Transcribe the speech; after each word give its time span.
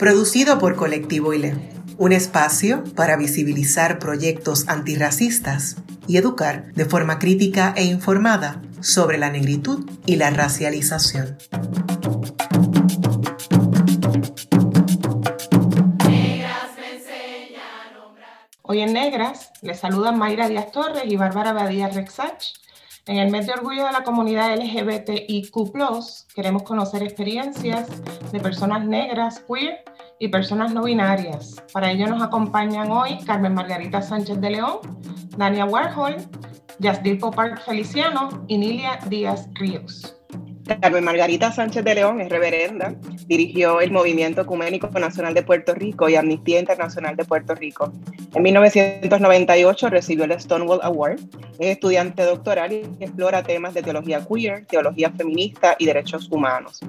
producido 0.00 0.58
por 0.58 0.76
Colectivo 0.76 1.34
ILE, 1.34 1.54
un 1.98 2.12
espacio 2.12 2.84
para 2.96 3.18
visibilizar 3.18 3.98
proyectos 3.98 4.66
antirracistas 4.66 5.76
y 6.08 6.16
educar 6.16 6.72
de 6.72 6.86
forma 6.86 7.18
crítica 7.18 7.74
e 7.76 7.84
informada 7.84 8.62
sobre 8.80 9.18
la 9.18 9.28
negritud 9.28 9.86
y 10.06 10.16
la 10.16 10.30
racialización. 10.30 11.36
Hoy 18.62 18.80
en 18.80 18.94
Negras 18.94 19.52
les 19.60 19.80
saludan 19.80 20.18
Mayra 20.18 20.48
Díaz 20.48 20.72
Torres 20.72 21.02
y 21.04 21.16
Bárbara 21.16 21.52
Badía 21.52 21.90
Rexach. 21.90 22.54
En 23.10 23.18
el 23.18 23.28
mes 23.32 23.48
de 23.48 23.54
orgullo 23.54 23.86
de 23.86 23.90
la 23.90 24.04
comunidad 24.04 24.56
LGBTIQ, 24.56 25.52
queremos 26.32 26.62
conocer 26.62 27.02
experiencias 27.02 27.88
de 28.30 28.38
personas 28.38 28.86
negras, 28.86 29.44
queer 29.48 29.82
y 30.20 30.28
personas 30.28 30.72
no 30.72 30.84
binarias. 30.84 31.56
Para 31.72 31.90
ello 31.90 32.06
nos 32.06 32.22
acompañan 32.22 32.88
hoy 32.92 33.18
Carmen 33.26 33.54
Margarita 33.54 34.00
Sánchez 34.00 34.40
de 34.40 34.50
León, 34.50 34.78
Dania 35.36 35.64
Warhol, 35.64 36.18
Yasdil 36.78 37.18
Popar 37.18 37.58
Feliciano 37.58 38.44
y 38.46 38.58
Nilia 38.58 39.00
Díaz 39.08 39.48
Ríos. 39.54 40.19
Carmen 40.78 41.02
Margarita 41.04 41.50
Sánchez 41.50 41.84
de 41.84 41.96
León 41.96 42.20
es 42.20 42.28
reverenda, 42.28 42.94
dirigió 43.26 43.80
el 43.80 43.90
Movimiento 43.90 44.42
Ecuménico 44.42 44.88
Nacional 44.88 45.34
de 45.34 45.42
Puerto 45.42 45.74
Rico 45.74 46.08
y 46.08 46.14
Amnistía 46.14 46.60
Internacional 46.60 47.16
de 47.16 47.24
Puerto 47.24 47.54
Rico. 47.54 47.92
En 48.34 48.42
1998 48.42 49.90
recibió 49.90 50.24
el 50.24 50.40
Stonewall 50.40 50.80
Award, 50.82 51.18
es 51.58 51.68
estudiante 51.68 52.22
doctoral 52.22 52.72
y 52.72 52.82
explora 53.00 53.42
temas 53.42 53.74
de 53.74 53.82
teología 53.82 54.24
queer, 54.24 54.66
teología 54.66 55.10
feminista 55.10 55.74
y 55.78 55.86
derechos 55.86 56.30
humanos. 56.30 56.80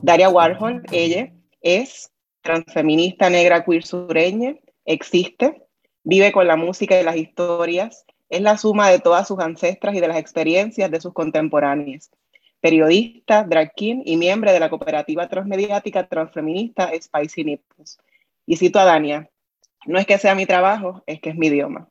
Daria 0.00 0.30
Warhol, 0.30 0.82
ella 0.90 1.30
es 1.60 2.10
transfeminista 2.40 3.28
negra 3.28 3.64
queer 3.64 3.84
sureña, 3.84 4.54
existe, 4.86 5.66
vive 6.02 6.32
con 6.32 6.46
la 6.46 6.56
música 6.56 6.98
y 6.98 7.04
las 7.04 7.16
historias, 7.16 8.06
es 8.30 8.40
la 8.40 8.56
suma 8.56 8.88
de 8.88 9.00
todas 9.00 9.28
sus 9.28 9.38
ancestras 9.38 9.94
y 9.94 10.00
de 10.00 10.08
las 10.08 10.18
experiencias 10.18 10.90
de 10.90 11.00
sus 11.00 11.12
contemporáneas. 11.12 12.10
Periodista, 12.60 13.44
drag 13.44 13.72
king 13.74 14.02
y 14.04 14.16
miembro 14.16 14.52
de 14.52 14.60
la 14.60 14.68
cooperativa 14.68 15.28
transmediática 15.28 16.08
transfeminista 16.08 16.90
Spicy 17.00 17.44
Nipples. 17.44 17.98
Y 18.46 18.56
cito 18.56 18.78
a 18.78 18.84
Dania, 18.84 19.30
no 19.86 19.98
es 19.98 20.06
que 20.06 20.18
sea 20.18 20.34
mi 20.34 20.46
trabajo, 20.46 21.02
es 21.06 21.20
que 21.20 21.30
es 21.30 21.36
mi 21.36 21.46
idioma. 21.48 21.88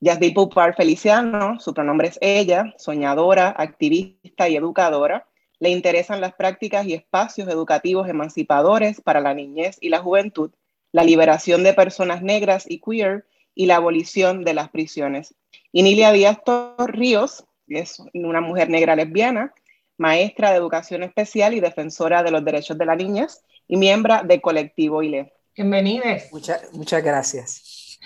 Yasdil 0.00 0.34
Pupar 0.34 0.74
Feliciano, 0.76 1.58
su 1.60 1.74
pronombre 1.74 2.08
es 2.08 2.18
ella, 2.20 2.74
soñadora, 2.78 3.54
activista 3.56 4.48
y 4.48 4.56
educadora, 4.56 5.26
le 5.58 5.70
interesan 5.70 6.20
las 6.20 6.34
prácticas 6.34 6.86
y 6.86 6.94
espacios 6.94 7.48
educativos 7.48 8.08
emancipadores 8.08 9.00
para 9.00 9.20
la 9.20 9.34
niñez 9.34 9.78
y 9.80 9.88
la 9.88 10.00
juventud, 10.00 10.50
la 10.92 11.02
liberación 11.02 11.62
de 11.64 11.72
personas 11.72 12.22
negras 12.22 12.64
y 12.68 12.80
queer 12.80 13.26
y 13.54 13.66
la 13.66 13.76
abolición 13.76 14.44
de 14.44 14.54
las 14.54 14.68
prisiones. 14.68 15.34
Y 15.72 15.82
Díaz 15.82 16.38
Ríos 16.86 17.44
es 17.68 18.02
una 18.12 18.40
mujer 18.40 18.68
negra 18.68 18.96
lesbiana, 18.96 19.54
maestra 19.98 20.50
de 20.50 20.56
educación 20.56 21.02
especial 21.02 21.54
y 21.54 21.60
defensora 21.60 22.22
de 22.22 22.30
los 22.30 22.44
derechos 22.44 22.76
de 22.78 22.86
la 22.86 22.96
niñez 22.96 23.42
y 23.68 23.76
miembro 23.76 24.22
de 24.24 24.40
Colectivo 24.40 25.02
ILE. 25.02 25.32
Bienvenidos. 25.54 26.24
Muchas, 26.32 26.72
muchas 26.72 27.02
gracias. 27.02 27.98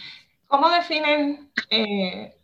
¿Cómo 0.47 0.69
definen 0.71 1.51
eh, 1.71 2.35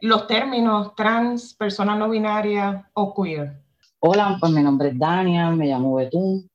los 0.00 0.26
términos 0.26 0.94
trans, 0.94 1.54
persona 1.54 1.94
no 1.94 2.08
binaria 2.08 2.90
o 2.94 3.14
queer? 3.14 3.62
Hola, 4.00 4.36
pues 4.40 4.52
mi 4.52 4.62
nombre 4.62 4.88
es 4.88 4.98
Dania, 4.98 5.50
me 5.50 5.66
llamo 5.66 5.96
Betún. 5.96 6.50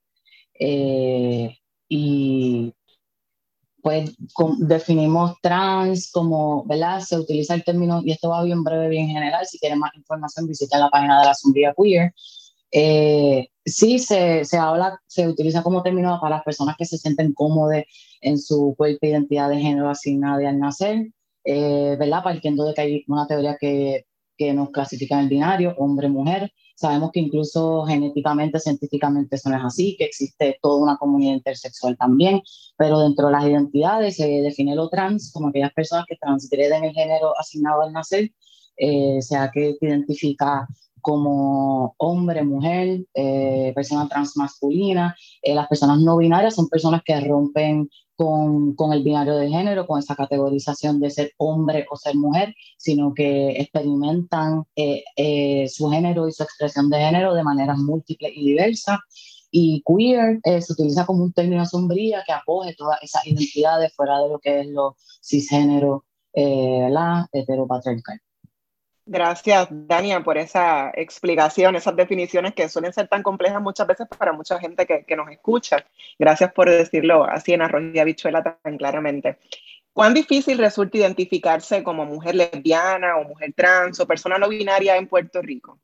Eh, 0.59 1.58
y 1.90 2.73
pues 3.81 4.12
definimos 4.59 5.36
trans 5.42 6.12
como, 6.12 6.64
¿verdad? 6.66 7.00
Se 7.02 7.18
utiliza 7.18 7.53
el 7.56 7.64
término, 7.64 8.02
y 8.03 8.12
esto 8.12 8.30
va 8.30 8.44
bien 8.44 8.64
breve, 8.64 8.90
bien 8.90 9.08
general, 9.08 9.46
si 9.46 9.59
quieren 9.59 9.80
más 9.80 9.96
información 9.96 10.47
visita 10.47 10.78
la 10.78 10.90
página 10.90 11.19
de 11.19 11.25
la 11.25 11.34
Sombría 11.34 11.74
Queer. 11.78 12.14
Eh, 12.72 13.47
sí, 13.66 14.00
se, 14.00 14.46
se, 14.46 14.58
habla, 14.58 15.00
se 15.08 15.28
utiliza 15.28 15.64
como 15.64 15.84
término 15.84 16.18
para 16.22 16.38
las 16.38 16.44
personas 16.44 16.75
que 16.78 16.86
se 16.86 16.97
sienten 16.97 17.34
cómodas 17.34 17.84
en 18.22 18.38
su 18.38 18.74
cuerpo 18.78 19.06
identidad 19.06 19.50
de 19.50 19.59
género 19.59 19.90
asignada 19.90 20.47
al 20.47 20.59
nacer, 20.59 21.08
eh, 21.44 21.96
¿verdad? 22.00 22.24
Partiendo 22.24 22.66
de 22.66 22.74
que 22.74 22.81
hay 22.81 23.03
una 23.08 23.28
teoría 23.28 23.58
que, 23.59 24.06
que 24.38 24.53
nos 24.53 24.70
clasifica 24.70 25.16
en 25.16 25.22
el 25.22 25.30
binario, 25.30 25.75
hombre-mujer, 25.78 26.52
Sabemos 26.81 27.12
que 27.12 27.19
incluso 27.19 27.86
genéticamente, 27.86 28.59
científicamente 28.59 29.36
eso 29.36 29.52
no 29.52 29.58
es 29.58 29.64
así, 29.64 29.96
que 30.00 30.06
existe 30.06 30.58
toda 30.64 30.81
una 30.81 30.97
comunidad 30.97 31.36
intersexual 31.36 31.96
también, 31.96 32.42
pero 32.75 33.00
dentro 33.00 33.28
de 33.28 33.34
las 33.34 33.46
identidades 33.46 34.16
se 34.16 34.28
define 34.42 34.75
lo 34.75 34.90
trans 34.90 35.31
como 35.31 35.50
aquellas 35.50 35.72
personas 35.74 36.06
que 36.08 36.16
transgreden 36.16 36.84
el 36.84 36.94
género 36.94 37.38
asignado 37.38 37.84
al 37.84 37.94
nacer, 37.94 38.31
eh, 38.78 39.22
sea 39.22 39.52
que 39.53 39.78
identifica 39.80 40.68
como 41.02 41.94
hombre, 41.97 42.44
mujer, 42.44 43.06
eh, 43.14 43.72
persona 43.75 44.08
transmasculina. 44.08 45.16
Eh, 45.44 45.53
las 45.53 45.68
personas 45.68 46.00
no 46.00 46.18
binarias 46.18 46.56
son 46.56 46.68
personas 46.68 47.03
que 47.06 47.20
rompen 47.20 47.91
con, 48.22 48.76
con, 48.76 48.94
el 48.94 49.04
binario 49.04 49.36
de 49.36 49.50
género, 49.50 49.88
con 49.88 49.98
esa 49.98 50.16
categorización 50.16 51.00
de 51.00 51.09
ser 51.09 51.34
hombre 51.38 51.88
o 51.90 51.98
ser 51.98 52.16
mujer, 52.16 52.54
sino 52.78 53.16
que 53.16 53.54
experimentan 53.59 54.64
eh, 54.76 55.04
eh, 55.16 55.68
su 55.68 55.90
género 55.90 56.28
y 56.28 56.32
su 56.32 56.44
expresión 56.44 56.92
de 56.92 57.00
género 57.00 57.34
de 57.34 57.44
maneras 57.44 57.80
múltiples 57.80 58.32
y 58.36 58.50
diversas. 58.50 59.00
Y 59.50 59.84
queer 59.88 60.40
eh, 60.44 60.62
se 60.62 60.74
utiliza 60.74 61.08
como 61.08 61.24
un 61.24 61.34
término 61.34 61.66
sombría 61.66 62.24
que 62.24 62.32
acoge 62.32 62.76
todas 62.76 63.02
esas 63.02 63.26
identidades 63.26 63.92
fuera 63.96 64.20
de 64.20 64.30
lo 64.30 64.38
que 64.38 64.62
es 64.62 64.68
lo 64.68 64.96
cisgénero, 65.24 66.06
la 66.36 67.28
heteropatriarcal. 67.34 68.22
Gracias, 69.13 69.67
Dania, 69.69 70.22
por 70.22 70.38
esa 70.38 70.89
explicación, 70.95 71.75
esas 71.75 71.97
definiciones 71.97 72.53
que 72.53 72.69
suelen 72.69 72.94
ser 72.94 73.09
tan 73.09 73.22
complejas 73.22 73.61
muchas 73.61 73.85
veces 73.85 74.07
para 74.07 74.31
mucha 74.31 74.57
gente 74.57 74.85
que, 74.85 75.03
que 75.03 75.17
nos 75.17 75.29
escucha. 75.29 75.85
Gracias 76.17 76.53
por 76.53 76.69
decirlo 76.69 77.25
así 77.25 77.51
en 77.51 77.61
arroz 77.61 77.83
y 77.94 77.99
habichuela 77.99 78.41
tan 78.41 78.77
claramente. 78.77 79.38
¿Cuán 79.91 80.13
difícil 80.13 80.57
resulta 80.57 80.99
identificarse 80.99 81.83
como 81.83 82.05
mujer 82.05 82.35
lesbiana 82.35 83.17
o 83.17 83.25
mujer 83.25 83.51
trans 83.53 83.99
o 83.99 84.07
persona 84.07 84.38
no 84.38 84.47
binaria 84.47 84.95
en 84.95 85.07
Puerto 85.07 85.41
Rico? 85.41 85.78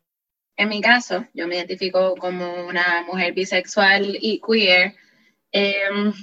En 0.55 0.69
mi 0.69 0.79
caso, 0.79 1.25
yo 1.33 1.49
me 1.49 1.57
identifico 1.57 2.15
como 2.15 2.65
una 2.65 3.03
mujer 3.05 3.33
bisexual 3.33 4.17
y 4.21 4.39
queer. 4.39 4.95
Eh, 5.51 6.13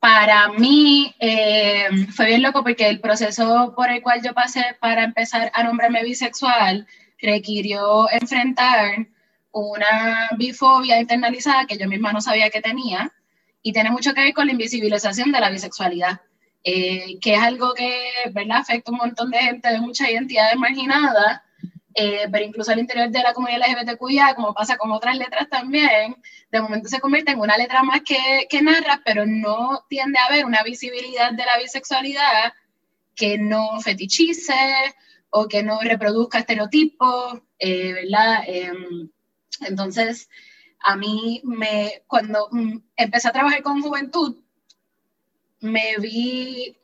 para 0.00 0.48
mí 0.48 1.14
eh, 1.18 1.88
fue 2.14 2.26
bien 2.26 2.42
loco 2.42 2.62
porque 2.62 2.88
el 2.88 3.00
proceso 3.00 3.72
por 3.74 3.90
el 3.90 4.02
cual 4.02 4.22
yo 4.22 4.32
pasé 4.32 4.76
para 4.80 5.04
empezar 5.04 5.50
a 5.54 5.64
nombrarme 5.64 6.04
bisexual 6.04 6.86
requirió 7.20 8.08
enfrentar 8.10 9.08
una 9.50 10.28
bifobia 10.36 11.00
internalizada 11.00 11.66
que 11.66 11.78
yo 11.78 11.88
misma 11.88 12.12
no 12.12 12.20
sabía 12.20 12.50
que 12.50 12.60
tenía 12.60 13.12
y 13.62 13.72
tiene 13.72 13.90
mucho 13.90 14.14
que 14.14 14.22
ver 14.22 14.34
con 14.34 14.46
la 14.46 14.52
invisibilización 14.52 15.32
de 15.32 15.40
la 15.40 15.50
bisexualidad, 15.50 16.20
eh, 16.62 17.18
que 17.20 17.34
es 17.34 17.40
algo 17.40 17.74
que 17.74 18.08
¿verdad? 18.30 18.58
afecta 18.58 18.90
a 18.90 18.92
un 18.92 18.98
montón 18.98 19.30
de 19.30 19.38
gente 19.38 19.68
de 19.68 19.80
muchas 19.80 20.10
identidades 20.10 20.56
marginadas 20.56 21.40
eh, 22.00 22.28
pero 22.30 22.44
incluso 22.44 22.70
al 22.70 22.78
interior 22.78 23.10
de 23.10 23.22
la 23.24 23.32
comunidad 23.32 23.66
LGBTQIA, 23.66 24.36
como 24.36 24.54
pasa 24.54 24.76
con 24.76 24.92
otras 24.92 25.18
letras 25.18 25.48
también, 25.48 26.14
de 26.48 26.60
momento 26.60 26.88
se 26.88 27.00
convierte 27.00 27.32
en 27.32 27.40
una 27.40 27.56
letra 27.58 27.82
más 27.82 28.02
que, 28.02 28.46
que 28.48 28.62
narra, 28.62 29.02
pero 29.04 29.26
no 29.26 29.84
tiende 29.88 30.16
a 30.20 30.26
haber 30.26 30.44
una 30.44 30.62
visibilidad 30.62 31.32
de 31.32 31.44
la 31.44 31.58
bisexualidad 31.58 32.52
que 33.16 33.36
no 33.36 33.80
fetichice 33.80 34.54
o 35.30 35.48
que 35.48 35.64
no 35.64 35.80
reproduzca 35.80 36.38
estereotipos, 36.38 37.40
eh, 37.58 37.92
¿verdad? 37.92 38.44
Em, 38.46 39.10
entonces, 39.62 40.28
a 40.78 40.94
mí, 40.94 41.40
me, 41.42 42.04
cuando 42.06 42.46
mm, 42.52 42.78
empecé 42.94 43.26
a 43.26 43.32
trabajar 43.32 43.60
con 43.64 43.82
juventud, 43.82 44.36
me 45.60 45.96
vi 45.98 46.76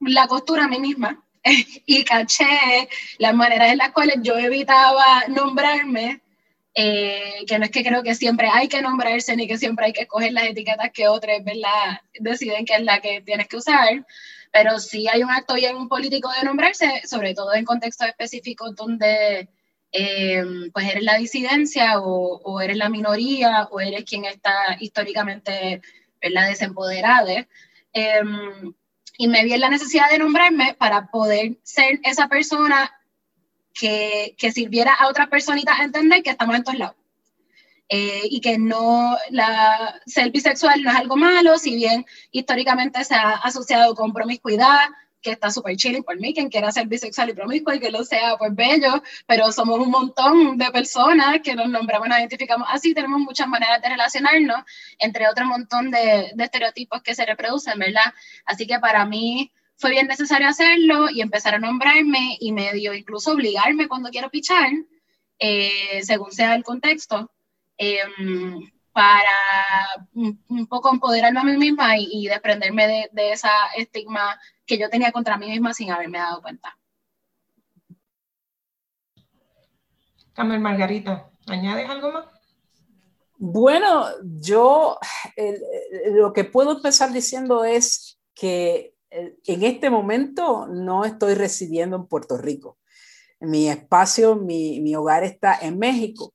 la 0.00 0.26
costura 0.26 0.64
a 0.64 0.68
mí 0.68 0.80
misma 0.80 1.25
y 1.86 2.04
caché 2.04 2.88
las 3.18 3.34
maneras 3.34 3.72
en 3.72 3.78
las 3.78 3.92
cuales 3.92 4.16
yo 4.22 4.36
evitaba 4.36 5.24
nombrarme 5.28 6.20
eh, 6.74 7.44
que 7.46 7.58
no 7.58 7.64
es 7.64 7.70
que 7.70 7.82
creo 7.82 8.02
que 8.02 8.14
siempre 8.14 8.48
hay 8.52 8.68
que 8.68 8.82
nombrarse 8.82 9.34
ni 9.34 9.46
que 9.46 9.56
siempre 9.56 9.86
hay 9.86 9.92
que 9.94 10.06
coger 10.06 10.32
las 10.32 10.44
etiquetas 10.44 10.90
que 10.92 11.08
otros, 11.08 11.42
¿verdad? 11.42 12.02
Deciden 12.20 12.66
que 12.66 12.74
es 12.74 12.82
la 12.82 13.00
que 13.00 13.22
tienes 13.22 13.48
que 13.48 13.56
usar, 13.56 14.04
pero 14.52 14.78
sí 14.78 15.08
hay 15.08 15.22
un 15.22 15.30
acto 15.30 15.54
bien 15.54 15.88
político 15.88 16.30
de 16.38 16.44
nombrarse, 16.44 17.02
sobre 17.06 17.32
todo 17.34 17.54
en 17.54 17.64
contextos 17.64 18.08
específicos 18.08 18.76
donde 18.76 19.48
eh, 19.90 20.44
pues 20.74 20.86
eres 20.86 21.02
la 21.02 21.16
disidencia 21.16 21.98
o, 22.00 22.42
o, 22.44 22.60
eres 22.60 22.76
la 22.76 22.90
minoría 22.90 23.68
o 23.70 23.80
eres 23.80 24.04
quien 24.04 24.26
está 24.26 24.76
históricamente, 24.78 25.80
¿verdad? 26.20 26.48
Desempoderada. 26.48 27.46
Eh, 27.94 28.20
y 29.18 29.28
me 29.28 29.44
vi 29.44 29.52
en 29.52 29.60
la 29.60 29.70
necesidad 29.70 30.10
de 30.10 30.18
nombrarme 30.18 30.74
para 30.74 31.06
poder 31.10 31.58
ser 31.62 32.00
esa 32.02 32.28
persona 32.28 32.92
que, 33.72 34.34
que 34.38 34.52
sirviera 34.52 34.94
a 34.94 35.08
otras 35.08 35.28
personitas 35.28 35.78
a 35.78 35.84
entender 35.84 36.22
que 36.22 36.30
estamos 36.30 36.56
en 36.56 36.64
todos 36.64 36.78
lados. 36.78 36.96
Eh, 37.88 38.22
y 38.24 38.40
que 38.40 38.58
no, 38.58 39.16
la, 39.30 40.00
ser 40.06 40.32
bisexual 40.32 40.82
no 40.82 40.90
es 40.90 40.96
algo 40.96 41.16
malo, 41.16 41.56
si 41.56 41.76
bien 41.76 42.04
históricamente 42.32 43.04
se 43.04 43.14
ha 43.14 43.34
asociado 43.34 43.94
con 43.94 44.12
promiscuidad, 44.12 44.88
que 45.26 45.32
está 45.32 45.50
súper 45.50 45.76
chilling 45.76 46.04
por 46.04 46.16
mí, 46.20 46.32
quien 46.32 46.48
quiera 46.48 46.70
ser 46.70 46.86
bisexual 46.86 47.30
y 47.30 47.34
promiscuo 47.34 47.74
y 47.74 47.80
que 47.80 47.90
lo 47.90 48.04
sea, 48.04 48.36
pues 48.38 48.54
bello, 48.54 49.02
pero 49.26 49.50
somos 49.50 49.80
un 49.80 49.90
montón 49.90 50.56
de 50.56 50.70
personas 50.70 51.40
que 51.42 51.56
nos 51.56 51.68
nombramos, 51.68 52.08
nos 52.08 52.18
identificamos 52.18 52.68
así, 52.70 52.94
tenemos 52.94 53.18
muchas 53.18 53.48
maneras 53.48 53.82
de 53.82 53.88
relacionarnos, 53.88 54.58
entre 55.00 55.28
otro 55.28 55.44
montón 55.44 55.90
de, 55.90 56.30
de 56.32 56.44
estereotipos 56.44 57.02
que 57.02 57.16
se 57.16 57.26
reproducen, 57.26 57.76
¿verdad? 57.76 58.14
Así 58.44 58.68
que 58.68 58.78
para 58.78 59.04
mí 59.04 59.50
fue 59.76 59.90
bien 59.90 60.06
necesario 60.06 60.46
hacerlo 60.46 61.10
y 61.10 61.20
empezar 61.22 61.56
a 61.56 61.58
nombrarme 61.58 62.36
y 62.38 62.52
medio 62.52 62.94
incluso 62.94 63.32
obligarme 63.32 63.88
cuando 63.88 64.10
quiero 64.10 64.30
pichar, 64.30 64.70
eh, 65.40 66.02
según 66.04 66.30
sea 66.30 66.54
el 66.54 66.62
contexto, 66.62 67.32
em, 67.78 68.70
para 68.92 69.28
un, 70.14 70.66
poco 70.68 70.92
empoderarme 70.92 71.40
a 71.40 71.42
mí 71.42 71.56
misma 71.56 71.98
y, 71.98 72.28
desprenderme 72.28 72.86
de, 72.86 73.08
de 73.12 73.32
esa 73.32 73.50
estigma 73.76 74.38
que 74.66 74.78
yo 74.78 74.90
tenía 74.90 75.12
contra 75.12 75.38
mí 75.38 75.48
misma 75.48 75.72
sin 75.72 75.90
haberme 75.90 76.18
dado 76.18 76.42
cuenta. 76.42 76.76
Carmen 80.32 80.60
Margarita, 80.60 81.30
¿añades 81.46 81.88
algo 81.88 82.12
más? 82.12 82.26
Bueno, 83.38 84.06
yo 84.22 84.98
lo 86.12 86.32
que 86.32 86.44
puedo 86.44 86.76
empezar 86.76 87.12
diciendo 87.12 87.64
es 87.64 88.18
que 88.34 88.94
en 89.10 89.62
este 89.62 89.90
momento 89.90 90.66
no 90.66 91.04
estoy 91.04 91.34
residiendo 91.34 91.96
en 91.96 92.06
Puerto 92.06 92.36
Rico. 92.36 92.78
Mi 93.40 93.68
espacio, 93.68 94.36
mi, 94.36 94.80
mi 94.80 94.94
hogar 94.94 95.24
está 95.24 95.58
en 95.60 95.78
México. 95.78 96.34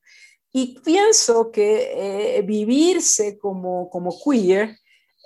Y 0.52 0.80
pienso 0.82 1.52
que 1.52 2.38
eh, 2.38 2.42
vivirse 2.42 3.38
como, 3.38 3.90
como 3.90 4.14
queer, 4.24 4.78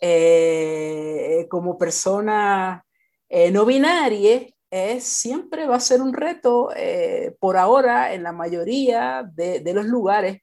eh, 0.01 1.47
como 1.49 1.77
persona 1.77 2.85
eh, 3.29 3.51
no 3.51 3.65
binaria, 3.65 4.47
es, 4.69 5.03
siempre 5.03 5.67
va 5.67 5.75
a 5.75 5.79
ser 5.79 6.01
un 6.01 6.13
reto 6.13 6.69
por 7.39 7.55
ahora 7.55 8.13
en 8.13 8.23
la 8.23 8.33
mayoría 8.33 9.23
de, 9.33 9.61
de 9.61 9.73
los 9.73 9.85
lugares 9.85 10.41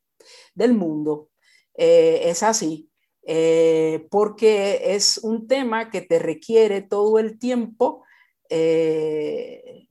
del 0.54 0.72
mundo. 0.72 1.28
es 1.74 2.42
así. 2.42 2.92
Eh, 3.24 4.08
porque 4.10 4.94
es 4.94 5.18
un 5.18 5.46
tema 5.46 5.90
que 5.90 6.00
te 6.00 6.18
requiere 6.18 6.82
todo 6.82 7.20
el 7.20 7.38
tiempo 7.38 8.04
eh, 8.48 9.86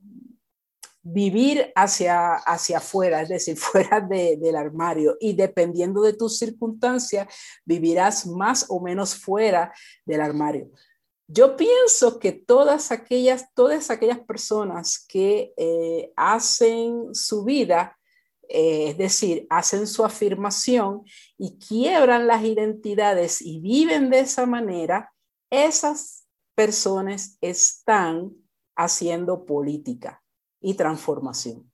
vivir 1.02 1.72
hacia, 1.74 2.34
hacia 2.34 2.76
afuera, 2.76 3.22
es 3.22 3.30
decir, 3.30 3.56
fuera 3.58 4.00
del 4.00 4.56
armario. 4.56 5.16
Y 5.18 5.32
dependiendo 5.32 6.02
de 6.02 6.12
tus 6.12 6.38
circunstancias, 6.38 7.26
vivirás 7.64 8.26
más 8.26 8.66
o 8.68 8.80
menos 8.80 9.14
fuera 9.14 9.72
del 10.04 10.20
armario. 10.20 10.70
Yo 11.32 11.56
pienso 11.56 12.18
que 12.18 12.32
todas 12.32 12.92
aquellas, 12.92 13.52
todas 13.54 13.90
aquellas 13.90 14.20
personas 14.20 15.04
que 15.08 15.54
eh, 15.56 16.12
hacen 16.16 17.14
su 17.14 17.44
vida 17.44 17.96
eh, 18.54 18.90
es 18.90 18.98
decir, 18.98 19.46
hacen 19.48 19.86
su 19.86 20.04
afirmación 20.04 21.04
y 21.38 21.58
quiebran 21.58 22.26
las 22.26 22.44
identidades 22.44 23.40
y 23.40 23.60
viven 23.60 24.10
de 24.10 24.20
esa 24.20 24.44
manera, 24.44 25.10
esas 25.48 26.26
personas 26.54 27.38
están 27.40 28.32
haciendo 28.76 29.46
política 29.46 30.22
y 30.60 30.74
transformación. 30.74 31.72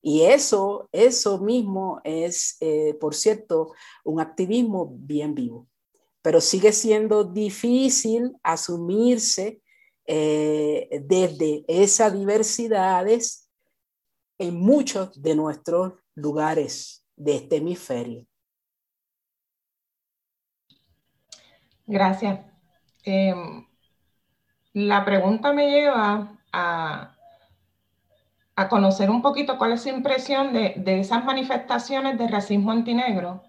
Y 0.00 0.22
eso, 0.22 0.88
eso 0.92 1.38
mismo 1.38 2.00
es, 2.04 2.56
eh, 2.60 2.94
por 2.98 3.14
cierto, 3.14 3.74
un 4.02 4.18
activismo 4.18 4.94
bien 4.98 5.34
vivo. 5.34 5.68
Pero 6.22 6.40
sigue 6.40 6.72
siendo 6.72 7.24
difícil 7.24 8.32
asumirse 8.42 9.60
eh, 10.06 10.88
desde 11.04 11.64
esas 11.68 12.12
diversidades 12.12 13.48
en 14.38 14.58
muchos 14.58 15.20
de 15.20 15.34
nuestros 15.34 15.94
lugares 16.14 17.06
de 17.16 17.36
este 17.36 17.56
hemisferio. 17.56 18.26
Gracias. 21.86 22.40
Em, 23.04 23.66
la 24.72 25.04
pregunta 25.04 25.52
me 25.52 25.70
lleva 25.70 26.38
a, 26.52 27.08
conocer 28.70 29.10
un 29.10 29.22
poquito 29.22 29.58
cuál 29.58 29.72
es 29.72 29.82
su 29.82 29.88
impresión 29.88 30.52
de, 30.52 30.74
de 30.76 31.00
esas 31.00 31.24
manifestaciones 31.24 32.16
de 32.16 32.28
racismo 32.28 32.70
antinegro, 32.70 33.42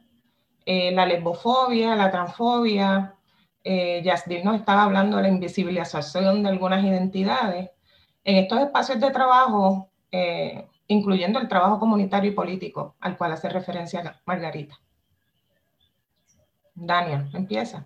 eh, 0.66 0.92
la 0.92 1.06
lesbofobia, 1.06 1.96
la 1.96 2.12
transfobia. 2.12 3.16
Eh, 3.64 4.02
Yasdil 4.04 4.44
nos 4.44 4.56
estaba 4.56 4.84
hablando 4.84 5.18
de 5.18 5.24
la 5.24 5.30
invisibilización 5.30 6.44
de 6.44 6.50
algunas 6.50 6.84
identidades. 6.84 7.70
En 8.24 8.38
estos 8.38 8.60
espacios 8.60 9.00
de 9.00 9.12
trabajo, 9.12 9.90
eh, 10.12 10.68
incluyendo 10.88 11.40
el 11.40 11.48
trabajo 11.48 11.80
comunitario 11.80 12.32
y 12.32 12.36
político 12.36 12.96
al 13.00 13.18
cual 13.18 13.34
hace 13.34 13.50
referencia 13.50 14.22
Margarita. 14.26 14.80
Daniel, 16.76 17.30
empieza. 17.34 17.86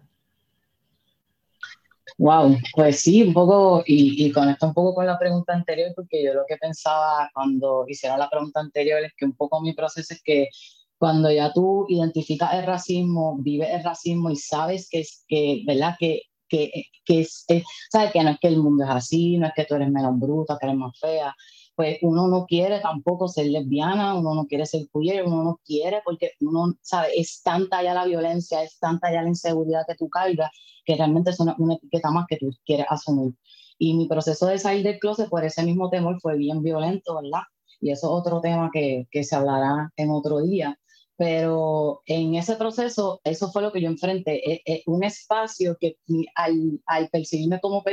Wow, 2.18 2.58
pues 2.74 3.02
sí, 3.02 3.22
un 3.22 3.34
poco, 3.34 3.84
y, 3.86 4.26
y 4.26 4.32
conecto 4.32 4.66
un 4.66 4.74
poco 4.74 4.96
con 4.96 5.06
la 5.06 5.20
pregunta 5.20 5.54
anterior, 5.54 5.92
porque 5.96 6.24
yo 6.24 6.34
lo 6.34 6.46
que 6.48 6.58
pensaba 6.58 7.30
cuando 7.32 7.86
hicieron 7.88 8.18
la 8.18 8.30
pregunta 8.30 8.60
anterior 8.60 9.04
es 9.04 9.14
que 9.16 9.26
un 9.26 9.34
poco 9.34 9.62
mi 9.62 9.74
proceso 9.74 10.14
es 10.14 10.24
que 10.24 10.50
cuando 10.98 11.32
ya 11.32 11.54
tú 11.54 11.86
identificas 11.90 12.54
el 12.56 12.66
racismo, 12.66 13.38
vives 13.40 13.70
el 13.72 13.84
racismo 13.84 14.30
y 14.30 14.36
sabes 14.36 14.88
que 14.90 15.02
es 15.02 15.24
que, 15.28 15.64
¿verdad? 15.66 15.96
Que, 16.00 16.22
que, 16.50 16.72
que 17.06 17.22
es, 17.22 17.46
sabes 17.92 18.12
que 18.12 18.24
no 18.24 18.32
es 18.32 18.40
que 18.40 18.48
el 18.48 18.58
mundo 18.58 18.84
es 18.84 18.90
así, 18.90 19.38
no 19.38 19.48
es 19.48 19.54
que 19.56 19.66
tú 19.66 19.76
eres 19.76 19.90
menos 19.90 20.20
bruta, 20.20 20.58
que 20.60 20.68
eres 20.68 20.78
más 20.78 20.98
fea, 21.00 21.36
pues 21.78 22.00
uno 22.02 22.28
no 22.28 22.48
quiere 22.48 22.80
tampoco 22.80 23.28
ser 23.28 23.46
lesbiana, 23.48 24.16
uno 24.16 24.34
no 24.34 24.48
quiere 24.48 24.66
ser 24.66 24.88
queer, 24.92 25.24
uno 25.26 25.44
no 25.44 25.60
quiere 25.64 26.02
porque 26.04 26.32
uno 26.42 26.74
sabe, 26.82 27.10
es 27.16 27.44
tanta 27.44 27.84
ya 27.84 27.94
la 27.94 28.06
violencia, 28.06 28.64
es 28.64 28.80
tanta 28.80 29.12
ya 29.12 29.22
la 29.22 29.30
inseguridad 29.30 29.84
que 29.88 29.94
tú 29.94 30.10
cargas, 30.10 30.50
que 30.84 30.96
realmente 30.96 31.30
es 31.30 31.40
una, 31.40 31.56
etiqueta 31.76 32.10
más 32.10 32.26
que 32.28 32.38
tú 32.38 32.50
quieres 32.66 32.88
asumir. 32.90 33.36
Y 33.78 33.94
mi 33.94 34.08
proceso 34.08 34.48
de 34.48 34.58
salir 34.58 34.84
del 34.84 34.98
closet 34.98 35.30
por 35.30 35.46
ese 35.46 35.62
mismo 35.62 35.92
temor 35.92 36.20
fue 36.20 36.36
bien 36.36 36.64
violento, 36.64 37.22
¿verdad? 37.22 37.44
Y 37.80 37.92
eso 37.92 38.08
es 38.08 38.12
otro 38.12 38.42
tema 38.42 38.72
que, 38.74 39.08
que 39.12 39.24
se 39.24 39.36
hablará 39.36 39.92
en 39.98 40.10
otro 40.10 40.42
día. 40.42 40.80
Pero 41.18 42.04
en 42.06 42.36
ese 42.36 42.56
proceso, 42.56 43.22
eso 43.24 43.52
fue 43.52 43.64
lo 43.64 43.72
que 43.72 43.82
yo 43.82 43.88
enfrenté, 43.88 44.54
es, 44.54 44.62
es 44.66 44.82
un 44.86 45.04
espacio 45.04 45.76
que 45.80 45.98
al, 46.36 46.80
al 46.86 47.10
percibirme 47.10 47.60
como, 47.60 47.84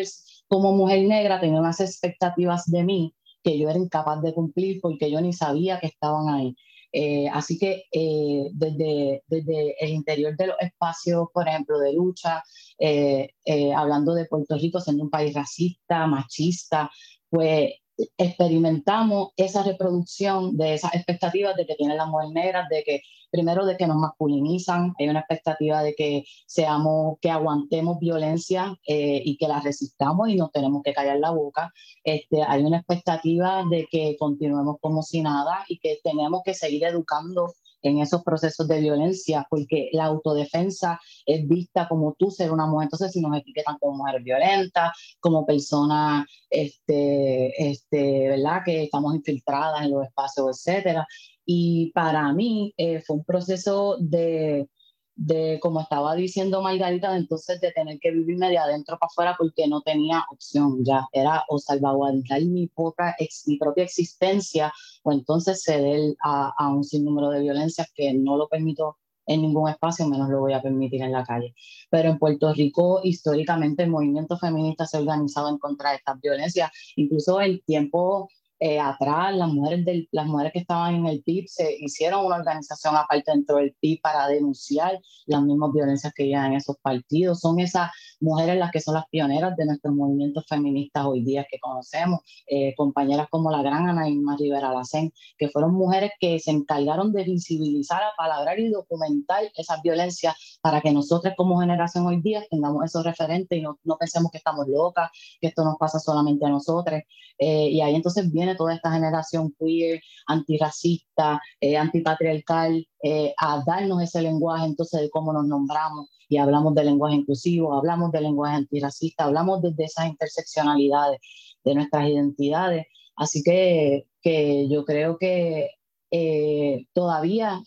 como 0.47 0.73
mujer 0.73 1.07
negra 1.07 1.41
tenía 1.41 1.61
unas 1.61 1.81
expectativas 1.81 2.67
de 2.67 2.85
mí 2.85 3.15
que 3.43 3.59
yo 3.59 3.69
era 3.69 3.79
incapaz 3.79 4.23
de 4.23 4.35
cumplir 4.35 4.81
porque 4.81 5.11
yo 5.11 5.21
ni 5.21 5.33
sabía 5.33 5.79
que 5.81 5.87
estaban 5.87 6.29
ahí. 6.29 6.57
Eh, 6.97 7.29
así 7.29 7.59
que 7.59 7.87
eh, 7.91 8.51
desde, 8.53 9.25
desde 9.27 9.75
el 9.85 9.91
interior 9.91 10.37
de 10.37 10.47
los 10.47 10.57
espacios, 10.61 11.27
por 11.35 11.49
ejemplo, 11.49 11.79
de 11.81 11.93
lucha, 11.93 12.43
eh, 12.79 13.29
hablando 13.77 14.15
de 14.15 14.27
Puerto 14.27 14.57
Rico 14.57 14.81
siendo 14.81 15.03
un 15.03 15.11
país 15.11 15.35
racista, 15.35 16.07
machista, 16.07 16.89
pues 17.29 17.73
experimentamos 18.19 19.29
esa 19.37 19.63
reproducción 19.63 20.57
de 20.57 20.75
esas 20.75 20.95
expectativas 20.95 21.57
de 21.57 21.67
que 21.67 21.75
tienen 21.75 21.97
las 21.97 22.09
mujeres 22.09 22.33
negras, 22.33 22.69
de 22.69 22.83
que 22.83 23.03
primero 23.31 23.67
de 23.67 23.77
que 23.77 23.89
nos 23.89 23.97
masculinizan, 23.97 24.95
hay 24.97 25.09
una 25.09 25.19
expectativa 25.21 25.83
de 25.83 25.97
que 25.97 26.25
seamos, 26.47 27.19
que 27.21 27.31
aguantemos 27.31 27.99
violencia 27.99 28.77
eh, 28.87 29.21
y 29.25 29.37
que 29.37 29.49
la 29.49 29.61
resistamos 29.61 30.29
y 30.29 30.37
nos 30.37 30.53
tenemos 30.53 30.83
que 30.85 30.93
callar 30.93 31.19
la 31.19 31.33
boca. 31.33 31.73
Este, 32.05 32.45
hay 32.45 32.63
una 32.63 32.79
expectativa 32.79 33.65
de 33.69 33.89
que 33.91 34.17
continuemos 34.21 34.77
como 34.81 35.03
si 35.03 35.21
nada 35.21 35.65
y 35.69 35.81
que 35.81 35.99
tenemos 36.05 36.43
que 36.45 36.55
seguir 36.55 36.85
educando 36.85 37.53
en 37.85 38.01
esos 38.01 38.23
procesos 38.25 38.67
de 38.67 38.81
violencia, 38.81 39.47
porque 39.49 39.91
la 39.93 40.07
autodefensa 40.07 40.99
es 41.27 41.47
vista 41.47 41.87
como 41.89 42.15
tú 42.19 42.31
ser 42.31 42.51
una 42.51 42.67
mujer. 42.67 42.87
Entonces, 42.87 43.13
si 43.13 43.21
nos 43.21 43.37
etiquetan 43.37 43.77
como 43.79 43.99
mujeres 43.99 44.25
violentas, 44.25 44.91
como 45.21 45.47
personas, 45.47 46.27
este, 46.51 47.71
este, 47.71 48.29
¿verdad?, 48.31 48.63
que 48.65 48.85
estamos 48.85 49.15
infiltradas 49.15 49.83
en 49.83 49.93
los 49.93 50.05
espacios, 50.05 50.67
etcétera, 50.67 51.07
Y 51.45 51.93
para 51.93 52.33
mí 52.33 52.73
eh, 52.79 53.03
fue 53.03 53.17
un 53.17 53.25
proceso 53.25 53.97
de, 54.01 54.67
de, 55.17 55.59
como 55.61 55.81
estaba 55.81 56.15
diciendo 56.15 56.63
Margarita, 56.63 57.17
entonces 57.17 57.61
de 57.61 57.73
tener 57.73 57.99
que 58.01 58.11
vivirme 58.11 58.49
de 58.49 58.59
adentro 58.59 58.99
para 58.99 59.09
afuera 59.09 59.35
porque 59.39 59.67
no 59.69 59.81
tenía 59.83 60.25
opción 60.31 60.85
ya. 60.85 61.07
Era 61.13 61.45
o 61.49 61.59
salvaguardar 61.59 62.43
mi 62.43 62.67
propia, 62.69 63.15
mi 63.47 63.59
propia 63.59 63.85
existencia 63.85 64.73
o 65.03 65.13
entonces 65.13 65.63
ceder 65.63 66.17
a, 66.23 66.53
a 66.59 66.69
un 66.69 66.85
sinnúmero 66.85 67.31
de 67.31 67.41
violencias 67.41 67.91
que 67.95 68.13
no 68.15 68.37
lo 68.37 68.49
permito 68.49 68.97
en 69.27 69.43
ningún 69.43 69.71
espacio, 69.71 70.07
menos 70.07 70.29
lo 70.29 70.41
voy 70.41 70.53
a 70.53 70.63
permitir 70.63 71.03
en 71.03 71.13
la 71.13 71.25
calle. 71.25 71.55
Pero 71.91 72.11
en 72.11 72.19
Puerto 72.19 72.53
Rico, 72.53 73.01
históricamente, 73.03 73.85
el 73.85 73.91
movimiento 73.91 74.37
feminista 74.37 74.87
se 74.87 74.97
ha 74.97 75.01
organizado 75.01 75.49
en 75.49 75.59
contra 75.59 75.91
de 75.91 75.97
estas 75.97 76.21
violencias. 76.21 76.71
Incluso 76.97 77.41
el 77.41 77.63
tiempo 77.65 78.29
eh, 78.61 78.79
atrás, 78.79 79.35
las 79.35 79.49
mujeres, 79.49 79.85
del, 79.85 80.09
las 80.13 80.27
mujeres 80.27 80.53
que 80.53 80.61
estaban 80.61 80.95
en 80.95 81.07
el 81.07 81.23
PIB 81.23 81.47
se 81.49 81.77
hicieron 81.81 82.25
una 82.25 82.37
organización 82.37 82.97
aparte 82.97 83.33
dentro 83.33 83.57
del 83.57 83.75
PIB 83.81 84.01
para 84.01 84.29
denunciar 84.29 85.01
las 85.27 85.43
mismas 85.43 85.73
violencias 85.73 86.13
que 86.15 86.27
llevan 86.27 86.55
esos 86.55 86.77
partidos. 86.81 87.41
Son 87.41 87.59
esas 87.59 87.91
mujeres 88.21 88.57
las 88.57 88.71
que 88.71 88.81
son 88.81 88.95
las 88.95 89.07
pioneras 89.11 89.57
de 89.57 89.67
nuestros 89.67 89.95
movimientos 89.95 90.45
feministas 90.49 91.05
hoy 91.05 91.25
día 91.25 91.45
que 91.51 91.59
conocemos, 91.59 92.21
eh, 92.47 92.75
compañeras 92.77 93.27
como 93.29 93.51
la 93.51 93.63
gran 93.63 93.89
Ana 93.89 94.09
Irma 94.09 94.37
Rivera 94.37 94.73
Lacén, 94.73 95.13
que 95.37 95.49
fueron 95.49 95.75
mujeres 95.75 96.13
que 96.21 96.39
se 96.39 96.53
encargaron 96.53 97.13
de 97.13 97.25
visibilizar, 97.25 98.03
palabrar 98.17 98.61
y 98.61 98.71
documentar 98.71 99.43
esas 99.57 99.83
violencias 99.83 100.59
para 100.63 100.81
que 100.81 100.93
nosotros 100.93 101.35
como 101.37 101.59
generación 101.59 102.07
hoy 102.07 102.21
día 102.23 102.45
tengamos 102.51 102.85
esos 102.85 103.05
referentes 103.05 103.59
y 103.59 103.63
no, 103.63 103.79
no 103.83 103.97
pensemos 103.99 104.31
que 104.31 104.39
estamos 104.39 104.67
locas, 104.69 105.11
que 105.41 105.49
esto 105.49 105.65
nos 105.65 105.77
pasa 105.77 105.99
solamente 105.99 106.47
a 106.47 106.51
nosotros. 106.51 107.01
Eh, 107.39 107.69
y 107.69 107.81
ahí 107.81 107.97
entonces 107.97 108.31
viene 108.31 108.44
toda 108.55 108.75
esta 108.75 108.93
generación 108.93 109.55
queer, 109.59 110.01
antirracista, 110.27 111.41
eh, 111.61 111.77
antipatriarcal, 111.77 112.87
eh, 113.03 113.35
a 113.39 113.63
darnos 113.67 114.03
ese 114.03 114.21
lenguaje 114.21 114.67
entonces 114.67 115.01
de 115.01 115.11
cómo 115.11 115.33
nos 115.33 115.47
nombramos 115.47 116.11
y 116.29 116.37
hablamos 116.37 116.75
de 116.75 116.85
lenguaje 116.85 117.17
inclusivo, 117.17 117.75
hablamos 117.75 118.13
de 118.13 118.21
lenguaje 118.21 118.57
antirracista, 118.57 119.25
hablamos 119.25 119.63
desde 119.63 119.85
esas 119.85 120.07
interseccionalidades 120.09 121.21
de 121.65 121.75
nuestras 121.75 122.09
identidades. 122.09 122.87
Así 123.17 123.43
que, 123.43 124.07
que 124.21 124.69
yo 124.69 124.85
creo 124.85 125.17
que 125.19 125.71
eh, 126.11 126.87
todavía, 126.93 127.63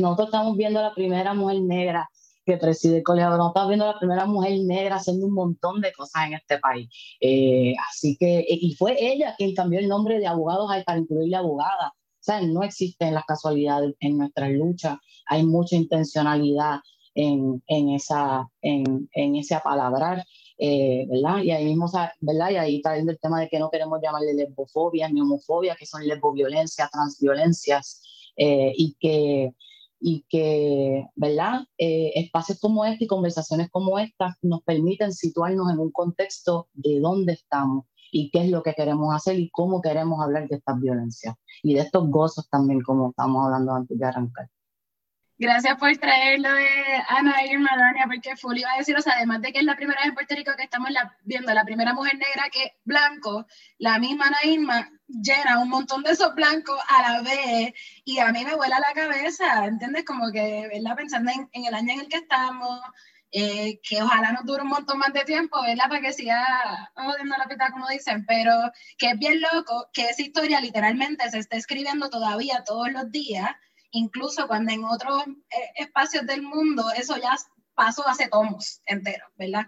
nosotros 0.00 0.28
estamos 0.28 0.56
viendo 0.56 0.80
la 0.82 0.94
primera 0.94 1.34
mujer 1.34 1.60
negra 1.62 2.08
que 2.44 2.56
preside 2.56 2.98
el 2.98 3.02
colegio, 3.02 3.36
no 3.36 3.48
estamos 3.48 3.68
viendo 3.68 3.86
la 3.86 3.98
primera 3.98 4.26
mujer 4.26 4.58
negra 4.64 4.96
haciendo 4.96 5.26
un 5.26 5.34
montón 5.34 5.80
de 5.80 5.92
cosas 5.92 6.26
en 6.26 6.34
este 6.34 6.58
país. 6.58 6.88
Eh, 7.20 7.74
así 7.90 8.16
que, 8.18 8.44
y 8.48 8.74
fue 8.74 8.96
ella 8.98 9.34
quien 9.36 9.54
cambió 9.54 9.80
el 9.80 9.88
nombre 9.88 10.18
de 10.18 10.26
abogados 10.26 10.70
para 10.84 10.98
incluirle 10.98 11.36
abogada. 11.36 11.88
O 11.88 12.24
sea, 12.24 12.40
no 12.40 12.62
existen 12.62 13.14
las 13.14 13.24
casualidades 13.24 13.94
en 14.00 14.18
nuestras 14.18 14.50
luchas, 14.50 14.96
hay 15.26 15.44
mucha 15.44 15.76
intencionalidad 15.76 16.80
en, 17.14 17.62
en, 17.66 17.90
esa, 17.90 18.48
en, 18.62 19.08
en 19.12 19.36
ese 19.36 19.54
apalabrar, 19.54 20.24
eh, 20.58 21.06
¿verdad? 21.08 21.42
Y 21.42 21.50
ahí 21.50 21.64
mismo, 21.64 21.86
¿verdad? 22.20 22.50
Y 22.50 22.56
ahí 22.56 22.76
está 22.76 22.96
el 22.96 23.18
tema 23.20 23.40
de 23.40 23.48
que 23.48 23.58
no 23.58 23.70
queremos 23.70 24.00
llamarle 24.02 24.34
lesbofobia 24.34 25.08
ni 25.08 25.20
homofobia, 25.20 25.76
que 25.76 25.86
son 25.86 26.06
lesboviolencias, 26.06 26.90
transviolencias, 26.90 28.02
eh, 28.36 28.72
y 28.76 28.96
que 28.98 29.54
y 30.06 30.26
que, 30.28 31.06
¿verdad? 31.16 31.62
Eh, 31.78 32.12
espacios 32.16 32.60
como 32.60 32.84
este 32.84 33.04
y 33.04 33.06
conversaciones 33.06 33.70
como 33.70 33.98
estas 33.98 34.36
nos 34.42 34.62
permiten 34.62 35.14
situarnos 35.14 35.72
en 35.72 35.78
un 35.78 35.90
contexto 35.90 36.68
de 36.74 37.00
dónde 37.00 37.32
estamos 37.32 37.86
y 38.12 38.30
qué 38.30 38.42
es 38.42 38.50
lo 38.50 38.62
que 38.62 38.74
queremos 38.74 39.14
hacer 39.14 39.38
y 39.38 39.48
cómo 39.48 39.80
queremos 39.80 40.20
hablar 40.22 40.46
de 40.46 40.56
estas 40.56 40.78
violencias 40.78 41.34
y 41.62 41.72
de 41.72 41.80
estos 41.80 42.06
gozos 42.10 42.50
también, 42.50 42.82
como 42.82 43.10
estamos 43.10 43.46
hablando 43.46 43.72
antes 43.72 43.98
de 43.98 44.04
arrancar. 44.04 44.50
Gracias 45.36 45.76
por 45.78 45.96
traerlo 45.96 46.52
de 46.52 46.68
Ana 47.08 47.44
Irma 47.44 47.70
Dania, 47.76 48.04
porque 48.06 48.36
Fully 48.36 48.60
iba 48.60 48.72
a 48.72 48.78
deciros, 48.78 49.04
además 49.08 49.42
de 49.42 49.52
que 49.52 49.58
es 49.58 49.64
la 49.64 49.74
primera 49.74 49.98
vez 50.00 50.10
en 50.10 50.14
Puerto 50.14 50.34
Rico 50.36 50.52
que 50.56 50.62
estamos 50.62 50.90
viendo 51.24 51.52
la 51.52 51.64
primera 51.64 51.92
mujer 51.92 52.14
negra 52.14 52.48
que 52.52 52.76
blanco, 52.84 53.44
la 53.78 53.98
misma 53.98 54.26
Ana 54.28 54.38
Irma 54.44 54.90
llena 55.08 55.58
un 55.58 55.70
montón 55.70 56.04
de 56.04 56.12
esos 56.12 56.36
blancos 56.36 56.78
a 56.88 57.02
la 57.02 57.22
vez 57.22 57.74
y 58.04 58.20
a 58.20 58.30
mí 58.30 58.44
me 58.44 58.54
vuela 58.54 58.78
la 58.78 58.92
cabeza, 58.94 59.66
¿entiendes? 59.66 60.04
Como 60.04 60.30
que, 60.30 60.68
¿verdad? 60.72 60.96
Pensando 60.96 61.32
en, 61.32 61.64
el 61.64 61.74
año 61.74 61.94
en 61.94 62.00
el 62.00 62.08
que 62.08 62.18
estamos, 62.18 62.80
eh, 63.32 63.80
que 63.82 64.02
ojalá 64.04 64.30
nos 64.30 64.44
dure 64.44 64.62
un 64.62 64.68
montón 64.68 64.98
más 64.98 65.12
de 65.12 65.24
tiempo, 65.24 65.60
¿verdad? 65.62 65.88
Para 65.88 66.00
que 66.00 66.12
siga 66.12 66.92
jodiendo 66.94 67.36
la 67.36 67.48
pita, 67.48 67.72
como 67.72 67.88
dicen, 67.88 68.24
pero 68.24 68.52
que 68.98 69.10
es 69.10 69.18
bien 69.18 69.40
loco 69.40 69.88
que 69.92 70.10
esa 70.10 70.22
historia 70.22 70.60
literalmente 70.60 71.28
se 71.28 71.38
esté 71.38 71.56
escribiendo 71.56 72.08
todavía 72.08 72.62
todos 72.64 72.92
los 72.92 73.10
días 73.10 73.50
incluso 73.94 74.46
cuando 74.46 74.72
en 74.72 74.84
otros 74.84 75.24
eh, 75.26 75.70
espacios 75.76 76.26
del 76.26 76.42
mundo 76.42 76.90
eso 76.96 77.16
ya 77.16 77.36
pasó 77.74 78.06
hace 78.06 78.28
tomos 78.28 78.80
enteros, 78.86 79.28
¿verdad? 79.36 79.66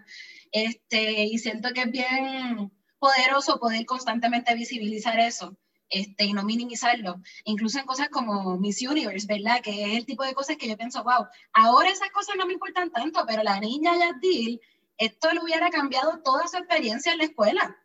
Este, 0.51 1.23
y 1.23 1.37
siento 1.39 1.69
que 1.73 1.81
es 1.81 1.91
bien 1.91 2.71
poderoso 2.99 3.59
poder 3.59 3.85
constantemente 3.85 4.53
visibilizar 4.55 5.19
eso. 5.19 5.57
Este, 5.89 6.25
y 6.25 6.33
no 6.33 6.43
minimizarlo, 6.43 7.21
incluso 7.45 7.79
en 7.79 7.85
cosas 7.85 8.09
como 8.09 8.57
Miss 8.57 8.81
Universe, 8.81 9.25
¿verdad? 9.25 9.61
Que 9.61 9.85
es 9.85 9.97
el 9.99 10.05
tipo 10.05 10.25
de 10.25 10.33
cosas 10.33 10.57
que 10.57 10.67
yo 10.67 10.75
pienso, 10.75 11.01
wow, 11.01 11.27
ahora 11.53 11.89
esas 11.89 12.09
cosas 12.09 12.35
no 12.35 12.45
me 12.45 12.51
importan 12.51 12.91
tanto, 12.91 13.23
pero 13.25 13.41
la 13.41 13.57
niña 13.61 13.95
Yadil, 13.95 14.59
esto 14.97 15.31
le 15.31 15.41
hubiera 15.41 15.69
cambiado 15.69 16.19
toda 16.25 16.45
su 16.49 16.57
experiencia 16.57 17.13
en 17.13 17.19
la 17.19 17.23
escuela, 17.23 17.77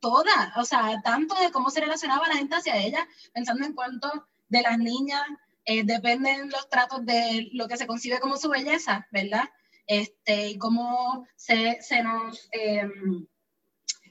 toda, 0.00 0.54
o 0.56 0.64
sea, 0.64 1.02
tanto 1.04 1.34
de 1.34 1.50
cómo 1.50 1.68
se 1.68 1.82
relacionaba 1.82 2.28
la 2.28 2.36
gente 2.36 2.56
hacia 2.56 2.78
ella, 2.78 3.06
pensando 3.34 3.66
en 3.66 3.74
cuanto 3.74 4.26
de 4.48 4.62
las 4.62 4.78
niñas 4.78 5.22
eh, 5.64 5.84
dependen 5.84 6.50
los 6.50 6.68
tratos 6.68 7.04
de 7.04 7.48
lo 7.52 7.68
que 7.68 7.76
se 7.76 7.86
concibe 7.86 8.20
como 8.20 8.36
su 8.36 8.48
belleza, 8.48 9.06
¿verdad? 9.10 9.48
Este, 9.86 10.50
y 10.50 10.58
cómo 10.58 11.26
se, 11.36 11.78
se 11.82 12.02
nos 12.02 12.48
em, 12.52 13.26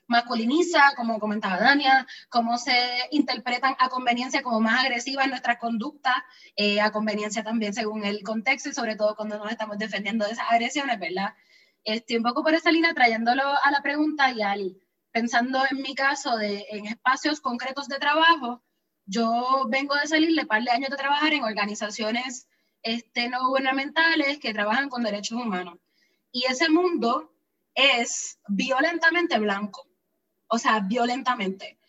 masculiniza, 0.10 0.94
como 0.98 1.20
comentaba 1.20 1.58
Dania, 1.58 2.06
cómo 2.30 2.58
se 2.58 2.74
interpretan 3.12 3.76
a 3.80 3.90
conveniencia 3.90 4.42
como 4.42 4.60
más 4.60 4.84
agresivas 4.84 5.28
nuestras 5.28 5.58
conductas, 5.58 6.16
eh, 6.56 6.82
a 6.82 6.92
conveniencia 6.92 7.44
también 7.44 7.74
según 7.74 8.04
el 8.04 8.24
contexto 8.24 8.70
y 8.70 8.74
sobre 8.74 8.96
todo 8.96 9.16
cuando 9.16 9.38
nos 9.38 9.52
estamos 9.52 9.78
defendiendo 9.78 10.26
de 10.26 10.32
esas 10.32 10.52
agresiones, 10.52 11.00
¿verdad? 11.00 11.36
Estoy 11.84 12.18
un 12.18 12.24
poco 12.24 12.44
por 12.44 12.56
esa 12.56 12.72
línea 12.72 12.94
trayéndolo 12.94 13.44
a 13.44 13.72
la 13.72 13.82
pregunta 13.82 14.32
y 14.32 14.42
al, 14.42 14.78
pensando 15.12 15.62
en 15.70 15.82
mi 15.82 15.94
caso 15.94 16.38
de, 16.38 16.66
en 16.72 16.88
espacios 16.88 17.40
concretos 17.40 17.88
de 17.88 18.00
trabajo, 18.00 18.64
yo 19.10 19.66
vengo 19.70 19.96
de 19.96 20.08
salir 20.08 20.36
de 20.36 20.46
par 20.46 20.64
de 20.64 20.72
años 20.72 20.90
de 20.92 20.98
trabajar 20.98 21.34
en 21.34 21.44
organizaciones 21.44 22.48
este, 22.84 23.28
no 23.28 23.48
gubernamentales 23.48 24.38
que 24.38 24.54
trabajan 24.54 24.88
con 24.88 25.04
derechos 25.04 25.42
humanos. 25.42 25.80
Y 26.32 26.46
ese 26.46 26.70
mundo 26.70 27.34
es 27.74 28.40
violentamente 28.48 29.40
blanco, 29.40 29.88
o 30.48 30.60
sea, 30.60 30.82
violentamente. 30.82 31.80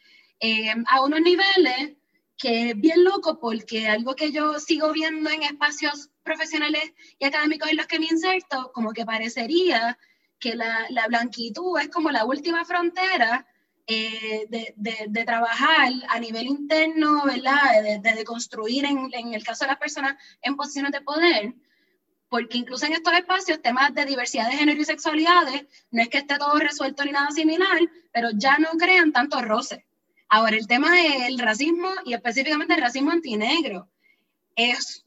Eh, 0.40 0.74
a 0.86 1.04
unos 1.04 1.20
niveles 1.20 1.96
que 2.38 2.70
es 2.70 2.80
bien 2.80 3.04
loco 3.04 3.38
porque 3.38 3.86
algo 3.86 4.16
que 4.16 4.32
yo 4.32 4.58
sigo 4.58 4.90
viendo 4.92 5.28
en 5.28 5.42
espacios 5.42 6.08
profesionales 6.22 6.94
y 7.18 7.26
académicos 7.26 7.68
en 7.68 7.76
los 7.76 7.86
que 7.86 7.98
me 7.98 8.06
inserto, 8.06 8.72
como 8.72 8.94
que 8.94 9.04
parecería 9.04 9.98
que 10.38 10.54
la, 10.54 10.86
la 10.88 11.06
blanquitud 11.06 11.78
es 11.78 11.90
como 11.90 12.10
la 12.10 12.24
última 12.24 12.64
frontera 12.64 13.46
eh, 13.92 14.46
de, 14.48 14.74
de, 15.08 15.24
trabajar 15.24 15.90
a 16.08 16.20
nivel 16.20 16.46
interno, 16.46 17.24
¿verdad? 17.24 18.00
De, 18.00 18.24
construir, 18.24 18.84
en, 18.84 19.10
en, 19.12 19.34
el 19.34 19.42
caso 19.42 19.64
de 19.64 19.72
las 19.72 19.80
personas 19.80 20.14
en 20.42 20.54
posiciones 20.54 20.92
de 20.92 21.00
poder, 21.00 21.54
porque 22.28 22.58
incluso 22.58 22.86
en 22.86 22.92
estos 22.92 23.12
espacios, 23.14 23.60
temas 23.60 23.92
de 23.92 24.04
diversidad 24.04 24.48
de 24.48 24.56
género 24.58 24.80
y 24.80 24.84
sexualidades, 24.84 25.66
no 25.90 26.02
es 26.02 26.08
que 26.08 26.18
esté 26.18 26.38
todo 26.38 26.56
resuelto 26.60 27.04
ni 27.04 27.10
nada 27.10 27.32
similar, 27.32 27.80
pero 28.12 28.28
ya 28.32 28.58
no 28.58 28.68
crean 28.78 29.10
tanto 29.10 29.42
roce. 29.42 29.84
Ahora, 30.28 30.56
el 30.56 30.68
tema 30.68 31.00
es 31.00 31.22
el 31.24 31.40
racismo 31.40 31.88
y 32.04 32.14
específicamente 32.14 32.74
el 32.74 32.80
racismo 32.82 33.10
antinegro 33.10 33.88
es, 34.68 35.02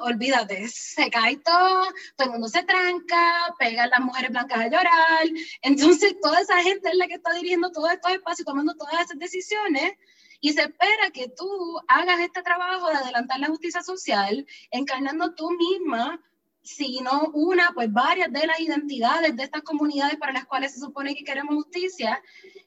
olvídate, 0.00 0.68
se 0.68 1.10
cae 1.10 1.36
todo, 1.38 1.86
todo 2.16 2.26
el 2.26 2.30
mundo 2.32 2.48
se 2.48 2.62
tranca, 2.62 3.54
pegan 3.58 3.90
las 3.90 4.00
mujeres 4.00 4.30
blancas 4.30 4.58
a 4.60 4.68
llorar. 4.68 5.26
Entonces, 5.62 6.16
toda 6.20 6.40
esa 6.40 6.62
gente 6.62 6.88
es 6.88 6.96
la 6.96 7.06
que 7.06 7.14
está 7.14 7.32
dirigiendo 7.32 7.70
todos 7.72 7.92
estos 7.92 8.12
espacios, 8.12 8.46
tomando 8.46 8.74
todas 8.74 9.00
esas 9.00 9.18
decisiones. 9.18 9.92
Y 10.40 10.52
se 10.52 10.62
espera 10.62 11.10
que 11.12 11.28
tú 11.28 11.80
hagas 11.88 12.20
este 12.20 12.42
trabajo 12.42 12.88
de 12.90 12.96
adelantar 12.96 13.40
la 13.40 13.46
justicia 13.48 13.82
social, 13.82 14.46
encarnando 14.70 15.34
tú 15.34 15.50
misma 15.52 16.20
si 16.64 17.00
no 17.00 17.30
una, 17.34 17.70
pues 17.74 17.92
varias 17.92 18.32
de 18.32 18.46
las 18.46 18.58
identidades 18.58 19.36
de 19.36 19.42
estas 19.42 19.62
comunidades 19.62 20.16
para 20.16 20.32
las 20.32 20.46
cuales 20.46 20.72
se 20.72 20.80
supone 20.80 21.14
que 21.14 21.22
queremos 21.22 21.54
justicia, 21.54 22.20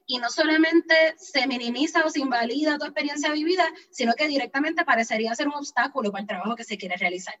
y 0.06 0.18
no 0.18 0.30
solamente 0.30 0.94
se 1.18 1.46
minimiza 1.46 2.04
o 2.04 2.10
se 2.10 2.20
invalida 2.20 2.78
tu 2.78 2.86
experiencia 2.86 3.30
vivida, 3.30 3.64
sino 3.90 4.14
que 4.14 4.26
directamente 4.26 4.84
parecería 4.84 5.34
ser 5.34 5.48
un 5.48 5.54
obstáculo 5.54 6.10
para 6.10 6.22
el 6.22 6.28
trabajo 6.28 6.56
que 6.56 6.64
se 6.64 6.78
quiere 6.78 6.96
realizar. 6.96 7.34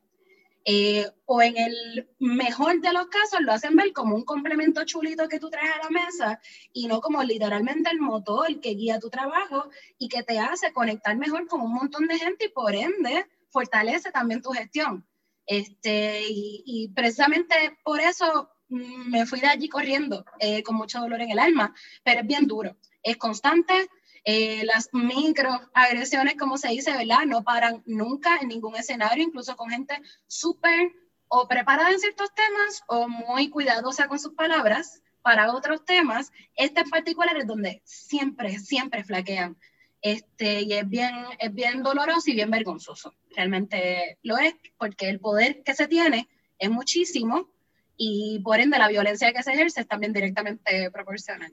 Eh, 0.64 1.06
o 1.24 1.40
en 1.40 1.56
el 1.56 2.10
mejor 2.18 2.80
de 2.82 2.92
los 2.92 3.06
casos 3.06 3.40
lo 3.40 3.52
hacen 3.52 3.74
ver 3.74 3.92
como 3.94 4.16
un 4.16 4.24
complemento 4.24 4.84
chulito 4.84 5.26
que 5.28 5.38
tú 5.38 5.48
traes 5.48 5.70
a 5.72 5.84
la 5.84 5.88
mesa 5.88 6.40
y 6.74 6.88
no 6.88 7.00
como 7.00 7.22
literalmente 7.22 7.88
el 7.90 8.00
motor 8.00 8.60
que 8.60 8.74
guía 8.74 8.98
tu 8.98 9.08
trabajo 9.08 9.70
y 9.96 10.08
que 10.08 10.22
te 10.24 10.38
hace 10.38 10.72
conectar 10.74 11.16
mejor 11.16 11.46
con 11.46 11.62
un 11.62 11.72
montón 11.72 12.06
de 12.06 12.18
gente 12.18 12.46
y 12.46 12.48
por 12.50 12.74
ende 12.74 13.26
fortalece 13.48 14.10
también 14.10 14.42
tu 14.42 14.50
gestión. 14.50 15.06
Este, 15.48 16.20
y, 16.28 16.92
precisamente 16.94 17.78
por 17.82 18.00
eso 18.00 18.50
mm, 18.68 19.10
me 19.10 19.24
fui 19.24 19.40
de 19.40 19.46
allí 19.46 19.68
corriendo 19.70 20.26
eh, 20.38 20.62
con 20.62 20.76
mucho 20.76 21.00
dolor 21.00 21.22
en 21.22 21.30
el 21.30 21.38
alma, 21.38 21.74
pero 22.04 22.20
es 22.20 22.26
bien 22.26 22.46
duro, 22.46 22.76
es 23.02 23.16
constante. 23.16 23.88
Eh, 24.24 24.62
las 24.66 24.90
microagresiones, 24.92 26.34
como 26.36 26.58
se 26.58 26.68
dice, 26.68 26.92
¿verdad? 26.92 27.24
No 27.26 27.44
paran 27.44 27.82
nunca 27.86 28.36
en 28.42 28.48
ningún 28.48 28.76
escenario, 28.76 29.24
incluso 29.24 29.56
con 29.56 29.70
gente 29.70 29.98
súper 30.26 30.92
o 31.28 31.48
preparada 31.48 31.92
en 31.92 32.00
ciertos 32.00 32.34
temas 32.34 32.82
o 32.86 33.08
muy 33.08 33.48
cuidadosa 33.48 34.06
con 34.06 34.18
sus 34.18 34.34
palabras 34.34 35.00
para 35.22 35.54
otros 35.54 35.82
temas. 35.86 36.30
Este 36.56 36.80
en 36.80 36.90
particular 36.90 37.38
es 37.38 37.46
donde 37.46 37.80
siempre, 37.86 38.58
siempre 38.58 39.02
flaquean. 39.02 39.56
Este, 40.00 40.62
y 40.62 40.72
es 40.72 40.88
bien, 40.88 41.14
es 41.38 41.52
bien 41.52 41.82
doloroso 41.82 42.30
y 42.30 42.34
bien 42.34 42.50
vergonzoso. 42.50 43.14
Realmente 43.34 44.18
lo 44.22 44.38
es, 44.38 44.54
porque 44.78 45.08
el 45.08 45.20
poder 45.20 45.62
que 45.62 45.74
se 45.74 45.88
tiene 45.88 46.28
es 46.58 46.70
muchísimo 46.70 47.50
y 47.96 48.40
por 48.44 48.60
ende 48.60 48.78
la 48.78 48.88
violencia 48.88 49.32
que 49.32 49.42
se 49.42 49.52
ejerce 49.52 49.80
es 49.80 49.88
también 49.88 50.12
directamente 50.12 50.90
proporcional. 50.90 51.52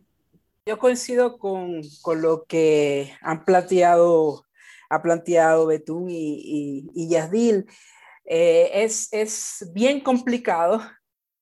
Yo 0.68 0.80
coincido 0.80 1.38
con, 1.38 1.82
con 2.02 2.22
lo 2.22 2.46
que 2.46 3.14
han 3.22 3.46
planteado, 3.46 4.46
ha 4.90 5.02
planteado 5.02 5.68
Betún 5.68 6.10
y, 6.10 6.40
y, 6.44 6.90
y 6.94 7.10
Yasdil. 7.10 7.66
Eh, 8.26 8.72
es, 8.74 9.10
es 9.12 9.70
bien 9.74 10.00
complicado 10.00 10.82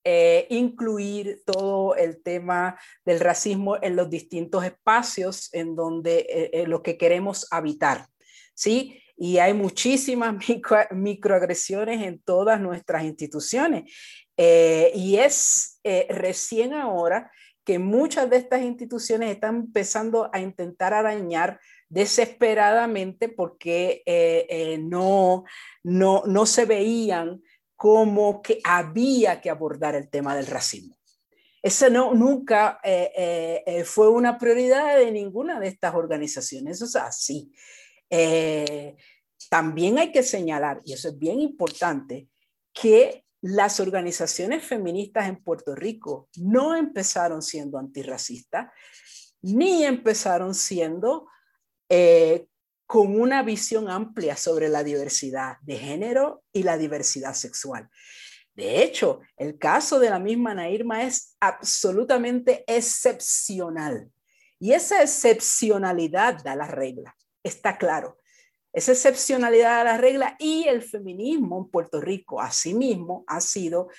eh, 0.06 0.48
incluir 0.50 1.44
todo 1.46 1.96
el 1.96 2.22
tema 2.22 2.78
del 3.06 3.22
racismo 3.22 3.78
en 3.82 3.96
los 3.96 4.10
distintos 4.10 4.66
espacios 4.66 5.54
en 5.54 5.76
donde 5.76 6.52
eh, 6.52 6.68
lo 6.68 6.84
que 6.84 6.98
queremos 6.98 7.48
habitar, 7.52 8.08
¿sí? 8.54 9.00
Y 9.16 9.38
hay 9.38 9.54
muchísimas 9.54 10.36
microagresiones 10.92 12.02
en 12.02 12.20
todas 12.20 12.60
nuestras 12.60 13.04
instituciones. 13.04 13.84
y 14.36 15.16
es 15.18 15.80
recién 16.10 16.74
ahora 16.74 17.32
que 17.64 17.80
muchas 17.80 18.30
de 18.30 18.38
estas 18.38 18.62
instituciones 18.62 19.30
están 19.30 19.56
empezando 19.56 20.30
a 20.34 20.40
intentar 20.40 20.94
arañar 20.94 21.60
desesperadamente 21.88 23.30
porque 23.30 24.04
no, 24.82 25.46
no, 25.84 26.24
no 26.26 26.46
se 26.46 26.66
veían 26.66 27.42
como 27.84 28.42
que 28.42 28.62
había 28.64 29.42
que 29.42 29.50
abordar 29.50 29.94
el 29.94 30.08
tema 30.08 30.34
del 30.38 30.48
racismo. 30.48 30.96
Eso 31.62 31.90
no, 31.90 32.14
nunca 32.14 32.80
eh, 32.82 33.12
eh, 33.14 33.64
eh, 33.66 33.84
fue 33.84 34.08
una 34.08 34.38
prioridad 34.38 34.98
de 34.98 35.12
ninguna 35.12 35.60
de 35.60 35.68
estas 35.68 35.94
organizaciones, 35.94 36.78
eso 36.78 36.86
es 36.86 36.96
así. 36.96 37.52
también 39.50 39.98
hay 39.98 40.14
que 40.14 40.24
señalar, 40.24 40.80
y 40.86 40.94
eso 40.94 41.10
es 41.10 41.20
bien 41.20 41.42
importante, 41.42 42.30
que 42.72 43.26
las 43.42 43.82
organizaciones 43.82 44.64
feministas 44.64 45.28
en 45.28 45.44
Puerto 45.44 45.76
Rico 45.76 46.30
no 46.38 46.78
empezaron 46.78 47.42
siendo 47.42 47.78
antirracistas, 47.78 48.72
ni 49.42 49.84
empezaron 49.84 50.56
siendo 50.56 51.28
con 52.86 53.20
una 53.20 53.44
visión 53.44 53.90
amplia 53.90 54.36
sobre 54.36 54.70
la 54.70 54.84
diversidad 54.84 55.58
de 55.62 55.78
género 55.78 56.44
y 56.52 56.64
la 56.64 56.78
diversidad 56.78 57.34
sexual. 57.34 57.90
De 58.56 58.84
hecho, 58.84 59.22
el 59.38 59.58
caso 59.58 60.00
de 60.00 60.10
la 60.10 60.20
misma 60.20 60.54
Nairma 60.54 61.04
es 61.04 61.36
absolutamente 61.40 62.64
excepcional. 62.68 64.12
Y 64.60 64.74
esa 64.74 65.02
excepcionalidad 65.02 66.44
da 66.44 66.56
la 66.56 66.68
regla, 66.68 67.16
está 67.44 67.78
claro. 67.78 68.18
Esa 68.72 68.92
excepcionalidad 68.92 69.78
da 69.78 69.84
la 69.84 69.98
regla 69.98 70.36
y 70.40 70.66
el 70.68 70.84
feminismo 70.84 71.60
en 71.60 71.72
Puerto 71.72 72.00
Rico, 72.00 72.42
asimismo, 72.42 73.24
ha 73.28 73.42
sido 73.42 73.90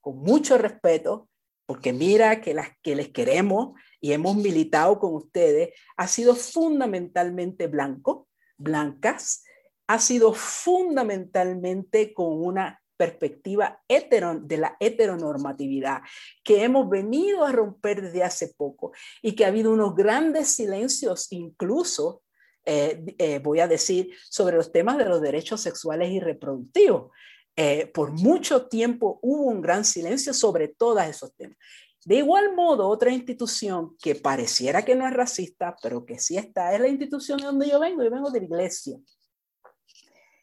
con 0.00 0.18
mucho 0.18 0.58
respeto, 0.58 1.28
porque 1.66 1.92
mira 1.92 2.40
que 2.40 2.52
las 2.52 2.68
que 2.82 2.96
les 2.96 3.10
queremos 3.10 3.78
y 4.00 4.12
hemos 4.12 4.36
militado 4.36 4.98
con 4.98 5.14
ustedes, 5.14 5.70
ha 5.96 6.08
sido 6.08 6.34
fundamentalmente 6.34 7.68
blanco, 7.68 8.28
blancas 8.60 9.44
ha 9.86 9.98
sido 9.98 10.32
fundamentalmente 10.32 12.14
con 12.14 12.40
una 12.40 12.80
perspectiva 12.96 13.82
de 13.88 14.56
la 14.58 14.76
heteronormatividad 14.78 16.02
que 16.44 16.64
hemos 16.64 16.88
venido 16.90 17.44
a 17.44 17.50
romper 17.50 18.02
desde 18.02 18.22
hace 18.22 18.48
poco 18.48 18.92
y 19.22 19.34
que 19.34 19.46
ha 19.46 19.48
habido 19.48 19.72
unos 19.72 19.96
grandes 19.96 20.48
silencios 20.48 21.28
incluso, 21.32 22.22
eh, 22.66 23.02
eh, 23.16 23.38
voy 23.38 23.60
a 23.60 23.66
decir, 23.68 24.10
sobre 24.28 24.56
los 24.56 24.70
temas 24.70 24.98
de 24.98 25.06
los 25.06 25.22
derechos 25.22 25.62
sexuales 25.62 26.10
y 26.10 26.20
reproductivos. 26.20 27.10
Eh, 27.56 27.90
por 27.92 28.12
mucho 28.12 28.68
tiempo 28.68 29.18
hubo 29.22 29.44
un 29.44 29.62
gran 29.62 29.86
silencio 29.86 30.34
sobre 30.34 30.68
todos 30.68 31.02
esos 31.04 31.34
temas. 31.34 31.56
De 32.04 32.16
igual 32.16 32.54
modo, 32.54 32.88
otra 32.88 33.12
institución 33.12 33.96
que 34.02 34.14
pareciera 34.14 34.82
que 34.82 34.94
no 34.94 35.06
es 35.06 35.12
racista, 35.12 35.76
pero 35.82 36.04
que 36.04 36.18
sí 36.18 36.36
está, 36.36 36.74
es 36.74 36.80
la 36.80 36.88
institución 36.88 37.38
de 37.38 37.44
donde 37.46 37.68
yo 37.68 37.78
vengo. 37.78 38.02
Yo 38.02 38.10
vengo 38.10 38.30
de 38.30 38.40
la 38.40 38.46
iglesia. 38.46 38.98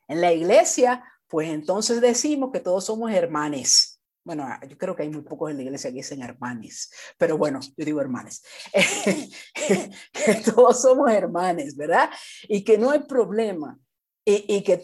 En 0.07 0.21
la 0.21 0.31
iglesia, 0.31 1.03
pues 1.27 1.49
entonces 1.49 1.99
decimos 1.99 2.51
que 2.53 2.59
todos 2.59 2.85
somos 2.85 3.11
hermanes. 3.11 3.99
Bueno, 4.23 4.45
yo 4.67 4.77
creo 4.77 4.95
que 4.95 5.03
hay 5.03 5.09
muy 5.09 5.21
pocos 5.21 5.49
en 5.49 5.57
la 5.57 5.63
iglesia 5.63 5.89
que 5.89 5.97
dicen 5.97 6.21
hermanes, 6.21 6.91
pero 7.17 7.37
bueno, 7.37 7.59
yo 7.61 7.85
digo 7.85 8.01
hermanes. 8.01 8.43
que 10.11 10.35
todos 10.53 10.81
somos 10.81 11.09
hermanes, 11.11 11.75
¿verdad? 11.75 12.09
Y 12.43 12.63
que 12.63 12.77
no 12.77 12.91
hay 12.91 12.99
problema 12.99 13.79
y, 14.29 14.61
que, 14.61 14.81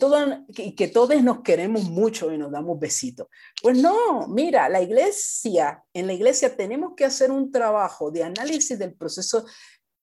y 0.55 0.71
que 0.73 0.87
todos 0.87 1.21
nos 1.21 1.41
queremos 1.41 1.83
mucho 1.83 2.31
y 2.31 2.37
nos 2.37 2.49
damos 2.49 2.79
besitos. 2.79 3.27
Pues 3.61 3.77
no, 3.77 4.25
mira, 4.29 4.69
la 4.69 4.81
iglesia, 4.81 5.83
en 5.93 6.07
la 6.07 6.13
iglesia 6.13 6.55
tenemos 6.55 6.93
que 6.95 7.03
hacer 7.03 7.29
un 7.29 7.51
trabajo 7.51 8.09
de 8.09 8.23
análisis 8.23 8.79
del 8.79 8.93
proceso 8.95 9.45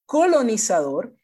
colonizador 0.04 1.16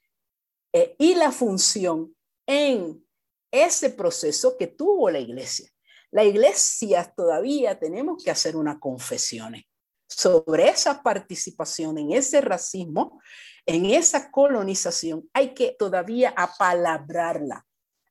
eh, 0.72 0.96
y 0.98 1.14
la 1.14 1.31
función 1.31 2.16
en 2.46 3.05
ese 3.50 3.90
proceso 3.90 4.57
que 4.57 4.68
tuvo 4.68 5.11
la 5.11 5.18
iglesia. 5.18 5.68
La 6.11 6.24
iglesia 6.24 7.12
todavía 7.14 7.79
tenemos 7.79 8.24
que 8.24 8.31
hacer 8.31 8.57
una 8.57 8.81
confesión 8.81 9.62
sobre 10.09 10.70
esa 10.70 11.02
participación 11.02 11.98
en 11.98 12.12
ese 12.12 12.40
racismo, 12.40 13.20
en 13.66 13.85
esa 13.85 14.31
colonización. 14.31 15.29
Hay 15.35 15.52
que 15.52 15.76
todavía 15.79 16.33
apalabrarla 16.35 17.66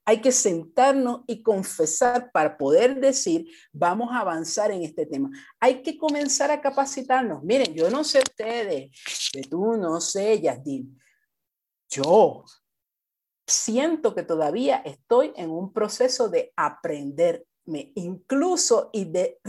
hay 0.05 0.21
que 0.21 0.31
sentarnos 0.31 1.21
y 1.25 1.41
confesar 1.41 2.31
para 2.31 2.57
poder 2.57 2.99
decir, 2.99 3.47
vamos 3.73 4.11
a 4.11 4.19
avanzar 4.19 4.71
en 4.71 4.83
este 4.83 5.07
tema. 5.07 5.31
Hay 5.59 5.81
que 5.81 5.97
comenzar 5.97 6.51
a 6.51 6.61
capacitarnos. 6.61 7.43
Miren, 7.43 7.73
yo 7.73 7.89
no 7.89 8.03
sé 8.03 8.19
ustedes, 8.19 8.91
de 9.33 9.41
tú 9.41 9.75
no 9.77 9.99
sé, 9.99 10.39
Yasdin. 10.39 10.95
Yo 11.89 12.45
siento 13.47 14.13
que 14.13 14.21
todavía 14.21 14.77
estoy 14.77 15.33
en 15.35 15.49
un 15.49 15.73
proceso 15.73 16.29
de 16.29 16.53
aprenderme, 16.55 17.47
incluso 17.95 18.91
y 18.93 19.05
de 19.05 19.39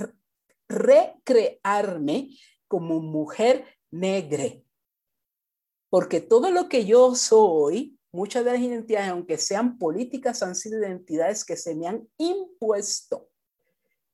recrearme 0.69 2.31
como 2.67 3.01
mujer 3.01 3.67
negra. 3.91 4.45
Porque 5.91 6.21
todo 6.21 6.51
lo 6.51 6.69
que 6.69 6.87
yo 6.87 7.15
soy 7.15 7.96
muchas 8.17 8.45
de 8.45 8.53
las 8.53 8.61
identidades, 8.61 9.11
aunque 9.11 9.37
sean 9.37 9.79
políticas, 9.79 10.43
han 10.43 10.55
sido 10.55 10.81
identidades 10.81 11.45
que 11.45 11.57
se 11.57 11.75
me 11.75 11.87
han 11.87 12.09
impuesto. 12.17 13.29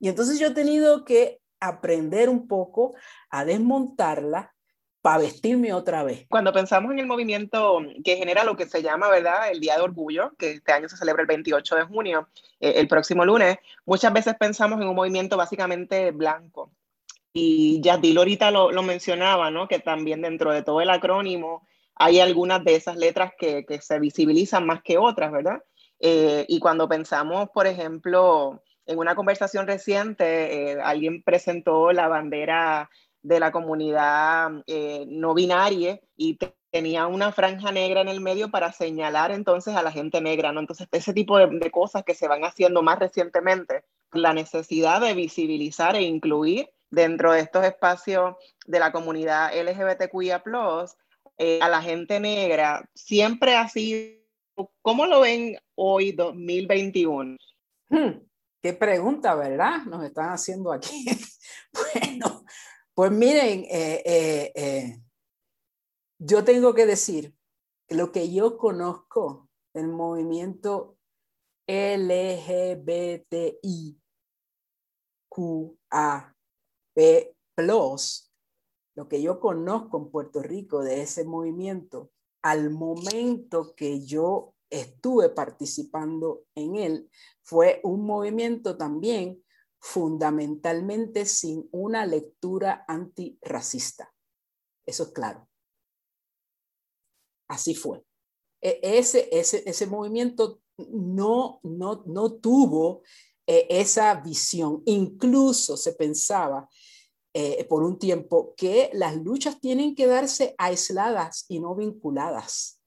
Y 0.01 0.09
entonces 0.09 0.39
yo 0.41 0.49
he 0.49 0.55
tenido 0.55 1.05
que 1.05 1.41
aprender 1.61 2.29
un 2.29 2.49
poco 2.49 2.95
a 3.31 3.45
desmontarla 3.45 4.53
para 5.01 5.19
vestirme 5.19 5.73
otra 5.73 6.03
vez. 6.03 6.27
Cuando 6.29 6.53
pensamos 6.53 6.91
en 6.93 6.99
el 6.99 7.07
movimiento 7.07 7.81
que 8.05 8.17
genera 8.17 8.45
lo 8.45 8.57
que 8.57 8.67
se 8.67 8.83
llama, 8.83 9.09
¿verdad?, 9.09 9.51
el 9.51 9.61
Día 9.61 9.77
de 9.77 9.83
Orgullo, 9.83 10.33
que 10.37 10.53
este 10.53 10.73
año 10.73 10.89
se 10.89 10.97
celebra 10.97 11.23
el 11.23 11.29
28 11.29 11.77
de 11.77 11.85
junio, 11.85 12.29
eh, 12.61 12.75
el 12.77 12.89
próximo 12.89 13.25
lunes, 13.25 13.59
muchas 13.87 14.13
veces 14.13 14.35
pensamos 14.39 14.81
en 14.81 14.89
un 14.89 14.97
movimiento 14.97 15.37
básicamente 15.37 16.11
blanco. 16.11 16.73
Y 17.33 17.81
ya 17.81 17.95
ahorita 17.95 18.51
lo 18.51 18.83
mencionaba, 18.83 19.51
¿no?, 19.51 19.69
que 19.69 19.79
también 19.79 20.23
dentro 20.23 20.53
de 20.53 20.63
todo 20.63 20.81
el 20.81 20.91
acrónimo 20.91 21.67
hay 21.95 22.21
algunas 22.21 22.65
de 22.65 22.75
esas 22.75 22.97
letras 22.97 23.33
que, 23.39 23.65
se 23.81 23.99
visibilizan 23.99 24.67
más 24.67 24.83
que 24.83 24.99
otras, 24.99 25.33
¿verdad? 25.33 25.63
Eh, 26.01 26.45
y 26.49 26.59
cuando 26.59 26.89
pensamos, 26.89 27.51
por 27.51 27.67
ejemplo, 27.67 28.63
en 28.87 28.99
una 28.99 29.15
conversación 29.15 29.67
reciente, 29.67 30.73
eh, 30.73 30.81
alguien 30.83 31.23
presentó 31.23 31.93
la 31.93 32.09
bandera 32.09 32.91
de 33.23 33.39
la 33.39 33.53
comunidad 33.53 34.51
eh, 34.67 35.05
no 35.09 35.33
binaria 35.35 36.01
y 36.17 36.39
tenía 36.71 37.07
una 37.07 37.31
franja 37.31 37.71
negra 37.71 38.01
en 38.01 38.09
el 38.09 38.21
medio 38.21 38.51
para 38.51 38.73
señalar 38.73 39.31
entonces 39.31 39.77
a 39.77 39.83
la 39.83 39.93
gente 39.93 40.21
negra, 40.21 40.51
¿no? 40.51 40.61
Entonces, 40.61 40.89
ese 40.91 41.13
tipo 41.13 41.39
de, 41.39 41.47
de 41.47 41.71
cosas 41.71 42.03
que 42.03 42.15
se 42.15 42.27
van 42.27 42.45
haciendo 42.45 42.83
más 42.83 42.99
recientemente, 42.99 43.85
la 44.13 44.33
necesidad 44.33 45.01
de 45.01 45.15
visibilizar 45.15 45.95
e 45.95 46.03
incluir 46.03 46.69
dentro 46.91 47.33
de 47.33 47.41
estos 47.41 47.65
espacios 47.65 48.35
de 48.67 48.79
la 48.79 48.93
comunidad 48.93 49.51
LGBTQIA+, 49.55 50.43
eh, 51.39 51.59
a 51.61 51.69
la 51.69 51.83
gente 51.83 52.21
negra 52.21 52.89
siempre 52.95 53.57
ha 53.57 53.69
sido, 53.69 54.19
¿cómo 54.83 55.07
lo 55.07 55.21
ven 55.21 55.59
hoy 55.75 56.13
2021? 56.13 57.37
Hmm, 57.89 58.21
qué 58.63 58.73
pregunta, 58.73 59.35
¿verdad? 59.35 59.85
Nos 59.87 60.05
están 60.05 60.31
haciendo 60.31 60.73
aquí. 60.73 61.05
bueno, 61.95 62.45
pues 62.95 63.11
miren, 63.11 63.65
eh, 63.71 64.03
eh, 64.55 65.01
yo 66.19 66.45
tengo 66.45 66.75
que 66.75 66.87
decir 66.87 67.35
que 67.89 67.95
lo 67.95 68.13
que 68.13 68.33
yo 68.33 68.57
conozco 68.59 69.49
del 69.75 69.89
movimiento 69.89 70.97
LGBTIQAP+, 71.67 72.43
lo 78.95 79.09
que 79.09 79.23
yo 79.23 79.41
conozco 79.41 79.99
en 79.99 80.11
Puerto 80.11 80.43
Rico 80.43 80.83
de 80.83 81.03
ese 81.03 81.25
movimiento, 81.25 82.11
al 82.43 82.71
momento 82.71 83.75
que 83.75 84.05
yo 84.05 84.55
estuve 84.69 85.29
participando 85.29 86.45
en 86.55 86.77
él, 86.77 87.11
fue 87.43 87.81
un 87.85 88.05
movimiento 88.05 88.77
también 88.77 89.43
fundamentalmente 89.79 91.27
sin 91.27 91.69
una 91.73 92.07
lectura 92.07 92.85
antirracista. 92.87 94.13
Eso 94.87 95.05
es 95.05 95.09
claro. 95.11 95.49
Así 97.49 97.75
fue. 97.75 98.05
E, 98.61 98.81
ese, 98.83 99.29
ese, 99.33 99.69
ese 99.69 99.87
movimiento 99.87 100.61
no, 100.79 101.61
no, 101.63 102.03
no 102.07 102.35
tuvo 102.35 103.03
eh, 103.47 103.67
esa 103.69 104.15
visión. 104.15 104.83
Incluso 104.87 105.77
se 105.77 105.93
pensaba 105.93 106.69
eh, 107.35 107.65
por 107.65 107.83
un 107.83 107.99
tiempo 107.99 108.55
que 108.57 108.91
las 108.93 109.17
luchas 109.17 109.61
tienen 109.61 109.95
que 109.95 110.07
darse 110.07 110.55
aisladas 110.59 111.45
y 111.49 111.61
no 111.61 111.75
vinculadas, 111.75 112.81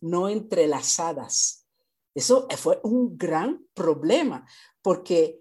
no 0.00 0.28
entrelazadas. 0.28 1.66
Eso 2.14 2.46
fue 2.56 2.80
un 2.82 3.16
gran 3.16 3.66
problema, 3.74 4.46
porque, 4.82 5.40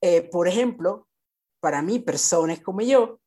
eh, 0.00 0.22
por 0.22 0.48
ejemplo, 0.48 1.08
para 1.60 1.82
mí, 1.82 1.98
personas 1.98 2.60
como 2.60 2.80
yo, 2.80 3.18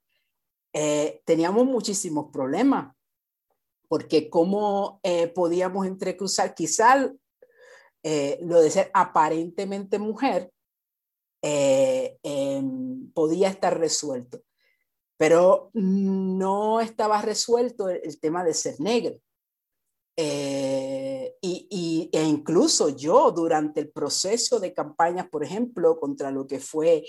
teníamos 1.26 1.66
muchísimos 1.66 2.32
problemas 2.34 2.96
porque 3.88 4.30
cómo 4.30 5.00
eh, 5.04 5.28
podíamos 5.28 5.86
entrecruzar 5.88 6.56
quizá 6.56 7.12
eh, 8.04 8.40
lo 8.42 8.62
de 8.62 8.70
ser 8.72 8.92
aparentemente 8.94 10.00
mujer 10.00 10.52
eh, 11.48 12.18
em, 12.24 13.12
podía 13.12 13.50
estar 13.50 13.80
resuelto, 13.80 14.42
pero 15.16 15.70
no 15.74 16.82
estaba 16.82 17.22
resuelto 17.22 17.88
el, 17.88 18.20
tema 18.20 18.44
de 18.44 18.56
ser 18.56 18.80
negro. 18.80 19.20
y, 20.18 22.10
e 22.12 22.24
incluso 22.24 22.90
yo 22.90 23.32
durante 23.32 23.80
el 23.80 23.92
proceso 23.92 24.60
de 24.60 24.74
campañas, 24.74 25.30
por 25.30 25.44
ejemplo, 25.44 26.00
contra 26.00 26.32
lo 26.32 26.48
que 26.48 26.60
fue 26.60 27.04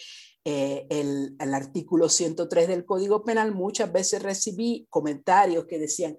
el, 0.45 1.35
el, 1.39 1.55
artículo 1.55 2.11
103 2.11 2.69
del 2.69 2.85
Código 2.85 3.25
Penal, 3.25 3.55
muchas 3.55 3.91
veces 3.91 4.23
recibí 4.23 4.87
comentarios 4.91 5.65
que 5.65 5.79
decían, 5.79 6.19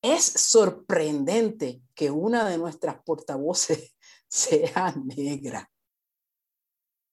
es 0.00 0.24
sorprendente 0.24 1.82
que 1.94 2.10
una 2.10 2.48
de 2.48 2.56
nuestras 2.56 3.02
portavoces 3.04 3.94
sea 4.28 4.94
negra. 4.96 5.69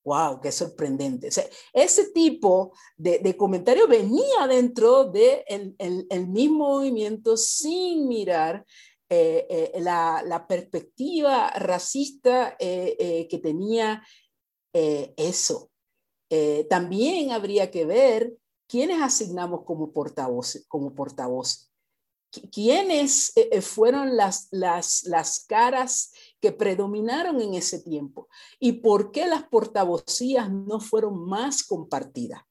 ¡Wow! 0.07 0.39
¡Qué 0.39 0.53
sorprendente! 0.53 1.27
ese 1.73 2.11
tipo 2.13 2.71
de, 2.95 3.19
de, 3.19 3.35
comentario 3.35 3.89
venía 3.89 4.47
dentro 4.47 5.03
del 5.03 5.43
de 5.45 6.05
el, 6.09 6.27
mismo 6.29 6.69
movimiento 6.69 7.35
sin 7.35 8.07
mirar 8.07 8.65
eh, 9.09 9.45
eh, 9.49 9.81
la, 9.81 10.45
perspectiva 10.47 11.49
racista 11.49 12.55
eh, 12.57 13.27
que 13.29 13.37
tenía 13.39 14.01
eso. 14.71 15.71
también 16.69 17.31
habría 17.31 17.69
que 17.69 17.85
ver 17.85 18.33
quiénes 18.65 19.01
asignamos 19.01 19.65
como 19.65 19.91
portavoces. 19.91 20.65
Como 20.69 20.95
portavoces 20.95 21.69
quiénes 22.51 23.33
fueron 23.61 24.15
las 24.15 25.45
caras 25.49 26.11
que 26.39 26.52
predominaron 26.52 27.41
en 27.41 27.54
ese 27.56 27.80
tiempo 27.80 28.28
y 28.60 28.73
por 28.73 29.12
qué 29.12 29.28
las 29.28 29.43
portavocías 29.43 30.52
no 30.52 30.80
fueron 30.80 31.28
más 31.28 31.63
compartidas, 31.63 32.41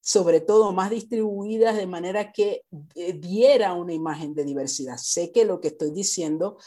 sobre 0.00 0.40
todo 0.40 0.72
más 0.72 0.90
distribuidas 0.90 1.76
de 1.76 1.86
manera 1.86 2.32
que 2.32 2.64
eh, 2.94 3.12
diera 3.12 3.74
una 3.74 3.92
imagen 3.92 4.34
de 4.34 4.44
diversidad. 4.44 4.96
Sé 4.96 5.32
que 5.32 5.44
lo 5.44 5.60
que 5.60 5.68
estoy 5.68 5.90
diciendo 5.90 6.58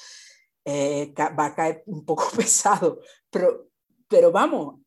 va 0.67 1.45
a 1.45 1.55
caer 1.55 1.83
un 1.87 2.05
poco 2.05 2.25
pesado, 2.35 2.99
pero, 3.31 3.69
pero 4.07 4.31
vamos, 4.31 4.81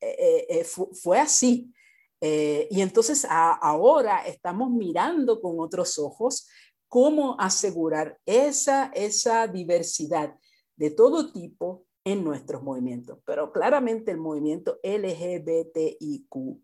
fue 0.93 1.19
así. 1.19 1.73
y 2.21 2.81
entonces 2.81 3.27
ahora 3.29 4.25
estamos 4.25 4.71
mirando 4.71 5.41
con 5.41 5.59
otros 5.59 5.99
ojos 5.99 6.47
cómo 6.89 7.35
asegurar 7.41 8.21
esa, 8.25 8.93
esa 8.95 9.49
diversidad 9.49 10.39
de 10.77 10.91
todo 10.91 11.33
tipo 11.33 11.87
en 12.05 12.25
nuestros 12.25 12.63
movimientos. 12.63 13.19
Pero 13.25 13.53
claramente 13.53 14.11
el 14.11 14.19
movimiento 14.19 14.79
LGBTIQ 14.83 16.63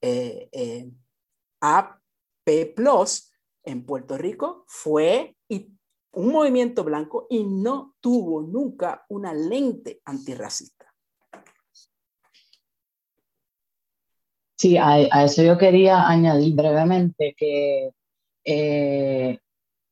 eh, 0.00 0.48
eh, 0.52 0.90
AP 1.60 1.98
en 3.64 3.86
Puerto 3.86 4.18
Rico 4.18 4.64
fue 4.66 5.36
un 6.14 6.30
movimiento 6.30 6.84
blanco 6.84 7.26
y 7.30 7.44
no 7.44 7.94
tuvo 8.00 8.42
nunca 8.42 9.04
una 9.08 9.32
lente 9.32 10.00
antirracista. 10.04 10.92
Sí, 14.58 14.76
a, 14.76 15.24
eso 15.24 15.42
yo 15.42 15.58
quería 15.58 16.08
añadir 16.08 16.54
brevemente 16.54 17.34
que 17.36 17.90
eh, 18.44 19.38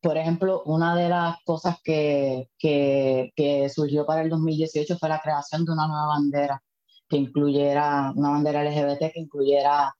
por 0.00 0.16
ejemplo, 0.16 0.62
una 0.64 0.96
de 0.96 1.08
las 1.08 1.36
cosas 1.44 1.76
que, 1.84 2.48
que, 2.58 3.68
surgió 3.72 4.06
para 4.06 4.22
el 4.22 4.30
2018 4.30 4.98
fue 4.98 5.08
la 5.08 5.20
creación 5.20 5.64
de 5.64 5.72
una 5.72 5.86
nueva 5.86 6.06
bandera 6.08 6.62
que 7.08 7.16
incluyera, 7.16 8.12
una 8.16 8.30
bandera 8.30 8.64
LGBT 8.64 9.12
que 9.12 9.20
incluyera 9.20 9.94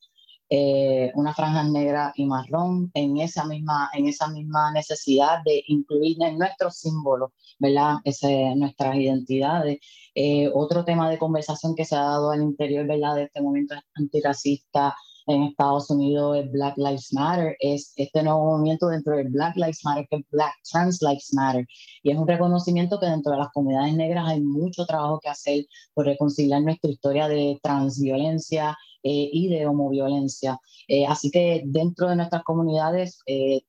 eh, 0.49 1.13
una 1.15 1.35
franja 1.35 1.65
negra 1.65 2.13
y 2.17 2.25
marrón 2.25 2.91
en 2.95 3.19
esa 3.19 3.45
misma, 3.45 3.91
en 3.93 4.07
esa 4.07 4.29
misma 4.29 4.73
necesidad 4.73 5.43
de 5.45 5.63
incluir 5.67 6.17
en 6.23 6.39
nuestros 6.39 6.79
símbolos, 6.79 7.31
¿verdad? 7.59 7.97
Ese, 8.05 8.55
nuestras 8.57 8.97
identidades. 8.97 9.79
Eh, 10.15 10.51
otro 10.55 10.85
tema 10.85 11.11
de 11.11 11.19
conversación 11.19 11.75
que 11.75 11.85
se 11.85 11.95
ha 11.97 12.01
dado 12.03 12.31
al 12.31 12.43
interior, 12.43 12.87
¿verdad? 12.87 13.17
De 13.17 13.25
este 13.25 13.43
movimiento 13.43 13.75
antirracista 13.95 14.95
en 15.31 15.45
Estados 15.45 15.89
Unidos 15.91 16.39
es 16.39 16.51
Black 16.51 16.77
Lives 16.77 17.13
Matter, 17.13 17.57
es 17.61 17.93
este 17.97 18.23
nuevo 18.23 18.57
movimiento 18.57 18.89
dentro 18.89 19.17
del 19.17 19.29
Black 19.29 19.57
Lives 19.57 19.85
Matter 19.85 20.07
que 20.11 20.17
es 20.17 20.23
Black 20.31 20.55
Trans 20.71 21.01
Lives 21.03 21.33
Matter. 21.35 21.67
Y 22.03 22.11
es 22.11 22.19
un 22.19 22.27
reconocimiento 22.27 22.99
que 22.99 23.07
dentro 23.07 23.33
de 23.33 23.39
las 23.39 23.49
comunidades 23.53 23.95
negras 23.95 24.29
hay 24.29 24.41
mucho 24.41 24.85
trabajo 24.87 25.21
que 25.21 25.29
hacer 25.29 25.65
por 25.95 26.07
reconciliar 26.07 26.63
nuestra 26.63 26.91
historia 26.91 27.29
de 27.29 27.59
transviolencia 27.63 28.77
eh, 29.03 29.31
y 29.33 29.49
de 29.49 29.67
homoviolencia. 29.67 30.59
Eh, 30.87 31.07
así 31.07 31.31
que 31.31 31.63
dentro 31.65 32.09
de 32.09 32.17
nuestras 32.17 32.43
comunidades, 32.43 33.21
eh, 33.27 33.63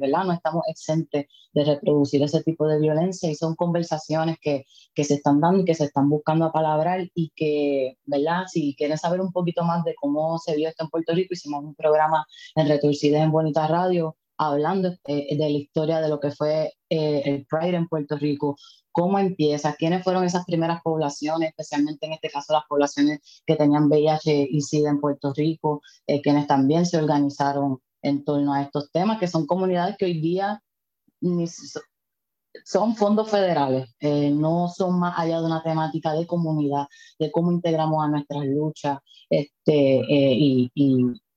¿verdad? 0.00 0.24
No 0.24 0.32
estamos 0.32 0.62
exentos 0.68 1.24
de 1.52 1.64
reproducir 1.64 2.22
ese 2.22 2.42
tipo 2.44 2.68
de 2.68 2.78
violencia 2.78 3.30
y 3.30 3.34
son 3.34 3.56
conversaciones 3.56 4.36
que, 4.40 4.64
que 4.94 5.04
se 5.04 5.14
están 5.14 5.40
dando 5.40 5.62
y 5.62 5.64
que 5.64 5.74
se 5.74 5.84
están 5.84 6.08
buscando 6.08 6.44
a 6.44 6.52
palabrar 6.52 7.08
y 7.14 7.32
que, 7.34 7.98
¿verdad? 8.04 8.44
Si 8.46 8.76
quieren 8.76 8.98
saber 8.98 9.20
un 9.20 9.32
poquito 9.32 9.64
más 9.64 9.84
de 9.84 9.94
cómo 10.00 10.38
se 10.38 10.54
vio 10.54 10.68
esto 10.68 10.84
en 10.84 10.90
Puerto 10.90 11.14
Rico, 11.14 11.34
hicimos 11.34 11.64
un 11.64 11.74
programa 11.74 12.24
en 12.54 12.68
Retorcidas 12.68 13.22
en 13.22 13.32
Bonita 13.32 13.66
Radio 13.66 14.16
hablando 14.38 14.90
de 15.06 15.36
la 15.38 15.48
historia 15.48 16.00
de 16.00 16.10
lo 16.10 16.20
que 16.20 16.30
fue 16.30 16.74
el 16.90 17.46
Pride 17.46 17.76
en 17.76 17.88
Puerto 17.88 18.18
Rico, 18.18 18.56
cómo 18.96 19.18
empieza, 19.18 19.74
quiénes 19.74 20.02
fueron 20.02 20.24
esas 20.24 20.46
primeras 20.46 20.80
poblaciones, 20.80 21.50
especialmente 21.50 22.06
en 22.06 22.14
este 22.14 22.30
caso 22.30 22.54
las 22.54 22.64
poblaciones 22.66 23.42
que 23.46 23.54
tenían 23.54 23.88
VIH 23.88 24.48
y 24.50 24.62
SIDA 24.62 24.88
en 24.88 25.02
Puerto 25.02 25.34
Rico, 25.36 25.82
eh, 26.06 26.22
quienes 26.22 26.46
también 26.46 26.86
se 26.86 26.96
organizaron 26.96 27.78
en 28.00 28.24
torno 28.24 28.54
a 28.54 28.62
estos 28.62 28.90
temas, 28.90 29.18
que 29.18 29.28
son 29.28 29.46
comunidades 29.46 29.98
que 29.98 30.06
hoy 30.06 30.18
día 30.18 30.62
son 32.64 32.96
fondos 32.96 33.30
federales, 33.30 33.94
eh, 34.00 34.30
no 34.30 34.68
son 34.74 34.98
más 34.98 35.18
allá 35.18 35.40
de 35.40 35.46
una 35.46 35.62
temática 35.62 36.14
de 36.14 36.26
comunidad, 36.26 36.86
de 37.18 37.30
cómo 37.30 37.52
integramos 37.52 38.02
a 38.02 38.08
nuestras 38.08 38.46
luchas, 38.46 38.98
este, 39.28 40.00
eh, 40.08 40.70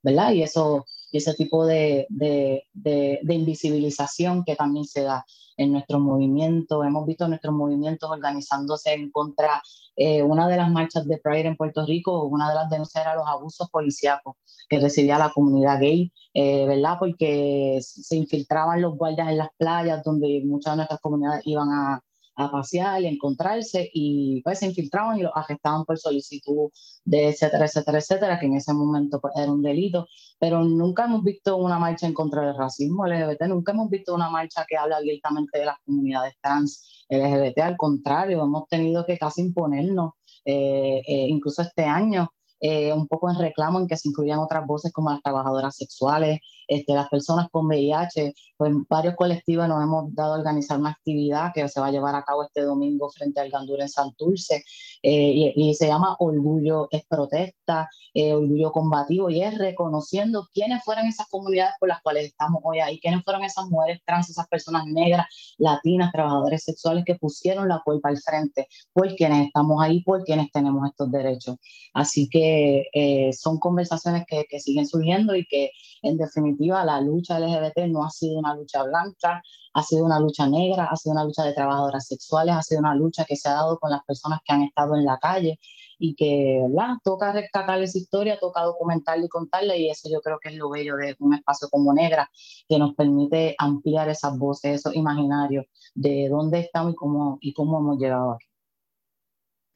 ¿verdad? 0.02 0.32
Y 0.32 0.44
eso 0.44 0.86
y 1.12 1.18
ese 1.18 1.34
tipo 1.34 1.66
de, 1.66 2.06
de, 2.10 2.64
de, 2.74 3.34
invisibilización 3.34 4.44
que 4.44 4.56
también 4.56 4.86
se 4.86 5.04
da 5.04 5.26
en 5.58 5.72
nuestro 5.72 6.00
movimiento. 6.00 6.84
Hemos 6.84 7.06
visto 7.06 7.28
nuestros 7.28 7.54
movimientos 7.54 8.10
organizándose 8.10 8.94
en 8.94 9.12
contra, 9.12 9.62
eh, 9.96 10.24
una 10.24 10.48
de 10.48 10.58
las 10.58 10.72
marchas 10.72 11.08
de 11.08 11.18
Pride 11.18 11.48
en 11.48 11.58
Puerto 11.58 11.86
Rico, 11.86 12.24
una 12.24 12.50
de 12.50 12.56
las 12.56 12.70
denuncias 12.70 13.04
era 13.04 13.16
los 13.16 13.28
abusos 13.28 13.70
policíacos 13.70 14.36
que 14.70 14.80
recibía 14.80 15.18
la 15.18 15.32
comunidad 15.32 15.80
gay, 15.80 16.14
eh, 16.34 16.66
¿verdad? 16.68 16.98
Porque 17.00 17.80
se 17.82 18.16
infiltraban 18.16 18.82
los 18.82 18.96
guardias 18.96 19.30
en 19.30 19.38
las 19.38 19.50
playas 19.58 20.04
donde 20.04 20.42
muchas 20.46 20.74
de 20.74 20.78
nuestras 20.78 21.02
comunidades 21.02 21.42
iban 21.46 21.70
a, 21.70 22.02
a 22.40 22.52
pasear 22.52 23.02
y 23.02 23.08
encontrarse 23.08 23.90
y 23.94 24.42
pues 24.44 24.60
se 24.60 24.68
infiltraban 24.68 25.20
y 25.20 25.24
los 25.24 25.32
arrestaban 25.36 25.86
por 25.86 25.98
solicitud 25.98 26.70
de 27.04 27.30
etcétera, 27.30 27.66
etcétera, 27.66 27.98
etcétera, 28.00 28.40
que 28.40 28.46
en 28.46 28.56
ese 28.56 28.74
momento 28.74 29.20
pues, 29.20 29.34
era 29.36 29.52
un 29.52 29.62
delito. 29.62 30.08
Pero 30.40 30.64
nunca 30.64 31.06
hemos 31.06 31.24
visto 31.24 31.58
una 31.58 31.80
marcha 31.80 32.08
en 32.08 32.14
contra 32.14 32.42
del 32.44 32.58
racismo 32.58 33.06
LGBT, 33.06 33.44
nunca 33.48 33.74
hemos 33.74 33.90
visto 33.90 34.16
una 34.16 34.30
marcha 34.30 34.66
que 34.68 34.78
habla 34.78 35.02
directamente 35.02 35.60
de 35.60 35.66
las 35.66 35.78
comunidades 35.86 36.36
trans 36.42 37.06
LGBT, 37.10 37.60
al 37.60 37.78
contrario, 37.78 38.44
hemos 38.44 38.68
tenido 38.70 39.06
que 39.06 39.18
casi 39.18 39.42
imponernos, 39.42 40.14
eh, 40.46 41.02
eh, 41.08 41.28
incluso 41.28 41.62
este 41.62 41.84
año, 41.84 42.32
eh, 42.62 42.94
un 42.94 43.08
poco 43.08 43.30
en 43.30 43.38
reclamo 43.38 43.80
en 43.80 43.88
que 43.88 43.98
se 43.98 44.10
incluyan 44.10 44.40
otras 44.40 44.66
voces 44.68 44.92
como 44.92 45.10
las 45.10 45.22
trabajadoras 45.22 45.76
sexuales, 45.76 46.40
este, 46.70 46.94
las 46.94 47.10
personas 47.10 47.48
con 47.52 47.66
VIH, 47.66 48.34
pues 48.56 48.74
varios 48.88 49.16
colectivos 49.16 49.68
nos 49.68 49.82
hemos 49.82 50.14
dado 50.14 50.36
a 50.36 50.38
organizar 50.38 50.80
una 50.80 50.92
actividad 50.92 51.52
que 51.54 51.68
se 51.68 51.80
va 51.80 51.88
a 51.88 51.92
llevar 51.92 52.14
a 52.14 52.24
cabo 52.24 52.44
este 52.44 52.62
domingo 52.62 53.10
frente 53.10 53.40
al 53.40 53.50
Gandura 53.50 53.84
en 53.84 53.90
Santurce 53.90 54.64
eh, 55.02 55.54
y, 55.56 55.74
se 55.74 55.88
llama 55.88 56.16
Orgullo 56.20 56.88
es 56.92 57.06
protesta, 57.08 57.90
eh, 58.14 58.34
Orgullo 58.34 58.72
combativo 58.72 59.30
y 59.32 59.42
es 59.42 59.58
reconociendo 59.58 60.48
quiénes 60.54 60.84
fueron 60.84 61.08
esas 61.08 61.28
comunidades 61.28 61.74
por 61.80 61.90
las 61.90 62.02
cuales 62.02 62.26
estamos 62.26 62.62
hoy 62.64 62.80
ahí, 62.80 63.00
quiénes 63.00 63.24
fueron 63.24 63.44
esas 63.44 63.66
mujeres 63.68 64.02
trans, 64.06 64.30
esas 64.30 64.48
personas 64.48 64.86
negras, 64.86 65.26
latinas, 65.58 66.12
trabajadores 66.12 66.64
sexuales 66.64 67.04
que 67.06 67.16
pusieron 67.16 67.68
la 67.68 67.82
culpa 67.84 68.10
al 68.10 68.18
frente 68.20 68.68
por 68.94 69.16
quienes 69.16 69.48
estamos 69.48 69.82
ahí, 69.82 70.04
por 70.04 70.24
quienes 70.24 70.52
tenemos 70.52 70.88
estos 70.88 71.10
derechos. 71.12 71.56
Así 71.94 72.30
que 72.30 72.86
eh, 72.94 73.34
son 73.34 73.58
conversaciones 73.58 74.24
que, 74.28 74.46
que 74.48 74.60
siguen 74.60 74.86
surgiendo 74.86 75.36
y 75.36 75.46
que 75.48 75.72
en 76.04 76.18
definitiva 76.18 76.59
la 76.60 77.02
lucha 77.02 77.40
LGBT 77.40 77.88
no 77.88 78.04
ha 78.04 78.10
sido 78.10 78.40
una 78.40 78.56
lucha 78.56 78.84
blanca, 78.84 79.42
ha 79.74 79.84
sido 79.84 80.06
una 80.06 80.20
lucha 80.20 80.48
negra, 80.48 80.86
ha 80.86 80.96
sido 80.96 81.14
una 81.14 81.24
lucha 81.24 81.44
de 81.44 81.54
trabajadoras 81.54 82.08
sexuales, 82.08 82.56
ha 82.56 82.62
sido 82.62 82.80
una 82.80 82.96
lucha 82.96 83.26
que 83.26 83.36
se 83.36 83.50
ha 83.50 83.54
dado 83.54 83.80
con 83.80 83.92
las 83.92 84.04
personas 84.04 84.40
que 84.46 84.54
han 84.54 84.64
estado 84.64 84.96
en 84.96 85.06
la 85.06 85.18
calle 85.20 85.60
y 85.98 86.16
que 86.16 86.66
¿verdad? 86.68 86.96
toca 87.04 87.32
rescatar 87.32 87.82
esa 87.82 87.98
historia, 87.98 88.40
toca 88.40 88.64
documentarla 88.64 89.26
y 89.26 89.30
contarla 89.30 89.76
y 89.76 89.90
eso 89.90 90.10
yo 90.12 90.22
creo 90.22 90.40
que 90.42 90.50
es 90.50 90.56
lo 90.56 90.70
bello 90.70 90.96
de 90.96 91.16
un 91.20 91.34
espacio 91.36 91.70
como 91.70 91.94
Negra 91.94 92.30
que 92.68 92.80
nos 92.80 92.96
permite 92.96 93.56
ampliar 93.58 94.10
esas 94.10 94.38
voces, 94.38 94.80
esos 94.80 94.96
imaginarios 94.96 95.66
de 95.96 96.30
dónde 96.30 96.60
estamos 96.60 96.94
y 96.94 96.96
cómo, 96.96 97.38
y 97.42 97.54
cómo 97.54 97.80
hemos 97.80 97.98
llegado 97.98 98.34
aquí. 98.34 98.49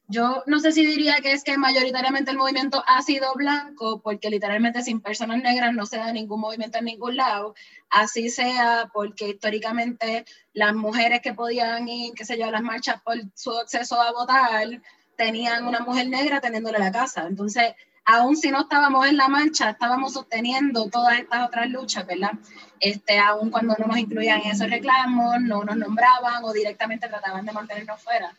Yo 0.06 0.42
no 0.46 0.60
sé 0.60 0.72
si 0.72 0.84
diría 0.84 1.16
que 1.22 1.32
es 1.32 1.44
que 1.44 1.56
mayoritariamente 1.56 2.30
el 2.30 2.36
movimiento 2.36 2.84
ha 2.86 3.00
sido 3.00 3.32
blanco, 3.34 4.00
porque 4.02 4.28
literalmente 4.28 4.82
sin 4.82 5.00
personas 5.00 5.42
negras 5.42 5.72
no 5.72 5.86
se 5.86 5.96
da 5.96 6.12
ningún 6.12 6.40
movimiento 6.40 6.78
en 6.78 6.84
ningún 6.84 7.16
lado. 7.16 7.54
Así 7.88 8.28
sea 8.28 8.90
porque 8.92 9.30
históricamente 9.30 10.26
las 10.52 10.74
mujeres 10.74 11.20
que 11.22 11.32
podían 11.32 11.88
ir, 11.88 12.12
qué 12.14 12.26
sé 12.26 12.38
yo, 12.38 12.50
las 12.50 12.62
marchas 12.62 13.00
por 13.02 13.16
su 13.34 13.52
acceso 13.52 14.00
a 14.00 14.12
votar, 14.12 14.82
tenían 15.16 15.66
una 15.66 15.80
mujer 15.80 16.08
negra 16.08 16.40
teniéndole 16.40 16.78
la 16.78 16.92
casa. 16.92 17.26
Entonces, 17.26 17.72
aún 18.04 18.36
si 18.36 18.50
no 18.50 18.60
estábamos 18.60 19.06
en 19.06 19.16
la 19.16 19.28
marcha, 19.28 19.70
estábamos 19.70 20.12
sosteniendo 20.12 20.90
todas 20.90 21.18
estas 21.18 21.46
otras 21.46 21.70
luchas, 21.70 22.06
¿verdad? 22.06 22.32
Este, 22.78 23.18
aún 23.18 23.50
cuando 23.50 23.74
no 23.78 23.86
nos 23.86 23.96
incluían 23.96 24.42
en 24.42 24.50
esos 24.50 24.68
reclamos, 24.68 25.40
no 25.40 25.64
nos 25.64 25.76
nombraban 25.76 26.44
o 26.44 26.52
directamente 26.52 27.08
trataban 27.08 27.46
de 27.46 27.52
mantenernos 27.52 28.02
fuera. 28.02 28.36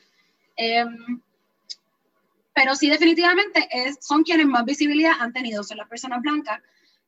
Eh, 0.57 0.85
pero 2.55 2.73
sí 2.75 2.89
definitivamente 2.89 3.67
es, 3.69 3.97
son 3.99 4.23
quienes 4.23 4.47
más 4.47 4.63
visibilidad 4.63 5.11
han 5.19 5.33
tenido, 5.33 5.61
son 5.61 5.77
las 5.77 5.89
personas 5.89 6.21
blancas. 6.21 6.61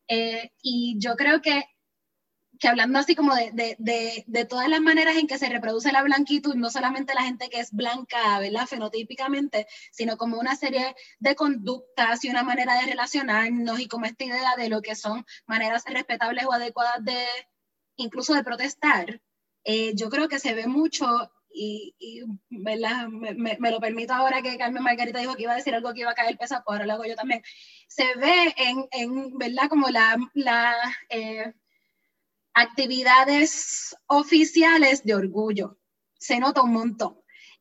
Eh, 0.10 0.52
y 0.62 0.98
yo 1.00 1.16
creo 1.16 1.42
que, 1.42 1.64
que 2.60 2.68
hablando 2.68 3.00
así 3.00 3.16
como 3.16 3.34
de, 3.34 3.78
de, 3.80 4.26
de, 4.28 4.46
todas 4.46 4.68
las 4.68 4.82
maneras 4.82 5.16
en 5.16 5.26
que 5.26 5.38
se 5.38 5.48
reproduce 5.48 5.94
la 5.94 6.04
blanquitud, 6.04 6.56
no 6.56 6.70
solamente 6.70 7.14
la 7.14 7.24
gente 7.24 7.50
que 7.50 7.62
es 7.62 7.72
blanca, 7.72 8.40
¿verdad? 8.40 8.68
Fenotípicamente, 8.68 9.68
sino 9.92 10.18
como 10.18 10.38
una 10.38 10.58
serie 10.58 10.94
de 11.20 11.36
conductas 11.36 12.26
y 12.26 12.30
una 12.30 12.44
manera 12.44 12.76
de 12.82 12.88
relacionarnos 12.88 13.80
y 13.80 13.88
como 13.88 14.06
esta 14.06 14.26
idea 14.26 14.56
de 14.58 14.68
lo 14.68 14.82
que 14.82 14.96
son 14.96 15.26
maneras 15.46 15.86
respetables 15.88 16.46
o 16.46 16.52
adecuadas 16.52 17.06
de, 17.06 17.26
incluso 17.96 18.34
de 18.34 18.44
protestar. 18.44 19.22
Eh, 19.64 19.94
yo 19.96 20.10
creo 20.10 20.28
que 20.28 20.40
se 20.40 20.54
ve 20.54 20.68
mucho 20.68 21.32
y, 21.58 22.22
¿verdad? 22.50 23.08
Me, 23.08 23.58
me, 23.60 23.72
lo 23.72 23.80
permito 23.80 24.14
ahora 24.14 24.42
que 24.42 24.58
Carmen 24.58 24.84
Margarita 24.84 25.20
dijo 25.20 25.36
que 25.36 25.44
iba 25.44 25.54
a 25.54 25.58
decir 25.58 25.74
algo 25.74 25.94
que 25.94 26.02
iba 26.02 26.12
a 26.12 26.16
caer 26.16 26.38
pesado, 26.38 26.62
pues 26.66 26.76
ahora 26.76 26.86
lo 26.86 26.94
hago 26.94 27.06
yo 27.06 27.16
también. 27.16 27.42
Se 27.88 28.04
ve 28.16 28.54
en, 28.58 28.88
en 28.92 29.38
¿verdad? 29.38 29.70
Como 29.70 29.90
la, 29.90 30.18
la 30.34 30.76
eh, 31.10 31.54
actividades 32.54 33.96
oficiales 34.08 35.04
de 35.04 35.16
orgullo. 35.16 35.78
Se 36.20 36.40
nota 36.40 36.62
un 36.62 36.74
montón. 36.74 37.18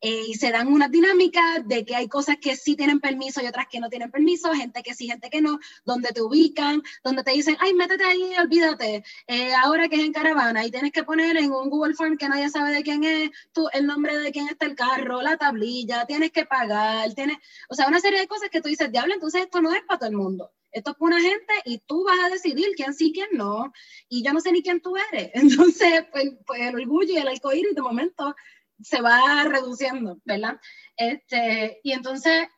Eh, 0.08 0.26
y 0.28 0.34
se 0.34 0.52
dan 0.52 0.68
una 0.68 0.88
dinámica 0.88 1.64
de 1.64 1.84
que 1.84 1.96
hay 1.96 2.06
cosas 2.06 2.36
que 2.40 2.54
sí 2.54 2.76
tienen 2.76 3.00
permiso 3.00 3.42
y 3.42 3.46
otras 3.48 3.66
que 3.68 3.80
no 3.80 3.88
tienen 3.88 4.08
permiso, 4.08 4.52
gente 4.52 4.84
que 4.84 4.94
sí, 4.94 5.08
gente 5.08 5.28
que 5.30 5.40
no, 5.40 5.58
donde 5.84 6.10
te 6.10 6.22
ubican, 6.22 6.80
donde 7.02 7.24
te 7.24 7.32
dicen, 7.32 7.56
ay, 7.58 7.74
métete 7.74 8.04
ahí, 8.04 8.30
olvídate, 8.40 9.02
eh, 9.26 9.52
ahora 9.64 9.88
que 9.88 9.96
es 9.96 10.02
en 10.02 10.12
caravana 10.12 10.64
y 10.64 10.70
tienes 10.70 10.92
que 10.92 11.02
poner 11.02 11.36
en 11.36 11.50
un 11.50 11.70
Google 11.70 11.94
Form 11.94 12.16
que 12.16 12.28
nadie 12.28 12.48
sabe 12.50 12.72
de 12.72 12.84
quién 12.84 13.02
es, 13.02 13.30
tú, 13.52 13.68
el 13.72 13.84
nombre 13.84 14.16
de 14.16 14.30
quién 14.30 14.48
está 14.48 14.66
el 14.66 14.76
carro, 14.76 15.22
la 15.22 15.38
tablilla, 15.38 16.06
tienes 16.06 16.30
que 16.30 16.44
pagar, 16.44 17.12
tienes, 17.14 17.38
o 17.68 17.74
sea, 17.74 17.88
una 17.88 17.98
serie 17.98 18.20
de 18.20 18.28
cosas 18.28 18.48
que 18.48 18.60
tú 18.60 18.68
dices, 18.68 18.92
diablo, 18.92 19.12
entonces 19.12 19.42
esto 19.42 19.60
no 19.60 19.74
es 19.74 19.82
para 19.88 19.98
todo 19.98 20.10
el 20.10 20.16
mundo. 20.16 20.52
Esto 20.70 20.90
es 20.90 20.96
para 20.98 21.16
una 21.16 21.20
gente 21.22 21.54
y 21.64 21.78
tú 21.78 22.04
vas 22.04 22.18
a 22.22 22.28
decidir 22.28 22.66
quién 22.76 22.92
sí, 22.92 23.10
quién 23.10 23.28
no. 23.32 23.72
Y 24.10 24.22
yo 24.22 24.34
no 24.34 24.40
sé 24.40 24.52
ni 24.52 24.62
quién 24.62 24.82
tú 24.82 24.94
eres. 25.10 25.30
Entonces, 25.34 26.04
pues, 26.12 26.32
pues 26.46 26.60
el 26.60 26.74
orgullo 26.74 27.14
y 27.14 27.16
el 27.16 27.28
arcoíris 27.28 27.74
de 27.74 27.80
momento 27.80 28.36
se 28.80 29.00
va 29.00 29.44
reduciendo, 29.44 30.18
¿verdad? 30.24 30.58
Este, 30.96 31.80
y 31.82 31.92
entonces, 31.92 32.48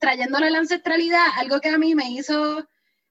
trayéndole 0.00 0.50
la 0.50 0.58
ancestralidad, 0.58 1.26
algo 1.36 1.60
que 1.60 1.70
a 1.70 1.78
mí 1.78 1.94
me 1.94 2.10
hizo 2.10 2.66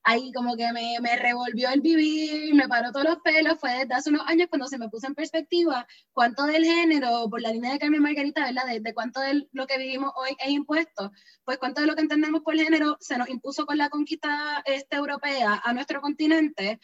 ahí 0.06 0.32
como 0.34 0.56
que 0.56 0.72
me, 0.72 0.98
me, 1.02 1.18
revolvió 1.18 1.70
el 1.70 1.82
vivir, 1.82 2.54
me 2.54 2.68
paró 2.68 2.92
todos 2.92 3.06
los 3.06 3.18
pelos, 3.24 3.60
fue 3.60 3.72
desde 3.72 3.96
hace 3.96 4.12
unos 4.12 4.28
años 4.28 4.48
cuando 4.50 4.68
se 4.68 4.78
me 4.78 4.88
puso 4.88 5.08
en 5.08 5.16
perspectiva 5.16 5.88
cuánto 6.14 6.46
del 6.46 6.64
género, 6.64 7.28
por 7.28 7.42
la 7.42 7.52
línea 7.52 7.74
de 7.74 7.80
Carmen 7.80 8.04
Margarita, 8.04 8.46
¿verdad? 8.46 8.68
De, 8.68 8.94
cuánto 8.94 9.20
de 9.20 9.48
lo 9.52 9.66
que 9.66 9.80
vivimos 9.80 10.12
hoy 10.16 10.38
es 10.40 10.50
impuesto, 10.50 11.12
pues 11.44 11.58
cuánto 11.58 11.82
de 11.82 11.88
lo 11.88 11.96
que 11.96 12.02
entendemos 12.02 12.42
por 12.42 12.56
género 12.56 12.98
se 13.00 13.18
nos 13.18 13.28
impuso 13.30 13.66
con 13.66 13.80
la 13.80 13.90
conquista 13.90 14.62
este, 14.66 14.96
europea 14.96 15.60
a 15.64 15.74
nuestro 15.74 16.02
continente, 16.02 16.80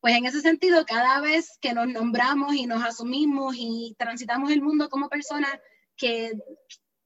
pues 0.00 0.14
en 0.14 0.26
ese 0.26 0.40
sentido, 0.40 0.84
cada 0.86 1.20
vez 1.20 1.58
que 1.60 1.72
nos 1.72 1.88
nombramos 1.88 2.54
y 2.54 2.66
nos 2.66 2.84
asumimos 2.84 3.54
y 3.58 3.96
transitamos 3.98 4.50
el 4.50 4.62
mundo 4.62 4.88
como 4.88 5.08
personas 5.08 5.50
que, 5.96 6.32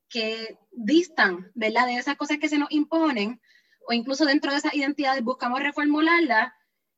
que 0.09 0.59
distan, 0.71 1.51
¿verdad? 1.55 1.87
De 1.87 1.97
esas 1.97 2.17
cosas 2.17 2.39
que 2.39 2.49
se 2.49 2.59
nos 2.59 2.71
imponen, 2.71 3.41
o 3.89 3.93
incluso 3.93 4.25
dentro 4.25 4.53
de 4.53 4.59
esas 4.59 4.75
identidades 4.75 5.25
buscamos 5.25 5.61
reformularlas, 5.61 6.53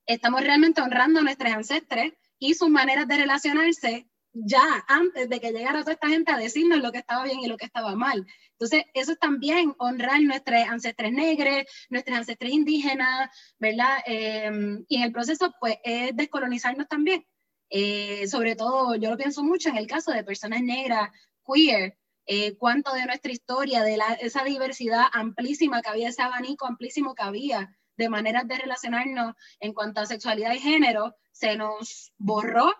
estamos 0.06 0.42
realmente 0.42 0.82
honrando 0.82 1.20
a 1.20 1.22
nuestros 1.22 1.52
ancestres 1.52 2.12
y 2.38 2.54
sus 2.54 2.68
maneras 2.68 3.06
de 3.08 3.16
relacionarse 3.16 4.08
ya 4.34 4.84
antes 4.88 5.28
de 5.28 5.40
que 5.40 5.52
llegara 5.52 5.80
toda 5.80 5.92
esta 5.92 6.08
gente 6.08 6.32
a 6.32 6.36
decirnos 6.36 6.80
lo 6.80 6.92
que 6.92 6.98
estaba 6.98 7.24
bien 7.24 7.40
y 7.40 7.46
lo 7.46 7.56
que 7.56 7.64
estaba 7.66 7.94
mal. 7.94 8.26
Entonces, 8.52 8.84
eso 8.92 9.12
es 9.12 9.18
también 9.18 9.74
honrar 9.78 10.20
nuestros 10.22 10.60
ancestres 10.68 11.12
negros, 11.12 11.64
nuestros 11.88 12.18
ancestres 12.18 12.52
indígenas, 12.52 13.30
¿verdad? 13.58 13.98
Em, 14.06 14.84
y 14.88 14.96
en 14.96 15.02
el 15.04 15.12
proceso, 15.12 15.54
pues, 15.60 15.76
es 15.84 16.14
descolonizarnos 16.16 16.88
también. 16.88 17.24
Eh, 17.70 18.26
sobre 18.28 18.56
todo, 18.56 18.96
yo 18.96 19.10
lo 19.10 19.16
pienso 19.16 19.42
mucho 19.44 19.68
en 19.68 19.76
el 19.76 19.86
caso 19.86 20.12
de 20.12 20.24
personas 20.24 20.62
negras, 20.62 21.10
queer, 21.46 21.96
eh, 22.26 22.56
cuánto 22.56 22.92
de 22.94 23.06
nuestra 23.06 23.32
historia, 23.32 23.82
de 23.82 23.96
la, 23.96 24.14
esa 24.14 24.44
diversidad 24.44 25.04
amplísima 25.12 25.82
que 25.82 25.90
había, 25.90 26.08
ese 26.08 26.22
abanico 26.22 26.66
amplísimo 26.66 27.14
que 27.14 27.22
había 27.22 27.76
de 27.96 28.08
maneras 28.08 28.48
de 28.48 28.58
relacionarnos 28.58 29.34
en 29.60 29.72
cuanto 29.72 30.00
a 30.00 30.06
sexualidad 30.06 30.52
y 30.54 30.58
género, 30.58 31.14
se 31.32 31.56
nos 31.56 32.12
borró 32.16 32.72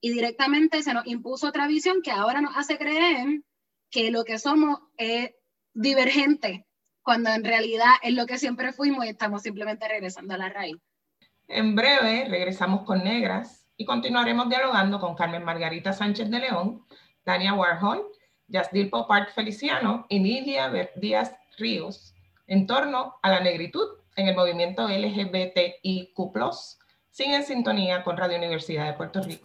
y 0.00 0.12
directamente 0.12 0.82
se 0.82 0.94
nos 0.94 1.06
impuso 1.06 1.48
otra 1.48 1.66
visión 1.66 2.02
que 2.02 2.10
ahora 2.10 2.40
nos 2.40 2.56
hace 2.56 2.78
creer 2.78 3.42
que 3.90 4.10
lo 4.10 4.24
que 4.24 4.38
somos 4.38 4.80
es 4.96 5.30
divergente, 5.74 6.66
cuando 7.02 7.30
en 7.30 7.44
realidad 7.44 7.92
es 8.02 8.14
lo 8.14 8.26
que 8.26 8.38
siempre 8.38 8.72
fuimos 8.72 9.04
y 9.04 9.08
estamos 9.08 9.42
simplemente 9.42 9.88
regresando 9.88 10.34
a 10.34 10.38
la 10.38 10.48
raíz. 10.50 10.76
En 11.46 11.74
breve 11.74 12.26
regresamos 12.28 12.84
con 12.84 13.02
Negras 13.02 13.66
y 13.76 13.84
continuaremos 13.84 14.48
dialogando 14.48 15.00
con 15.00 15.14
Carmen 15.14 15.44
Margarita 15.44 15.92
Sánchez 15.92 16.30
de 16.30 16.40
León, 16.40 16.84
Tania 17.24 17.54
Warhol, 17.54 18.06
Yasdil 18.48 18.90
Popart 18.90 19.30
Feliciano 19.30 20.06
y 20.08 20.20
Nidia 20.20 20.70
Díaz 20.96 21.34
Ríos 21.56 22.14
en 22.46 22.66
torno 22.66 23.16
a 23.22 23.30
la 23.30 23.40
negritud 23.40 23.86
en 24.16 24.28
el 24.28 24.34
movimiento 24.34 24.88
LGBTIQ+, 24.88 26.16
sin 27.10 27.32
en 27.32 27.44
sintonía 27.44 28.02
con 28.02 28.16
Radio 28.16 28.38
Universidad 28.38 28.86
de 28.86 28.94
Puerto 28.94 29.22
Rico. 29.22 29.44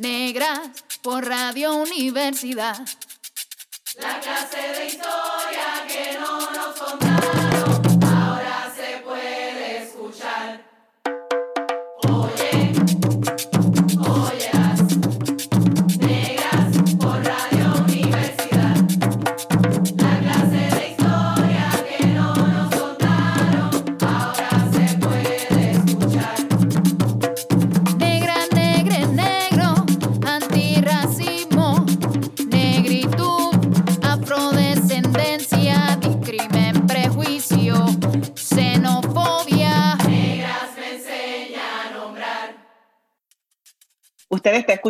negras 0.00 0.70
por 1.02 1.26
Radio 1.26 1.74
Universidad. 1.74 2.78
La 3.98 4.18
clase 4.20 4.56
de 4.56 4.86
historia 4.86 5.86
que 5.86 6.18
no 6.18 6.29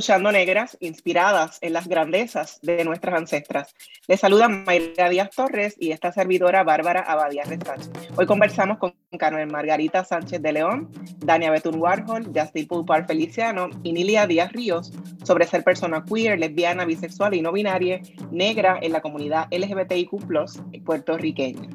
escuchando 0.01 0.33
Negras, 0.33 0.79
inspiradas 0.81 1.59
en 1.61 1.75
las 1.75 1.87
grandezas 1.87 2.59
de 2.63 2.87
nuestras 2.87 3.19
ancestras. 3.19 3.75
Les 4.09 4.19
saluda 4.19 4.49
Mayra 4.49 5.11
Díaz 5.11 5.29
Torres 5.29 5.77
y 5.79 5.91
esta 5.91 6.11
servidora 6.11 6.65
Bárbara 6.65 7.01
Abadía 7.01 7.45
Resach. 7.45 7.83
Hoy 8.17 8.25
conversamos 8.25 8.79
con 8.79 8.95
Carmen 9.19 9.53
Margarita 9.53 10.03
Sánchez 10.03 10.41
de 10.41 10.53
León, 10.53 10.91
Dania 11.19 11.51
Betún 11.51 11.79
Warhol, 11.79 12.33
Justin 12.35 12.67
Pulpar 12.67 13.07
Feliciano 13.07 13.69
y 13.83 13.93
Nilia 13.93 14.27
Díaz 14.27 14.51
Ríos 14.53 14.91
sobre 15.23 15.47
ser 15.47 15.65
persona 15.65 16.03
queer, 16.03 16.39
lesbiana, 16.39 16.87
bisexual 16.87 17.35
y 17.35 17.43
no 17.43 17.53
binaria, 17.53 18.01
negra 18.31 18.79
en 18.81 18.93
la 18.93 19.03
comunidad 19.03 19.49
LGBTIQ 19.51 20.83
puertorriqueña. 20.83 21.69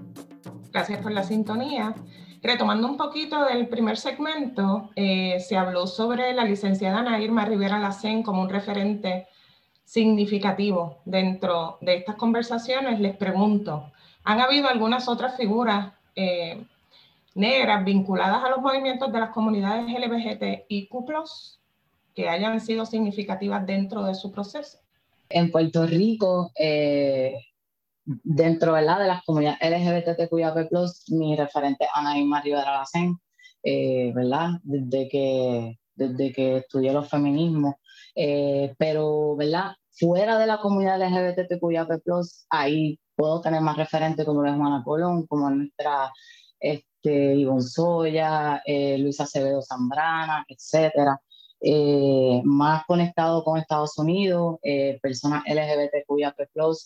Gracias 0.72 1.00
por 1.04 1.12
la 1.12 1.24
sintonía. 1.24 1.94
Retomando 2.46 2.88
un 2.88 2.96
poquito 2.96 3.44
del 3.44 3.68
primer 3.68 3.98
segmento, 3.98 4.92
eh, 4.96 5.40
se 5.40 5.58
habló 5.58 5.88
sobre 5.88 6.32
la 6.32 6.44
licenciada 6.44 7.00
Ana 7.00 7.20
Irma 7.20 7.44
Rivera 7.44 7.80
Lacén 7.80 8.22
como 8.22 8.44
un 8.44 8.50
referente 8.50 9.28
significativo 9.84 11.00
dentro 11.06 11.80
de 11.82 11.96
estas 11.96 12.18
conversaciones. 12.18 13.00
Les 13.00 13.18
pregunto, 13.18 13.92
¿han 14.24 14.42
habido 14.42 14.68
algunas 14.68 15.10
otras 15.10 15.36
figuras 15.36 15.94
eh, 16.16 16.64
negras 17.34 17.84
vinculadas 17.84 18.44
a 18.44 18.50
los 18.52 18.60
movimientos 18.60 19.12
de 19.12 19.20
las 19.22 19.32
comunidades 19.32 19.88
LGBTIQ+, 19.88 20.94
que 22.14 22.30
hayan 22.30 22.62
sido 22.62 22.86
significativas 22.86 23.66
dentro 23.66 24.04
de 24.04 24.14
su 24.14 24.32
proceso? 24.32 24.78
En 25.30 25.50
Puerto 25.50 25.88
Rico, 25.88 26.52
eh, 26.60 27.44
dentro 28.06 28.74
¿verdad? 28.74 29.00
de 29.00 29.08
las 29.08 29.24
comunidades 29.24 29.60
LGBTQIAP+, 29.62 30.70
mi 31.10 31.36
referente 31.36 31.88
Ana 31.94 32.18
Irma 32.18 32.42
Rivera 32.42 32.80
Lacén, 32.80 33.18
eh, 33.64 34.12
¿verdad? 34.14 34.52
Desde 34.64 35.10
que, 35.10 35.80
desde 35.96 36.32
que 36.32 36.58
estudié 36.58 36.94
los 36.94 37.10
feminismos. 37.10 37.76
Eh, 38.16 38.74
pero, 38.78 39.36
¿verdad? 39.36 39.72
Fuera 39.92 40.38
de 40.38 40.48
la 40.48 40.60
comunidad 40.60 41.02
LGBTQIAP+, 41.02 42.02
ahí 42.50 43.00
puedo 43.16 43.42
tener 43.42 43.62
más 43.62 43.78
referentes 43.78 44.26
como 44.26 44.46
es 44.46 44.56
Juana 44.56 44.84
Colón, 44.84 45.26
como 45.28 45.50
nuestra 45.50 46.12
este, 46.60 47.36
Ivonne 47.36 47.62
Soya, 47.62 48.62
eh, 48.66 48.98
Luisa 48.98 49.24
Acevedo 49.24 49.62
Zambrana, 49.62 50.46
etcétera. 50.48 51.20
Eh, 51.68 52.44
más 52.44 52.86
conectado 52.86 53.44
con 53.44 53.58
Estados 53.58 53.98
Unidos, 53.98 54.60
eh, 54.62 55.00
personas 55.02 55.42
LGBTQIAP+, 55.48 56.36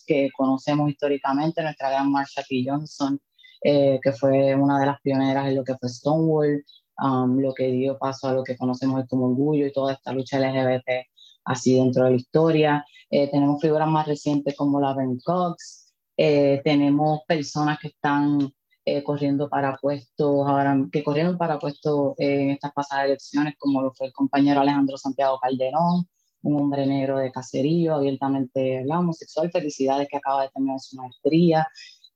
que 0.08 0.30
conocemos 0.32 0.90
históricamente, 0.90 1.62
nuestra 1.62 1.90
gran 1.90 2.10
Marsha 2.10 2.44
P. 2.48 2.64
Johnson, 2.66 3.20
eh, 3.62 4.00
que 4.02 4.14
fue 4.14 4.56
una 4.56 4.80
de 4.80 4.86
las 4.86 5.02
pioneras 5.02 5.50
en 5.50 5.58
lo 5.58 5.66
que 5.66 5.76
fue 5.76 5.90
Stonewall, 5.90 6.64
um, 6.98 7.40
lo 7.40 7.54
que 7.54 7.70
dio 7.72 7.98
paso 7.98 8.30
a 8.30 8.34
lo 8.34 8.42
que 8.42 8.56
conocemos 8.56 9.04
como 9.10 9.26
orgullo 9.26 9.68
y 9.68 9.74
toda 9.74 9.92
esta 9.92 10.14
lucha 10.14 10.40
LGBT 10.40 11.10
así 11.44 11.76
dentro 11.76 12.06
de 12.06 12.12
la 12.12 12.16
historia. 12.16 12.86
tenemos 13.10 13.62
figuras 13.62 13.90
más 13.90 14.08
recientes 14.08 14.56
como 14.56 14.80
la 14.80 14.94
Ben 14.94 15.20
Cox, 15.20 15.94
tenemos 16.16 17.20
personas 17.28 17.80
que 17.80 17.90
están 17.90 18.54
eh, 18.98 19.04
corriendo 19.04 19.50
para 19.50 19.76
puestos, 19.78 20.48
ahora, 20.48 20.78
que 20.92 21.04
corrieron 21.04 21.38
para 21.38 21.60
puestos 21.60 22.14
en 22.18 22.52
estas 22.52 22.74
pasadas 22.74 23.06
elecciones, 23.06 23.56
como 23.58 23.82
lo 23.82 23.94
fue 23.94 24.08
el 24.08 24.14
compañero 24.14 24.62
Alejandro 24.62 24.98
Santiago 24.98 25.40
Calderón, 25.40 26.08
un 26.42 26.62
hombre 26.62 26.86
negro 26.86 27.18
de 27.18 27.32
caserío, 27.32 27.96
abiertamente 27.96 28.86
homosexual, 28.90 29.52
felicidades 29.52 30.08
que 30.10 30.18
acaba 30.18 30.44
de 30.44 30.50
terminar 30.50 30.80
su 30.80 30.96
maestría. 30.96 31.68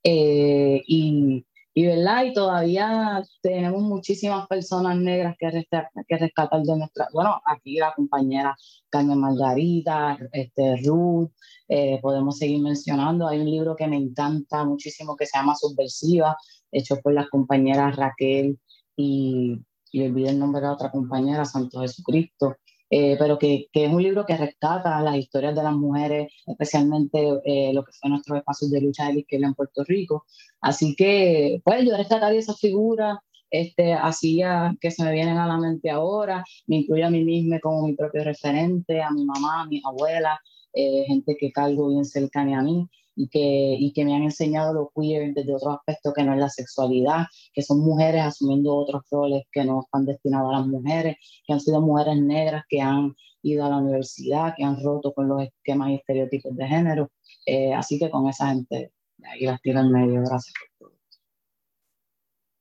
Eh, 0.03 0.81
y, 0.87 1.45
y, 1.73 1.85
¿verdad? 1.87 2.25
y 2.25 2.33
todavía 2.33 3.23
tenemos 3.41 3.81
muchísimas 3.81 4.47
personas 4.47 4.97
negras 4.97 5.35
que, 5.39 5.49
rescatar, 5.49 6.05
que 6.07 6.17
rescatar 6.17 6.61
de 6.61 6.77
nuestra, 6.77 7.07
bueno, 7.13 7.41
aquí 7.45 7.77
la 7.77 7.93
compañera 7.93 8.55
Carmen 8.89 9.19
Margarita, 9.19 10.17
este, 10.31 10.77
Ruth, 10.85 11.31
eh, 11.67 11.99
podemos 12.01 12.37
seguir 12.37 12.61
mencionando. 12.61 13.27
Hay 13.27 13.39
un 13.39 13.49
libro 13.49 13.75
que 13.75 13.87
me 13.87 13.97
encanta 13.97 14.63
muchísimo 14.65 15.15
que 15.15 15.25
se 15.25 15.37
llama 15.37 15.55
Subversiva, 15.55 16.37
hecho 16.71 16.97
por 17.01 17.13
las 17.13 17.29
compañeras 17.29 17.95
Raquel 17.95 18.59
y, 18.95 19.59
y 19.91 20.05
olvidé 20.05 20.29
el 20.29 20.39
nombre 20.39 20.61
de 20.61 20.67
la 20.67 20.73
otra 20.73 20.91
compañera, 20.91 21.45
Santo 21.45 21.81
Jesucristo, 21.81 22.55
eh, 22.95 23.15
pero 23.17 23.39
que, 23.39 23.69
que, 23.73 23.85
es 23.85 23.91
un 23.91 24.03
libro 24.03 24.23
que 24.23 24.37
rescata 24.37 25.01
las 25.01 25.15
historias 25.15 25.55
de 25.55 25.63
las 25.63 25.73
mujeres, 25.73 26.31
especialmente 26.45 27.39
eh, 27.43 27.73
lo 27.73 27.83
que 27.83 27.91
fue 27.91 28.07
nuestros 28.11 28.37
espacios 28.37 28.69
de 28.69 28.81
lucha 28.81 29.07
de 29.07 29.13
la 29.13 29.19
izquierda 29.21 29.47
en 29.47 29.55
Puerto 29.55 29.83
Rico. 29.83 30.25
Así 30.61 30.95
que, 30.95 31.59
pues 31.63 31.83
yo 31.85 31.97
rescataría 31.97 32.39
esas 32.39 32.59
figuras, 32.59 33.17
este, 33.49 33.93
así 33.93 34.41
que 34.79 34.91
se 34.91 35.03
me 35.03 35.11
vienen 35.11 35.37
a 35.37 35.47
la 35.47 35.57
mente 35.57 35.89
ahora, 35.89 36.43
me 36.67 36.75
incluyo 36.77 37.07
a 37.07 37.09
mí 37.09 37.23
misma 37.23 37.59
como 37.59 37.87
mi 37.87 37.95
propio 37.95 38.23
referente, 38.23 39.01
a 39.01 39.09
mi 39.09 39.25
mamá, 39.25 39.63
a 39.63 39.65
mi 39.65 39.81
abuela, 39.83 40.39
eh, 40.75 41.05
gente 41.07 41.35
que 41.39 41.51
cargo 41.51 41.89
bien 41.89 42.05
cercana 42.05 42.59
a 42.59 42.61
mí 42.61 42.87
y 43.15 43.27
que, 43.29 43.75
y 43.79 43.93
que 43.93 44.05
me 44.05 44.15
han 44.15 44.23
enseñado 44.23 44.73
lo 44.73 44.91
queer 44.95 45.33
desde 45.33 45.53
otro 45.53 45.71
aspecto 45.71 46.13
que 46.13 46.23
no 46.23 46.33
es 46.33 46.39
la 46.39 46.49
sexualidad, 46.49 47.25
que 47.53 47.61
son 47.61 47.79
mujeres 47.79 48.23
asumiendo 48.23 48.75
otros 48.75 49.03
roles 49.11 49.43
que 49.51 49.63
no 49.63 49.81
están 49.81 50.05
destinados 50.05 50.49
a 50.53 50.59
las 50.59 50.67
mujeres, 50.67 51.17
que 51.45 51.53
han 51.53 51.59
sido 51.59 51.81
mujeres 51.81 52.21
negras 52.21 52.63
que 52.67 52.81
han 52.81 53.15
ido 53.43 53.65
a 53.65 53.69
la 53.69 53.77
universidad, 53.77 54.53
que 54.55 54.63
han 54.63 54.81
roto 54.81 55.13
con 55.13 55.27
los 55.27 55.43
esquemas 55.43 55.89
y 55.89 55.95
estereotipos 55.95 56.55
de 56.55 56.67
género. 56.67 57.11
Eh, 57.45 57.73
así 57.73 57.99
que 57.99 58.09
con 58.09 58.27
esa 58.27 58.47
gente, 58.47 58.93
ahí 59.23 59.41
las 59.41 59.61
tiro 59.61 59.81
en 59.81 59.91
medio. 59.91 60.21
Gracias 60.21 60.53
por 60.79 60.89
todo. 60.89 60.97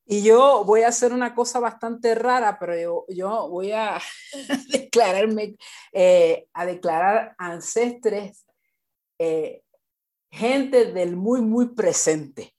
Y 0.05 0.23
yo 0.23 0.65
voy 0.65 0.83
a 0.83 0.88
hacer 0.88 1.12
una 1.12 1.35
cosa 1.35 1.61
bastante 1.61 2.15
rara, 2.15 2.59
pero 2.59 2.79
yo, 2.79 3.05
yo 3.09 3.49
voy 3.49 3.73
a 3.73 3.99
declararme, 4.73 5.57
eh, 5.93 6.49
a 6.53 6.67
declarar 6.67 7.35
ancestres 7.38 8.45
eh, 9.19 9.62
gente 10.33 10.87
del 10.87 11.14
muy, 11.14 11.42
muy 11.42 11.75
presente. 11.75 12.55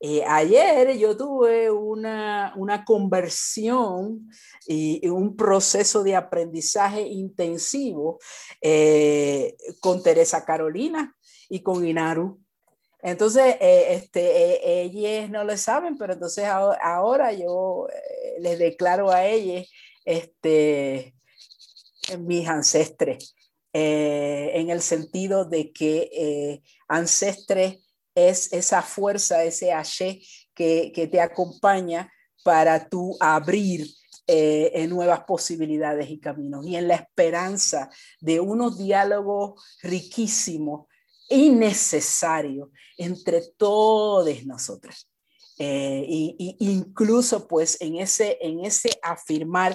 Eh, 0.00 0.24
ayer 0.24 0.96
yo 0.96 1.16
tuve 1.16 1.70
una, 1.70 2.54
una 2.56 2.84
conversión 2.84 4.30
y, 4.66 5.04
y, 5.04 5.08
un 5.08 5.36
proceso 5.36 6.04
de 6.04 6.14
aprendizaje 6.14 7.02
intensivo 7.02 8.18
eh, 8.62 9.56
con 9.80 10.02
Teresa 10.02 10.44
Carolina 10.44 11.14
y 11.48 11.62
con 11.62 11.84
Inaru. 11.84 12.40
Entonces, 13.02 13.56
eh, 13.60 13.94
este, 13.94 14.82
ellos 14.82 15.30
no 15.30 15.44
lo 15.44 15.56
saben, 15.56 15.98
pero 15.98 16.14
entonces 16.14 16.44
ahora, 16.44 16.78
ahora 16.82 17.32
yo 17.32 17.88
les 18.38 18.58
declaro 18.58 19.10
a 19.10 19.26
ellos 19.26 19.68
este, 20.04 21.14
mis 22.18 22.48
ancestres. 22.48 23.34
Eh, 23.72 24.50
en 24.54 24.70
el 24.70 24.80
sentido 24.80 25.44
de 25.44 25.72
que 25.72 26.10
eh, 26.12 26.62
ancestre 26.88 27.80
es 28.14 28.52
esa 28.52 28.82
fuerza, 28.82 29.44
ese 29.44 29.72
haché 29.72 30.20
que, 30.54 30.90
que 30.94 31.06
te 31.06 31.20
acompaña 31.20 32.10
para 32.42 32.88
tú 32.88 33.16
abrir 33.20 33.86
eh, 34.30 34.86
nuevas 34.88 35.24
posibilidades 35.24 36.10
y 36.10 36.18
caminos 36.18 36.66
y 36.66 36.76
en 36.76 36.86
la 36.86 36.96
esperanza 36.96 37.88
de 38.20 38.40
unos 38.40 38.76
diálogos 38.76 39.64
riquísimos 39.82 40.86
y 41.30 41.48
necesarios 41.48 42.68
entre 42.98 43.42
todos 43.56 44.44
nosotros. 44.44 45.08
Eh, 45.58 46.04
y, 46.06 46.56
incluso 46.60 47.48
pues 47.48 47.80
en 47.80 47.96
ese, 47.96 48.38
en 48.40 48.66
ese 48.66 48.90
afirmar 49.02 49.74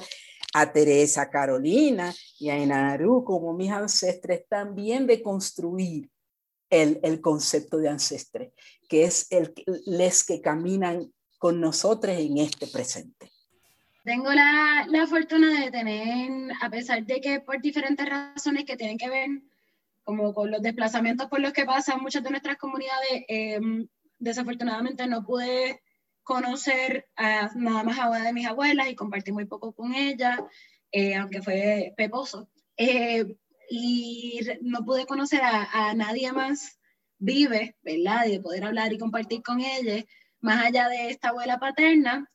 a 0.53 0.71
Teresa 0.71 1.29
Carolina 1.29 2.13
y 2.39 2.49
a 2.49 2.57
Inaru 2.57 3.23
como 3.23 3.53
mis 3.53 3.71
ancestres, 3.71 4.47
también 4.47 5.07
de 5.07 5.21
construir 5.21 6.09
el, 6.69 6.99
el 7.03 7.21
concepto 7.21 7.77
de 7.77 7.89
ancestre, 7.89 8.53
que 8.87 9.03
es 9.03 9.31
el, 9.31 9.53
les 9.85 10.23
que 10.23 10.41
caminan 10.41 11.11
con 11.37 11.59
nosotros 11.59 12.17
en 12.17 12.37
este 12.37 12.67
presente. 12.67 13.31
Tengo 14.03 14.31
la, 14.33 14.85
la, 14.89 15.07
fortuna 15.07 15.61
de 15.61 15.71
tener, 15.71 16.51
a 16.61 16.69
pesar 16.69 17.05
de 17.05 17.21
que 17.21 17.39
por 17.39 17.61
diferentes 17.61 18.05
razones 18.07 18.65
que 18.65 18.75
tienen 18.75 18.97
que 18.97 19.09
ver 19.09 19.29
como 20.03 20.33
con 20.33 20.51
los 20.51 20.61
desplazamientos 20.61 21.27
por 21.27 21.39
los 21.39 21.53
que 21.53 21.65
pasan 21.65 22.01
muchas 22.01 22.23
de 22.23 22.29
nuestras 22.29 22.57
comunidades, 22.57 23.23
em, 23.27 23.87
desafortunadamente 24.19 25.07
no 25.07 25.23
pude 25.23 25.81
conocer 26.23 27.07
a, 27.15 27.51
nada 27.55 27.83
más 27.83 27.99
a 27.99 28.09
una 28.09 28.23
de 28.23 28.33
mis 28.33 28.47
abuelas 28.47 28.89
y 28.89 28.95
compartí 28.95 29.31
muy 29.31 29.45
poco 29.45 29.73
con 29.73 29.93
ella, 29.93 30.45
eh, 30.91 31.15
aunque 31.15 31.41
fue 31.41 31.93
peposo. 31.97 32.49
Eh, 32.77 33.25
y 33.69 34.39
no 34.61 34.83
pude 34.85 35.05
conocer 35.05 35.41
a, 35.41 35.89
a, 35.89 35.93
nadie 35.93 36.31
más 36.31 36.79
vive, 37.17 37.75
¿verdad? 37.81 38.25
De 38.25 38.39
poder 38.39 38.65
hablar 38.65 38.93
y 38.93 38.97
compartir 38.97 39.41
con 39.41 39.61
ella, 39.61 40.03
más 40.41 40.65
allá 40.65 40.89
de 40.89 41.09
esta 41.09 41.29
abuela 41.29 41.59
paterna. 41.59 42.29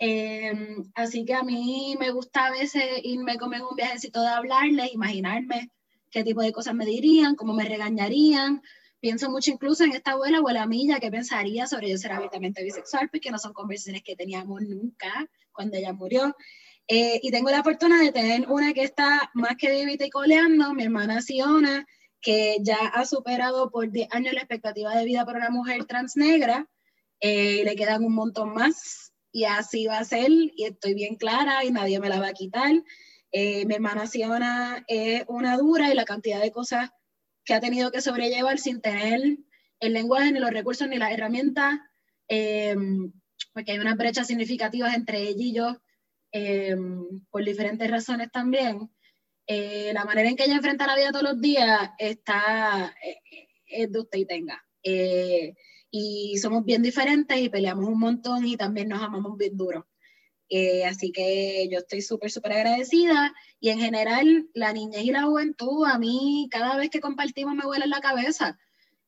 Em, 0.00 0.90
así 0.94 1.24
que 1.24 1.34
a 1.34 1.44
mí 1.44 1.96
me 2.00 2.10
gusta 2.10 2.46
a 2.46 2.50
veces 2.50 2.84
irme 3.04 3.38
con 3.38 3.52
un 3.54 3.76
viajecito 3.76 4.20
de 4.22 4.28
hablarles, 4.28 4.92
imaginarme 4.92 5.70
qué 6.14 6.22
tipo 6.22 6.42
de 6.42 6.52
cosas 6.52 6.74
me 6.74 6.86
dirían, 6.86 7.34
cómo 7.34 7.54
me 7.54 7.64
regañarían. 7.64 8.62
Pienso 9.04 9.28
mucho 9.28 9.50
incluso 9.50 9.84
en 9.84 9.92
esta 9.92 10.12
abuela, 10.12 10.38
abuela 10.38 10.66
mía, 10.66 10.96
qué 10.98 11.10
pensaría 11.10 11.66
sobre 11.66 11.90
yo 11.90 11.98
ser 11.98 12.12
abiertamente 12.12 12.64
bisexual, 12.64 13.10
porque 13.10 13.30
no 13.30 13.38
son 13.38 13.52
conversaciones 13.52 14.02
que 14.02 14.16
teníamos 14.16 14.62
nunca 14.62 15.28
cuando 15.52 15.76
ella 15.76 15.92
murió. 15.92 16.34
Eh, 16.88 17.20
y 17.22 17.30
tengo 17.30 17.50
la 17.50 17.62
fortuna 17.62 18.00
de 18.00 18.12
tener 18.12 18.48
una 18.48 18.72
que 18.72 18.82
está 18.82 19.30
más 19.34 19.56
que 19.58 19.70
vivita 19.70 20.06
y 20.06 20.08
coleando, 20.08 20.72
mi 20.72 20.84
hermana 20.84 21.20
Siona, 21.20 21.86
que 22.22 22.56
ya 22.62 22.78
ha 22.78 23.04
superado 23.04 23.70
por 23.70 23.90
10 23.90 24.08
años 24.10 24.32
la 24.32 24.40
expectativa 24.40 24.96
de 24.96 25.04
vida 25.04 25.26
para 25.26 25.40
una 25.40 25.50
mujer 25.50 25.84
trans 25.84 26.16
negra. 26.16 26.66
Eh, 27.20 27.60
le 27.62 27.76
quedan 27.76 28.04
un 28.04 28.14
montón 28.14 28.54
más 28.54 29.12
y 29.30 29.44
así 29.44 29.84
va 29.86 29.98
a 29.98 30.04
ser 30.04 30.30
y 30.30 30.64
estoy 30.64 30.94
bien 30.94 31.16
clara 31.16 31.62
y 31.62 31.70
nadie 31.70 32.00
me 32.00 32.08
la 32.08 32.20
va 32.20 32.28
a 32.28 32.32
quitar. 32.32 32.72
Eh, 33.32 33.66
mi 33.66 33.74
hermana 33.74 34.06
Siona 34.06 34.82
es 34.88 35.24
una 35.28 35.58
dura 35.58 35.90
y 35.90 35.94
la 35.94 36.06
cantidad 36.06 36.40
de 36.40 36.50
cosas 36.50 36.88
que 37.44 37.54
ha 37.54 37.60
tenido 37.60 37.90
que 37.90 38.00
sobrellevar 38.00 38.58
sin 38.58 38.80
tener 38.80 39.38
el 39.80 39.92
lenguaje, 39.92 40.32
ni 40.32 40.40
los 40.40 40.50
recursos, 40.50 40.88
ni 40.88 40.96
las 40.96 41.12
herramientas, 41.12 41.78
eh, 42.28 42.76
porque 43.52 43.72
hay 43.72 43.78
unas 43.78 43.96
brechas 43.96 44.26
significativas 44.26 44.94
entre 44.94 45.22
ella 45.22 45.80
eh, 46.32 46.76
por 47.30 47.44
diferentes 47.44 47.90
razones 47.90 48.30
también. 48.30 48.90
la 49.46 50.04
manera 50.04 50.28
en 50.28 50.36
que 50.36 50.44
ella 50.44 50.56
enfrenta 50.56 50.86
la 50.86 50.96
vida 50.96 51.12
todos 51.12 51.24
los 51.24 51.40
días 51.40 51.90
está, 51.98 52.94
es 53.66 53.92
de 53.92 53.98
usted 53.98 54.18
y 54.18 54.26
tenga 54.26 54.64
y 55.96 56.36
somos 56.38 56.64
bien 56.64 56.82
diferentes 56.82 57.38
y 57.38 57.48
peleamos 57.48 57.88
un 57.88 58.00
montón 58.00 58.44
y 58.44 58.56
también 58.56 58.88
nos 58.88 59.00
amamos 59.00 59.38
bien 59.38 59.56
duro. 59.56 59.86
Eh, 60.56 60.84
así 60.84 61.10
que 61.10 61.68
yo 61.68 61.78
estoy 61.78 62.00
súper, 62.00 62.30
súper 62.30 62.52
agradecida 62.52 63.34
y 63.58 63.70
en 63.70 63.80
general 63.80 64.48
la 64.54 64.72
niñez 64.72 65.02
y 65.02 65.10
la 65.10 65.24
juventud 65.24 65.84
a 65.84 65.98
mí 65.98 66.48
cada 66.48 66.76
vez 66.76 66.90
que 66.90 67.00
compartimos 67.00 67.56
me 67.56 67.64
vuela 67.64 67.86
en 67.86 67.90
la 67.90 68.00
cabeza. 68.00 68.56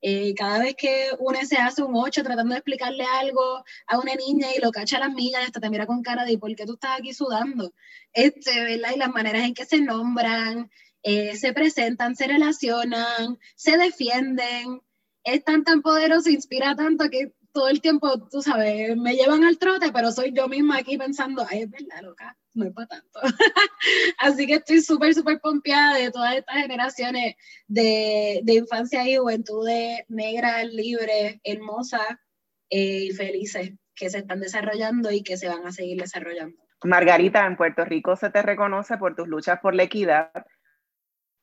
Eh, 0.01 0.35
cada 0.35 0.59
vez 0.59 0.75
que 0.75 1.11
uno 1.21 1.39
se 1.45 1.57
hace 1.59 1.85
un 1.85 1.95
ocho 1.95 2.25
tratando 2.25 2.53
de 2.53 2.59
explicarle 2.59 3.05
algo 3.05 3.65
a 3.87 3.99
una 4.01 4.17
niña 4.17 4.49
y 4.57 4.61
lo 4.61 4.73
cacha 4.73 4.97
a 4.97 5.07
las 5.07 5.15
millas, 5.15 5.45
hasta 5.45 5.61
te 5.61 5.71
mira 5.71 5.87
con 5.87 6.03
cara 6.03 6.25
de 6.25 6.37
¿por 6.37 6.53
qué 6.57 6.67
tú 6.67 6.75
estás 6.75 6.99
aquí 6.99 7.15
sudando? 7.15 7.73
Este, 8.13 8.65
¿verdad? 8.65 8.91
Y 8.97 8.99
las 8.99 9.11
maneras 9.11 9.45
en 9.45 9.55
que 9.55 9.67
se 9.67 9.81
nombran, 9.81 10.69
eh, 11.05 11.37
se 11.37 11.53
presentan, 11.53 12.17
se 12.17 12.27
relacionan, 12.27 13.39
se 13.55 13.77
defienden, 13.79 14.83
es 15.23 15.45
tan 15.45 15.63
tan 15.63 15.81
poderoso, 15.81 16.29
inspira 16.29 16.75
tanto 16.75 17.09
que 17.09 17.35
todo 17.57 17.69
el 17.71 17.81
tiempo, 17.81 18.29
tú 18.29 18.43
sabes, 18.43 18.95
me 18.99 19.15
llevan 19.15 19.43
al 19.43 19.57
trote, 19.57 19.91
pero 19.91 20.13
soy 20.13 20.31
yo 20.35 20.47
misma 20.47 20.77
aquí 20.77 20.99
pensando, 20.99 21.43
ay, 21.49 21.63
es 21.63 21.71
verdad, 21.71 22.03
loca, 22.03 22.37
no 22.53 22.67
es 22.67 22.75
para 22.75 22.87
tanto. 22.87 23.19
Así 24.19 24.47
que 24.47 24.57
estoy 24.57 24.83
súper, 24.83 25.15
súper 25.15 25.41
pompeada 25.41 25.97
de 25.97 26.11
todas 26.11 26.37
estas 26.37 26.57
generaciones 26.57 27.37
de, 27.67 28.41
de 28.45 28.53
infancia 28.53 29.09
y 29.09 29.17
juventud 29.17 29.67
negras, 30.09 30.67
libres, 30.67 31.41
hermosas 31.45 32.07
eh, 32.69 33.05
y 33.05 33.11
felices 33.13 33.73
que 33.95 34.11
se 34.11 34.19
están 34.19 34.41
desarrollando 34.41 35.11
y 35.11 35.23
que 35.23 35.39
se 35.39 35.49
van 35.49 35.67
a 35.67 35.73
seguir 35.73 35.99
desarrollando. 35.99 36.63
Margarita, 36.85 37.47
en 37.47 37.57
Puerto 37.57 37.87
Rico 37.87 38.17
se 38.17 38.29
te 38.29 38.43
reconoce 38.43 38.99
por 38.99 39.17
tus 39.17 39.29
luchas 39.29 39.61
por 39.61 39.75
la 39.75 39.85
equidad, 39.85 40.31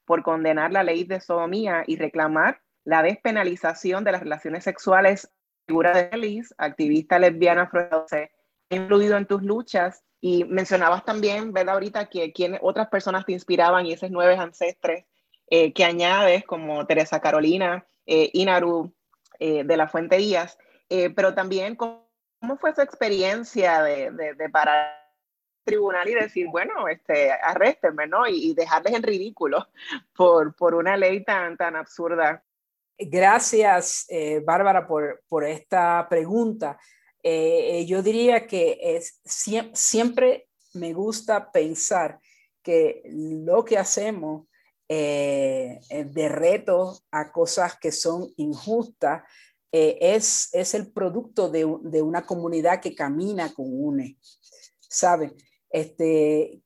por 0.06 0.22
condenar 0.22 0.72
la 0.72 0.84
ley 0.84 1.06
de 1.06 1.20
sodomía 1.20 1.84
y 1.88 1.98
reclamar 1.98 2.62
la 2.84 3.02
despenalización 3.02 4.04
de 4.04 4.12
las 4.12 4.22
relaciones 4.22 4.64
sexuales, 4.64 5.32
figura 5.68 6.10
de 6.10 6.18
Liz, 6.18 6.54
activista 6.58 7.20
lesbiana 7.20 7.64
afrodescendiente, 7.64 8.34
influido 8.70 9.18
en 9.18 9.26
tus 9.26 9.44
luchas 9.44 10.04
y 10.20 10.46
mencionabas 10.46 11.04
también, 11.06 11.54
¿verdad? 11.54 11.76
Ahorita 11.76 12.06
que 12.06 12.34
otras 12.62 12.88
personas 12.88 13.26
te 13.26 13.34
inspiraban 13.34 13.86
y 13.86 13.94
esos 13.94 14.10
nueve 14.10 14.36
ancestres 14.36 15.06
eh, 15.48 15.74
que 15.74 15.84
añades, 15.84 16.46
como 16.46 16.86
Teresa 16.88 17.20
Carolina, 17.20 17.86
eh, 18.06 18.30
Inaru 18.34 18.94
eh, 19.40 19.64
de 19.64 19.78
la 19.78 19.88
Fuente 19.88 20.18
Díaz, 20.18 20.58
pero 21.16 21.34
también 21.34 21.76
cómo, 21.76 22.08
fue 22.60 22.70
esa 22.70 22.84
experiencia 22.84 23.82
de, 23.82 24.12
de, 24.12 24.50
parar 24.50 24.96
tribunal 25.64 26.08
y 26.08 26.14
decir, 26.14 26.48
bueno, 26.52 26.88
este, 26.88 27.32
arréstenme, 27.32 28.06
¿no? 28.06 28.28
Y, 28.28 28.52
y, 28.52 28.54
dejarles 28.54 28.94
en 28.94 29.02
ridículo 29.02 29.68
por, 30.16 30.56
por 30.56 30.76
una 30.76 30.96
ley 30.96 31.24
tan, 31.24 31.58
tan 31.58 31.76
absurda 31.76 32.44
Gracias, 32.98 34.06
eh, 34.10 34.42
Bárbara, 34.46 34.88
por, 34.88 35.24
por, 35.28 35.44
esta 35.46 36.08
pregunta. 36.10 36.78
Eh, 37.24 37.80
eh, 37.80 37.86
yo 37.86 38.04
diría 38.04 38.46
que 38.46 38.78
es, 38.82 39.20
siempre 39.74 40.48
me 40.74 40.94
gusta 40.94 41.52
pensar 41.52 42.20
que 42.62 43.02
lo 43.06 43.66
que 43.66 43.78
hacemos 43.78 44.48
de 44.86 46.30
reto 46.30 47.00
a 47.10 47.32
cosas 47.32 47.80
que 47.80 47.92
son 47.92 48.32
injustas 48.38 49.24
es, 49.72 50.50
es 50.54 50.74
el 50.76 50.92
producto 50.92 51.50
de, 51.50 51.66
de, 51.82 52.02
una 52.04 52.24
comunidad 52.28 52.80
que 52.80 52.94
camina 52.94 53.52
con 53.56 53.66
UNE. 53.70 54.18
¿Sabe? 54.80 55.34
Este, 55.68 56.62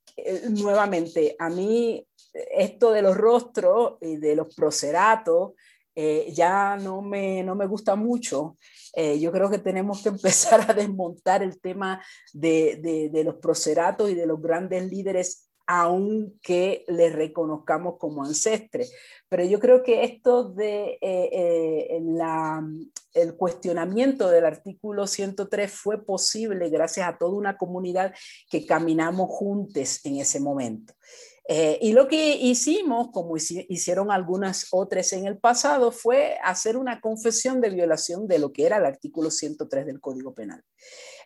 nuevamente, 0.49 1.37
a 1.39 1.47
mí 1.47 2.05
esto 2.33 2.91
de 2.91 3.01
los 3.01 3.15
rostros 3.15 3.97
y 4.01 4.17
de 4.17 4.35
los 4.35 4.53
proceratos, 4.53 5.53
eh, 5.99 6.31
ya 6.31 6.77
no 6.77 7.01
me, 7.01 7.41
no 7.41 7.55
me 7.55 7.65
gusta 7.65 7.95
mucho. 7.95 8.55
Eh, 8.93 9.19
yo 9.19 9.31
creo 9.31 9.49
que 9.49 9.57
tenemos 9.57 10.03
que 10.03 10.09
empezar 10.15 10.69
a 10.69 10.73
desmontar 10.75 11.41
el 11.41 11.59
tema 11.59 12.03
de, 12.33 13.09
de, 13.11 13.23
los 13.23 13.37
proceratos 13.37 14.07
y 14.11 14.13
de 14.13 14.27
los 14.27 14.39
grandes 14.39 14.91
líderes 14.91 15.45
aunque 15.69 16.85
les 16.87 17.13
reconozcamos 17.13 17.95
como 17.97 18.23
ancestres. 18.23 18.93
Pero 19.27 19.43
yo 19.43 19.59
creo 19.59 19.83
que 19.83 20.03
esto 20.03 20.43
de 20.43 20.99
eh, 21.01 21.99
el 23.13 23.35
cuestionamiento 23.35 24.29
del 24.29 24.45
artículo 24.45 25.07
103 25.07 25.71
fue 25.71 26.05
posible 26.05 26.69
gracias 26.69 27.09
a 27.09 27.17
toda 27.17 27.33
una 27.33 27.57
comunidad 27.57 28.13
que 28.49 28.67
caminamos 28.67 29.29
juntos 29.29 29.99
en 30.05 30.17
ese 30.17 30.39
momento. 30.39 30.93
Eh, 31.49 31.79
y 31.81 31.93
lo 31.93 32.07
que 32.07 32.35
hicimos, 32.35 33.09
como 33.11 33.37
hicieron 33.37 34.11
algunas 34.11 34.67
otras 34.71 35.13
en 35.13 35.25
el 35.25 35.37
pasado, 35.37 35.91
fue 35.91 36.37
hacer 36.43 36.75
una 36.75 36.99
confesión 36.99 37.61
de 37.61 37.69
violación 37.69 38.27
de 38.27 38.39
lo 38.39 38.51
que 38.51 38.65
era 38.65 38.77
el 38.77 38.85
artículo 38.85 39.31
103 39.31 39.85
del 39.85 40.01
Código 40.01 40.33
Penal. 40.33 40.61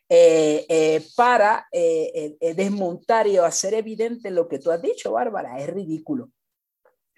Eh, 0.07 0.65
eh, 0.67 1.05
para 1.15 1.67
desmontar 1.72 3.28
y 3.28 3.38
hacer 3.38 3.74
evidente 3.74 4.30
lo 4.30 4.47
que 4.47 4.59
tú 4.59 4.69
has 4.69 4.82
dicho, 4.82 5.13
Bárbara, 5.13 5.59
es 5.59 5.67
ridículo. 5.67 6.30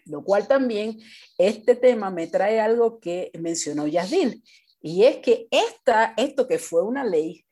Lo 0.06 0.24
cual 0.24 0.48
también 0.48 1.00
este 1.38 1.76
tema 1.76 2.10
me 2.10 2.28
trae 2.28 2.60
algo 2.60 3.00
que 3.00 3.32
mencionó 3.40 3.88
Yasdil, 3.88 4.44
y 4.82 5.06
es 5.06 5.18
que 5.18 5.48
esta, 5.50 6.14
esto 6.18 6.46
que 6.46 6.60
fue 6.60 6.84
una 6.84 7.06
ley 7.06 7.46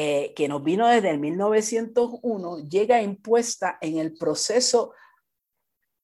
eh, 0.00 0.32
que 0.36 0.46
nos 0.46 0.62
vino 0.62 0.86
desde 0.86 1.10
el 1.10 1.18
1901, 1.18 2.68
llega 2.68 3.02
impuesta 3.02 3.78
en 3.80 3.98
el 3.98 4.16
proceso 4.16 4.92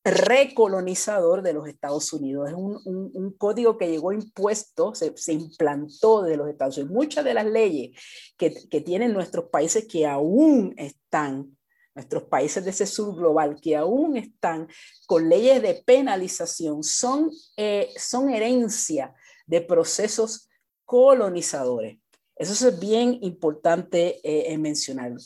recolonizador 0.03 1.43
de 1.43 1.53
los 1.53 1.69
Estados 1.69 2.13
Unidos. 2.13 2.49
Es 2.49 2.57
un, 2.57 3.37
código 3.39 3.79
que 3.79 3.89
llegó 3.89 4.11
impuesto, 4.11 4.97
se, 4.97 5.17
se, 5.17 5.35
implantó 5.35 6.23
de 6.23 6.37
los 6.37 6.49
Estados 6.49 6.77
Unidos. 6.77 6.93
Muchas 6.93 7.25
de 7.25 7.35
las 7.35 7.47
leyes 7.47 7.97
que, 8.37 8.53
que, 8.69 8.81
tienen 8.81 9.13
nuestros 9.13 9.45
países 9.45 9.87
que 9.87 10.09
aún 10.09 10.75
están, 10.77 11.57
nuestros 11.95 12.25
países 12.25 12.65
de 12.65 12.71
ese 12.71 12.87
sur 12.87 13.15
global, 13.15 13.61
que 13.63 13.77
aún 13.77 14.17
están 14.17 14.67
con 15.07 15.29
leyes 15.29 15.63
de 15.63 15.85
penalización, 15.87 16.83
son, 16.83 17.31
eh, 17.57 17.91
son 17.97 18.31
herencia 18.31 19.15
de 19.47 19.61
procesos 19.61 20.49
colonizadores. 20.85 22.01
Eso 22.37 22.69
es 22.69 22.79
bien 22.81 23.19
importante 23.23 24.21
eh, 24.23 24.57
mencionarlo. 24.59 25.19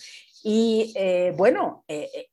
Y 0.42 0.92
eh, 0.94 1.34
bueno, 1.36 1.84
eh, 1.88 2.08
eh, 2.14 2.24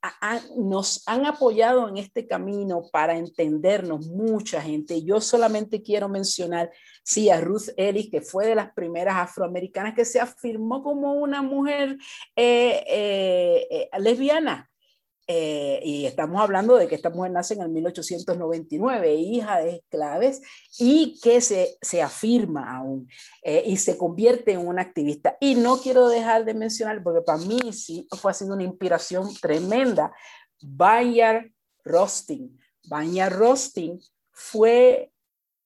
nos 0.56 1.02
han 1.06 1.26
apoyado 1.26 1.88
en 1.88 1.96
este 1.96 2.26
camino 2.26 2.82
para 2.92 3.18
entendernos 3.18 4.06
mucha 4.06 4.60
gente. 4.62 5.02
Yo 5.02 5.20
solamente 5.20 5.82
quiero 5.82 6.08
mencionar, 6.08 6.70
sí, 7.02 7.30
a 7.30 7.40
Ruth 7.40 7.68
Ellis, 7.76 8.10
que 8.10 8.20
fue 8.20 8.46
de 8.46 8.54
las 8.54 8.72
primeras 8.72 9.16
afroamericanas 9.16 9.94
que 9.94 10.04
se 10.04 10.20
afirmó 10.20 10.82
como 10.82 11.14
una 11.14 11.42
mujer 11.42 11.98
lesbiana. 13.98 14.70
Eh, 15.28 15.80
y 15.82 16.06
estamos 16.06 16.40
hablando 16.40 16.76
de 16.76 16.86
que 16.86 16.94
esta 16.94 17.10
mujer 17.10 17.32
nace 17.32 17.54
en 17.54 17.62
el 17.62 17.68
1899, 17.70 19.14
hija 19.14 19.58
de 19.58 19.76
esclaves, 19.76 20.40
y 20.78 21.18
que 21.20 21.40
se, 21.40 21.76
se 21.82 22.00
afirma 22.00 22.76
aún 22.76 23.08
eh, 23.42 23.64
y 23.66 23.76
se 23.76 23.98
convierte 23.98 24.52
en 24.52 24.66
una 24.66 24.82
activista. 24.82 25.36
Y 25.40 25.56
no 25.56 25.78
quiero 25.78 26.08
dejar 26.08 26.44
de 26.44 26.54
mencionar, 26.54 27.02
porque 27.02 27.22
para 27.22 27.38
mí 27.38 27.72
sí 27.72 28.06
fue 28.12 28.34
sido 28.34 28.54
una 28.54 28.62
inspiración 28.62 29.34
tremenda, 29.40 30.12
Bayard 30.60 31.50
Rosting. 31.84 32.56
Bayard 32.84 33.36
Rosting 33.36 34.00
fue 34.30 35.10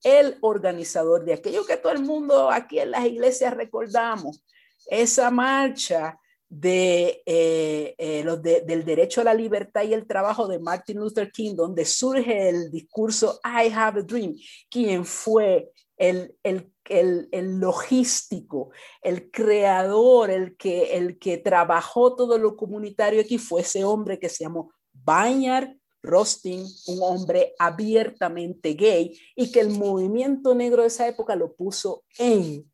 el 0.03 0.39
organizador 0.41 1.25
de 1.25 1.35
aquello 1.35 1.67
que 1.67 1.77
todo 1.77 1.93
el 1.93 2.03
mundo 2.03 2.51
aquí 2.51 2.79
en 2.79 2.93
las 2.93 3.05
iglesias 3.05 3.55
recordamos, 3.55 4.43
esa 4.87 5.31
marcha 5.31 6.19
de, 6.51 7.23
eh, 7.27 7.95
eh, 7.97 8.25
los 8.25 8.43
del 8.43 8.85
derecho 8.85 9.21
a 9.21 9.25
la 9.25 9.35
libertad 9.35 9.85
y 9.85 9.95
el 9.95 10.07
trabajo 10.07 10.49
de 10.49 10.59
Martin 10.59 10.99
Luther 10.99 11.31
King, 11.31 11.55
donde 11.55 11.85
surge 11.85 12.49
el 12.49 12.73
discurso 12.73 13.41
I 13.45 13.73
have 13.73 14.01
a 14.01 14.03
dream, 14.03 14.35
quien 14.69 15.05
fue 15.05 15.71
el, 15.97 16.37
el, 16.43 16.73
el, 16.87 17.29
el, 17.31 17.61
logístico, 17.61 18.73
el 19.01 19.31
creador, 19.31 20.31
el 20.31 20.57
que, 20.57 20.97
el 20.97 21.21
que 21.21 21.39
trabajó 21.39 22.17
todo 22.17 22.37
lo 22.37 22.57
comunitario 22.57 23.21
aquí, 23.21 23.39
fue 23.39 23.61
ese 23.61 23.85
hombre 23.85 24.19
que 24.19 24.29
se 24.29 24.43
llamó 24.43 24.73
Bayard 24.93 25.77
Rosting, 26.03 26.67
un 26.89 26.99
hombre 27.03 27.55
abiertamente 27.61 28.75
gay, 28.75 29.17
y 29.37 29.53
que 29.53 29.61
el 29.61 29.71
movimiento 29.71 30.53
negro 30.55 30.83
de 30.83 30.89
esa 30.89 31.07
época 31.07 31.37
lo 31.37 31.55
puso 31.55 32.03
en 32.19 32.69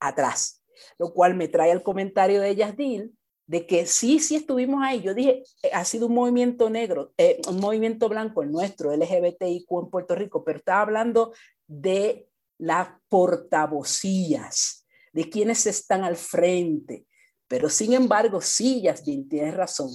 atrás 0.00 0.61
lo 0.98 1.12
cual 1.12 1.34
me 1.34 1.48
trae 1.48 1.70
el 1.70 1.82
comentario 1.82 2.40
de 2.40 2.54
Yasdil 2.54 3.12
de 3.46 3.66
que 3.66 3.86
sí, 3.86 4.18
sí 4.18 4.36
estuvimos 4.36 4.82
ahí. 4.82 5.02
Yo 5.02 5.14
dije, 5.14 5.42
eh, 5.62 5.70
ha 5.72 5.84
sido 5.84 6.06
un 6.06 6.14
movimiento 6.14 6.70
negro, 6.70 7.12
eh, 7.18 7.40
un 7.48 7.60
movimiento 7.60 8.08
blanco, 8.08 8.42
el 8.42 8.50
nuestro, 8.50 8.94
LGBTIQ 8.96 9.66
en 9.70 9.90
Puerto 9.90 10.14
Rico, 10.14 10.44
pero 10.44 10.58
estaba 10.58 10.82
hablando 10.82 11.34
de 11.66 12.28
las 12.58 12.88
portavocías, 13.08 14.86
de 15.12 15.28
quienes 15.28 15.66
están 15.66 16.04
al 16.04 16.16
frente. 16.16 17.06
Pero 17.48 17.68
sin 17.68 17.92
embargo, 17.92 18.40
sí, 18.40 18.82
Yasdil, 18.82 19.28
tienes 19.28 19.54
razón. 19.54 19.90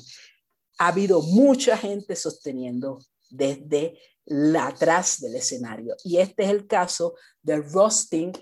Ha 0.77 0.89
habido 0.89 1.21
mucha 1.21 1.77
gente 1.77 2.15
sosteniendo 2.15 2.99
desde 3.29 3.97
atrás 4.59 5.19
del 5.21 5.35
escenario. 5.35 5.95
Y 6.03 6.17
este 6.17 6.43
es 6.43 6.49
el 6.49 6.67
caso 6.67 7.15
de 7.41 7.57
Rustin 7.57 8.33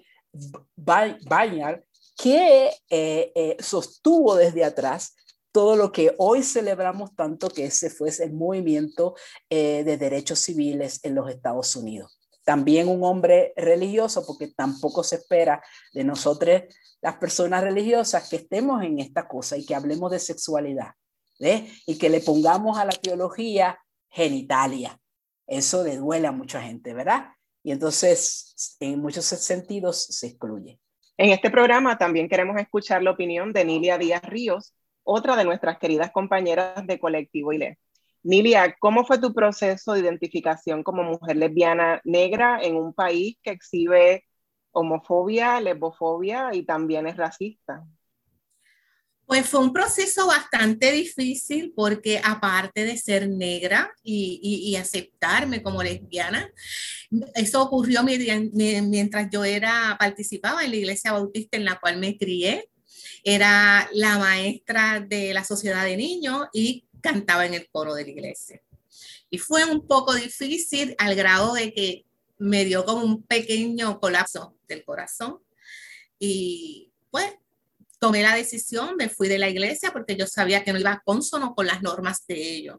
Bayard, 0.75 1.85
que 2.15 2.67
eh, 2.89 3.31
eh, 3.35 3.57
sostuvo 3.59 4.35
desde 4.35 4.63
atrás 4.63 5.15
todo 5.51 5.75
lo 5.75 5.91
que 5.91 6.13
hoy 6.17 6.43
celebramos 6.43 7.15
tanto, 7.15 7.49
que 7.49 7.65
ese 7.65 7.89
fue 7.89 8.09
el 8.19 8.33
movimiento 8.33 9.15
eh, 9.49 9.83
de 9.85 9.97
derechos 9.97 10.39
civiles 10.39 10.99
en 11.03 11.15
los 11.15 11.29
Estados 11.29 11.75
Unidos. 11.75 12.19
También 12.43 12.89
un 12.89 13.03
hombre 13.03 13.53
religioso, 13.55 14.25
porque 14.25 14.47
tampoco 14.47 15.03
se 15.03 15.15
espera 15.15 15.63
de 15.93 16.03
nosotros, 16.03 16.63
las 17.01 17.17
personas 17.17 17.63
religiosas, 17.63 18.29
que 18.29 18.35
estemos 18.35 18.83
en 18.83 18.99
esta 18.99 19.27
cosa 19.27 19.57
y 19.57 19.65
que 19.65 19.75
hablemos 19.75 20.11
de 20.11 20.19
sexualidad, 20.19 20.91
y 21.39 21.97
que 21.97 22.09
le 22.09 22.21
pongamos 22.21 22.77
a 22.77 22.85
la 22.85 22.91
teología 22.91 23.79
genitalia. 24.09 24.99
Eso 25.47 25.83
le 25.83 25.97
duele 25.97 26.27
a 26.27 26.31
mucha 26.31 26.61
gente, 26.61 26.93
¿verdad? 26.93 27.27
Y 27.63 27.71
entonces, 27.71 28.75
en 28.79 28.99
muchos 28.99 29.25
sentidos, 29.25 30.05
se 30.05 30.27
excluye. 30.27 30.79
En 31.17 31.29
este 31.29 31.49
programa 31.49 31.97
también 31.97 32.27
queremos 32.27 32.57
escuchar 32.57 33.01
la 33.01 33.11
opinión 33.11 33.53
de 33.53 33.63
Nilia 33.63 33.97
Díaz 33.97 34.23
Ríos, 34.23 34.73
otra 35.03 35.37
de 35.37 35.45
nuestras 35.45 35.77
queridas 35.77 36.11
compañeras 36.11 36.85
de 36.85 36.99
Colectivo 36.99 37.53
ILE. 37.53 37.79
Nilia, 38.23 38.75
¿cómo 38.79 39.05
fue 39.05 39.19
tu 39.19 39.33
proceso 39.33 39.93
de 39.93 40.01
identificación 40.01 40.83
como 40.83 41.03
mujer 41.03 41.37
lesbiana 41.37 42.01
negra 42.03 42.59
en 42.61 42.75
un 42.75 42.93
país 42.93 43.37
que 43.43 43.51
exhibe 43.51 44.25
homofobia, 44.71 45.61
lesbofobia 45.61 46.49
y 46.53 46.65
también 46.65 47.07
es 47.07 47.15
racista? 47.15 47.85
Pues 49.25 49.47
fue 49.47 49.59
un 49.59 49.73
proceso 49.73 50.27
bastante 50.27 50.91
difícil 50.91 51.73
porque 51.75 52.21
aparte 52.23 52.85
de 52.85 52.97
ser 52.97 53.27
negra 53.27 53.91
y, 54.03 54.75
aceptarme 54.75 55.63
como 55.63 55.81
lesbiana, 55.81 56.51
eso 57.33 57.63
ocurrió 57.63 58.03
mientras 58.03 59.29
yo 59.31 59.43
era, 59.43 59.95
participaba 59.99 60.63
en 60.63 60.71
la 60.71 60.77
iglesia 60.77 61.11
bautista 61.11 61.57
en 61.57 61.65
la 61.65 61.79
cual 61.79 61.97
me 61.97 62.17
crié. 62.17 62.69
Era 63.23 63.89
la 63.93 64.19
maestra 64.19 64.99
de 64.99 65.33
la 65.33 65.43
sociedad 65.43 65.83
de 65.85 65.97
niños 65.97 66.47
y 66.53 66.85
cantaba 67.01 67.45
en 67.45 67.55
el 67.55 67.67
coro 67.69 67.95
de 67.95 68.03
la 68.03 68.11
iglesia. 68.11 68.61
Y 69.31 69.39
fue 69.39 69.65
un 69.65 69.87
poco 69.87 70.13
difícil 70.13 70.95
al 70.99 71.15
grado 71.15 71.53
de 71.53 71.73
que 71.73 72.05
me 72.37 72.65
dio 72.65 72.85
como 72.85 73.03
un 73.03 73.23
pequeño 73.23 73.99
colapso 73.99 74.55
del 74.67 74.83
corazón. 74.83 75.39
Y 76.19 76.91
pues 77.09 77.33
tomé 77.99 78.21
la 78.21 78.35
decisión, 78.35 78.95
me 78.97 79.09
fui 79.09 79.27
de 79.27 79.37
la 79.37 79.49
iglesia 79.49 79.91
porque 79.91 80.15
yo 80.15 80.27
sabía 80.27 80.63
que 80.63 80.73
no 80.73 80.79
iba 80.79 81.01
consono 81.05 81.53
con 81.55 81.67
las 81.67 81.81
normas 81.81 82.25
de 82.27 82.35
ellos. 82.35 82.77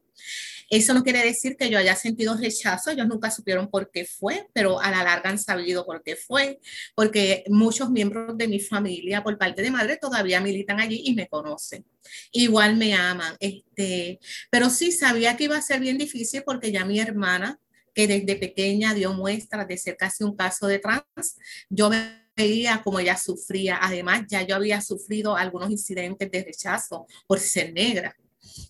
Eso 0.69 0.95
no 0.95 1.05
quiere 1.05 1.23
decir 1.23 1.57
que 1.57 1.71
yo 1.71 1.79
haya 1.79 1.95
sentido 1.95 2.37
rechazo, 2.37 2.91
ellos 2.91 3.07
nunca 3.07 3.31
supieron 3.31 3.71
por 3.71 3.91
qué 3.91 4.05
fue, 4.05 4.49
pero 4.53 4.81
a 4.81 4.91
la 4.91 5.05
larga 5.05 5.31
han 5.31 5.39
sabido 5.39 5.87
por 5.87 6.03
qué 6.03 6.17
fue, 6.17 6.59
porque 6.97 7.45
muchos 7.49 7.91
miembros 7.91 8.37
de 8.37 8.49
mi 8.49 8.59
familia 8.59 9.23
por 9.23 9.39
parte 9.39 9.63
de 9.63 9.71
madre 9.71 9.97
todavía 9.97 10.41
militan 10.41 10.81
allí 10.81 11.03
y 11.05 11.15
me 11.15 11.29
conocen. 11.29 11.85
Igual 12.33 12.77
me 12.77 12.95
aman, 12.95 13.37
este, 13.39 14.19
pero 14.51 14.69
sí 14.69 14.91
sabía 14.91 15.37
que 15.37 15.45
iba 15.45 15.57
a 15.57 15.63
ser 15.63 15.79
bien 15.81 15.99
difícil 15.99 16.43
porque 16.45 16.73
ya 16.73 16.85
mi 16.85 16.99
hermana, 16.99 17.61
que 17.95 18.09
desde 18.09 18.37
pequeña 18.37 18.93
dio 18.93 19.13
muestras 19.15 19.69
de 19.69 19.79
ser 19.79 19.97
casi 19.97 20.25
un 20.25 20.37
caso 20.37 20.67
de 20.67 20.81
trans, 20.81 21.37
yo 21.71 21.89
me 21.89 22.26
veía 22.37 22.83
como 22.83 23.01
ella 23.01 23.17
sufría. 23.17 23.79
Además, 23.81 24.25
ya 24.29 24.43
yo 24.43 24.57
había 24.57 24.81
sufrido 24.81 25.37
algunos 25.37 25.71
incidentes 25.71 26.31
de 26.31 26.45
rechazo 26.45 27.07
por 27.27 27.41
ser 27.41 27.73
negra. 27.73 28.15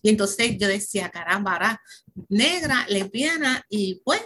Y 0.01 0.09
entonces 0.09 0.57
yo 0.57 0.67
decía, 0.67 1.09
caramba, 1.09 1.81
negra, 2.29 2.85
lesbiana, 2.89 3.63
y 3.69 4.01
pues 4.03 4.21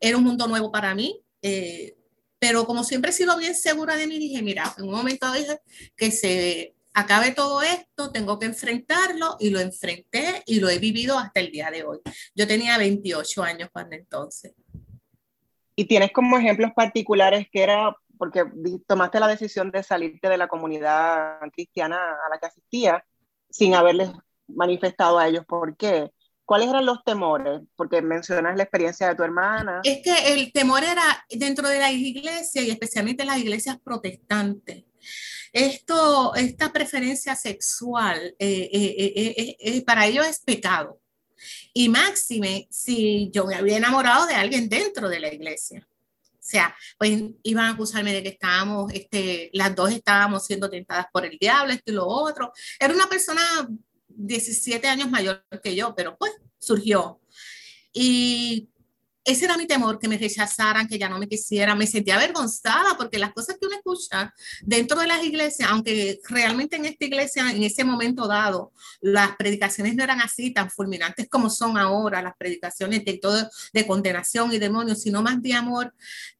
era 0.00 0.16
un 0.16 0.24
mundo 0.24 0.46
nuevo 0.46 0.70
para 0.70 0.94
mí. 0.94 1.20
Eh, 1.40 1.96
pero 2.38 2.66
como 2.66 2.82
siempre 2.82 3.10
he 3.10 3.14
sido 3.14 3.36
bien 3.38 3.54
segura 3.54 3.96
de 3.96 4.06
mí, 4.06 4.18
dije, 4.18 4.42
mira, 4.42 4.74
en 4.76 4.84
un 4.84 4.90
momento 4.90 5.30
dije 5.32 5.60
que 5.96 6.10
se 6.10 6.74
acabe 6.94 7.30
todo 7.32 7.62
esto, 7.62 8.10
tengo 8.10 8.38
que 8.38 8.46
enfrentarlo 8.46 9.36
y 9.38 9.50
lo 9.50 9.60
enfrenté 9.60 10.42
y 10.46 10.60
lo 10.60 10.68
he 10.68 10.78
vivido 10.78 11.18
hasta 11.18 11.40
el 11.40 11.50
día 11.50 11.70
de 11.70 11.84
hoy. 11.84 12.00
Yo 12.34 12.46
tenía 12.46 12.78
28 12.78 13.42
años 13.42 13.68
cuando 13.72 13.96
entonces. 13.96 14.52
¿Y 15.74 15.84
tienes 15.86 16.12
como 16.12 16.36
ejemplos 16.36 16.72
particulares 16.74 17.46
que 17.50 17.62
era 17.62 17.96
porque 18.22 18.44
tomaste 18.86 19.18
la 19.18 19.26
decisión 19.26 19.72
de 19.72 19.82
salirte 19.82 20.28
de 20.28 20.36
la 20.36 20.46
comunidad 20.46 21.40
cristiana 21.52 21.96
a 22.24 22.30
la 22.30 22.38
que 22.38 22.46
asistía 22.46 23.04
sin 23.50 23.74
haberles 23.74 24.12
manifestado 24.46 25.18
a 25.18 25.26
ellos 25.26 25.44
por 25.44 25.76
qué. 25.76 26.12
¿Cuáles 26.44 26.68
eran 26.68 26.86
los 26.86 27.02
temores? 27.02 27.62
Porque 27.74 28.00
mencionas 28.00 28.56
la 28.56 28.62
experiencia 28.62 29.08
de 29.08 29.16
tu 29.16 29.24
hermana. 29.24 29.80
Es 29.82 30.04
que 30.04 30.34
el 30.34 30.52
temor 30.52 30.84
era 30.84 31.02
dentro 31.30 31.68
de 31.68 31.80
la 31.80 31.90
iglesia 31.90 32.62
y 32.62 32.70
especialmente 32.70 33.24
en 33.24 33.28
las 33.28 33.38
iglesias 33.38 33.78
protestantes. 33.82 34.84
Esto, 35.52 36.36
esta 36.36 36.72
preferencia 36.72 37.34
sexual 37.34 38.36
eh, 38.38 38.70
eh, 38.72 39.56
eh, 39.58 39.84
para 39.84 40.06
ellos 40.06 40.28
es 40.28 40.38
pecado. 40.38 41.00
Y 41.74 41.88
máxime 41.88 42.68
si 42.70 43.32
yo 43.32 43.46
me 43.46 43.56
había 43.56 43.78
enamorado 43.78 44.26
de 44.26 44.34
alguien 44.34 44.68
dentro 44.68 45.08
de 45.08 45.18
la 45.18 45.34
iglesia. 45.34 45.88
Sea, 46.52 46.76
pues 46.98 47.18
iban 47.44 47.64
a 47.64 47.70
acusarme 47.70 48.12
de 48.12 48.22
que 48.22 48.28
estábamos, 48.28 48.92
este, 48.92 49.48
las 49.54 49.74
dos 49.74 49.90
estábamos 49.90 50.44
siendo 50.44 50.68
tentadas 50.68 51.06
por 51.10 51.24
el 51.24 51.38
diablo, 51.38 51.72
esto 51.72 51.90
y 51.90 51.94
lo 51.94 52.06
otro. 52.06 52.52
Era 52.78 52.92
una 52.92 53.08
persona 53.08 53.40
17 54.06 54.86
años 54.86 55.10
mayor 55.10 55.42
que 55.62 55.74
yo, 55.74 55.94
pero 55.94 56.14
pues 56.18 56.32
surgió. 56.58 57.22
Y 57.90 58.68
ese 59.24 59.44
era 59.44 59.56
mi 59.56 59.66
temor, 59.66 59.98
que 59.98 60.08
me 60.08 60.18
rechazaran, 60.18 60.88
que 60.88 60.98
ya 60.98 61.08
no 61.08 61.18
me 61.18 61.28
quisieran. 61.28 61.78
Me 61.78 61.86
sentía 61.86 62.16
avergonzada 62.16 62.96
porque 62.96 63.18
las 63.18 63.32
cosas 63.32 63.56
que 63.60 63.66
uno 63.66 63.76
escucha 63.76 64.34
dentro 64.62 64.98
de 64.98 65.06
las 65.06 65.22
iglesias, 65.22 65.68
aunque 65.70 66.20
realmente 66.28 66.76
en 66.76 66.86
esta 66.86 67.04
iglesia, 67.04 67.50
en 67.50 67.62
ese 67.62 67.84
momento 67.84 68.26
dado, 68.26 68.72
las 69.00 69.36
predicaciones 69.36 69.94
no 69.94 70.02
eran 70.02 70.20
así 70.20 70.52
tan 70.52 70.70
fulminantes 70.70 71.28
como 71.28 71.50
son 71.50 71.78
ahora, 71.78 72.20
las 72.20 72.36
predicaciones 72.36 73.04
de 73.04 73.18
todo 73.18 73.48
de 73.72 73.86
condenación 73.86 74.52
y 74.52 74.58
demonios, 74.58 75.02
sino 75.02 75.22
más 75.22 75.40
de 75.40 75.54
amor, 75.54 75.94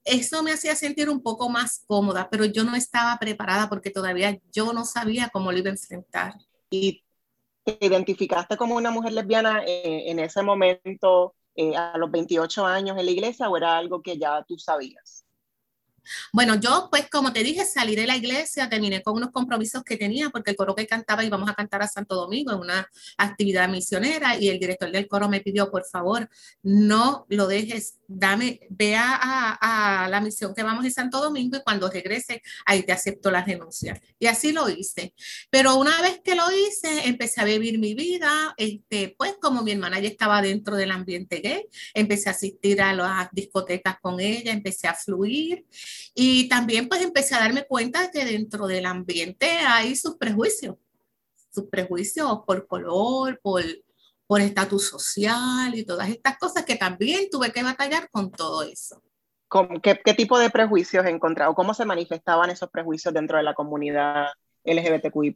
eso 0.04 0.42
me 0.42 0.52
hacía 0.52 0.74
sentir 0.74 1.08
un 1.08 1.22
poco 1.22 1.48
más 1.48 1.84
cómoda, 1.86 2.28
pero 2.30 2.44
yo 2.44 2.64
no 2.64 2.74
estaba 2.74 3.16
preparada 3.18 3.68
porque 3.68 3.90
todavía 3.90 4.38
yo 4.52 4.72
no 4.72 4.84
sabía 4.84 5.30
cómo 5.32 5.52
lo 5.52 5.58
iba 5.58 5.68
a 5.68 5.72
enfrentar. 5.72 6.34
¿Y 6.70 7.04
te 7.64 7.78
identificaste 7.80 8.56
como 8.56 8.74
una 8.74 8.90
mujer 8.90 9.12
lesbiana 9.12 9.62
eh, 9.64 10.10
en 10.10 10.18
ese 10.18 10.42
momento? 10.42 11.34
Eh, 11.54 11.76
a 11.76 11.98
los 11.98 12.10
28 12.10 12.64
años 12.64 12.96
en 12.98 13.04
la 13.04 13.10
iglesia 13.10 13.48
o 13.48 13.56
era 13.56 13.76
algo 13.76 14.00
que 14.00 14.16
ya 14.16 14.42
tú 14.48 14.58
sabías? 14.58 15.22
Bueno, 16.32 16.56
yo 16.56 16.88
pues 16.90 17.08
como 17.10 17.32
te 17.32 17.42
dije, 17.42 17.64
salí 17.64 17.94
de 17.94 18.06
la 18.06 18.16
iglesia, 18.16 18.68
terminé 18.68 19.02
con 19.02 19.16
unos 19.16 19.30
compromisos 19.30 19.84
que 19.84 19.96
tenía 19.96 20.30
porque 20.30 20.50
el 20.50 20.56
coro 20.56 20.74
que 20.74 20.86
cantaba 20.86 21.24
íbamos 21.24 21.48
a 21.48 21.54
cantar 21.54 21.82
a 21.82 21.88
Santo 21.88 22.14
Domingo 22.14 22.52
en 22.52 22.58
una 22.58 22.88
actividad 23.18 23.68
misionera 23.68 24.36
y 24.36 24.48
el 24.48 24.58
director 24.58 24.90
del 24.90 25.06
coro 25.06 25.28
me 25.28 25.40
pidió, 25.40 25.70
por 25.70 25.84
favor, 25.84 26.28
no 26.62 27.26
lo 27.28 27.46
dejes, 27.46 27.98
dame, 28.14 28.60
ve 28.70 28.94
a, 28.96 30.08
la 30.10 30.20
misión 30.20 30.54
que 30.54 30.62
vamos 30.62 30.84
en 30.84 30.92
Santo 30.92 31.20
Domingo 31.20 31.56
y 31.56 31.62
cuando 31.62 31.90
regrese 31.90 32.42
ahí 32.66 32.82
te 32.82 32.92
acepto 32.92 33.30
la 33.30 33.44
renuncia. 33.44 34.00
Y 34.18 34.26
así 34.26 34.52
lo 34.52 34.68
hice. 34.68 35.14
Pero 35.50 35.76
una 35.76 36.00
vez 36.02 36.20
que 36.22 36.34
lo 36.34 36.44
hice, 36.50 37.08
empecé 37.08 37.40
a 37.40 37.44
vivir 37.44 37.78
mi 37.78 37.94
vida, 37.94 38.54
este, 38.56 39.14
pues 39.16 39.36
como 39.40 39.62
mi 39.62 39.72
hermana 39.72 40.00
ya 40.00 40.08
estaba 40.08 40.42
dentro 40.42 40.76
del 40.76 40.90
ambiente 40.90 41.40
gay, 41.40 41.66
empecé 41.94 42.28
a 42.28 42.32
asistir 42.32 42.80
a 42.82 42.92
las 42.92 43.28
discotecas 43.32 43.96
con 44.00 44.20
ella, 44.20 44.52
empecé 44.52 44.88
a 44.88 44.94
fluir 44.94 45.66
y 46.14 46.48
también 46.48 46.88
pues 46.88 47.02
empecé 47.02 47.34
a 47.34 47.40
darme 47.40 47.64
cuenta 47.64 48.10
que 48.10 48.24
dentro 48.24 48.66
del 48.66 48.86
ambiente 48.86 49.46
hay 49.46 49.96
sus 49.96 50.16
prejuicios, 50.16 50.76
sus 51.52 51.64
prejuicios 51.68 52.40
por 52.46 52.66
color, 52.66 53.40
por, 53.42 53.62
por 54.26 54.40
estatus 54.40 54.88
social 54.88 55.74
y 55.74 55.84
todas 55.84 56.08
estas 56.08 56.38
cosas 56.38 56.64
que 56.64 56.76
también 56.76 57.28
tuve 57.30 57.52
que 57.52 57.62
batallar 57.62 58.08
con 58.10 58.30
todo 58.30 58.62
eso. 58.62 59.02
¿Qué, 59.82 60.00
qué 60.02 60.14
tipo 60.14 60.38
de 60.38 60.50
prejuicios 60.50 61.04
he 61.04 61.10
encontrado? 61.10 61.54
¿Cómo 61.54 61.74
se 61.74 61.84
manifestaban 61.84 62.50
esos 62.50 62.70
prejuicios 62.70 63.12
dentro 63.12 63.36
de 63.36 63.42
la 63.42 63.54
comunidad 63.54 64.28
LGBTQI+. 64.64 65.34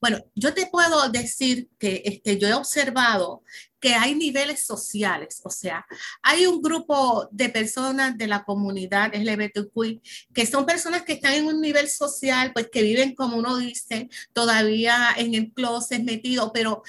Bueno, 0.00 0.18
yo 0.34 0.54
te 0.54 0.66
puedo 0.66 1.08
decir 1.10 1.68
que 1.78 2.02
este, 2.04 2.38
yo 2.38 2.48
he 2.48 2.54
observado 2.54 3.42
que 3.80 3.94
hay 3.94 4.14
niveles 4.14 4.64
sociales, 4.64 5.42
o 5.44 5.50
sea, 5.50 5.84
hay 6.22 6.46
un 6.46 6.62
grupo 6.62 7.28
de 7.30 7.50
personas 7.50 8.16
de 8.16 8.26
la 8.26 8.42
comunidad 8.44 9.14
LGBTQI 9.14 10.00
que 10.32 10.46
son 10.46 10.64
personas 10.64 11.02
que 11.02 11.14
están 11.14 11.34
en 11.34 11.46
un 11.46 11.60
nivel 11.60 11.88
social, 11.88 12.52
pues 12.54 12.70
que 12.72 12.82
viven, 12.82 13.14
como 13.14 13.36
uno 13.36 13.58
dice, 13.58 14.08
todavía 14.32 15.08
en 15.16 15.34
el 15.34 15.52
closet 15.52 16.02
metido, 16.02 16.50
pero 16.52 16.82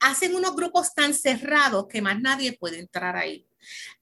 hacen 0.00 0.34
unos 0.34 0.54
grupos 0.54 0.92
tan 0.94 1.14
cerrados 1.14 1.86
que 1.88 2.02
más 2.02 2.20
nadie 2.20 2.52
puede 2.52 2.78
entrar 2.78 3.16
ahí, 3.16 3.46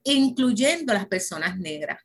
incluyendo 0.03 0.93
las 0.95 1.07
personas 1.07 1.57
negras 1.59 2.03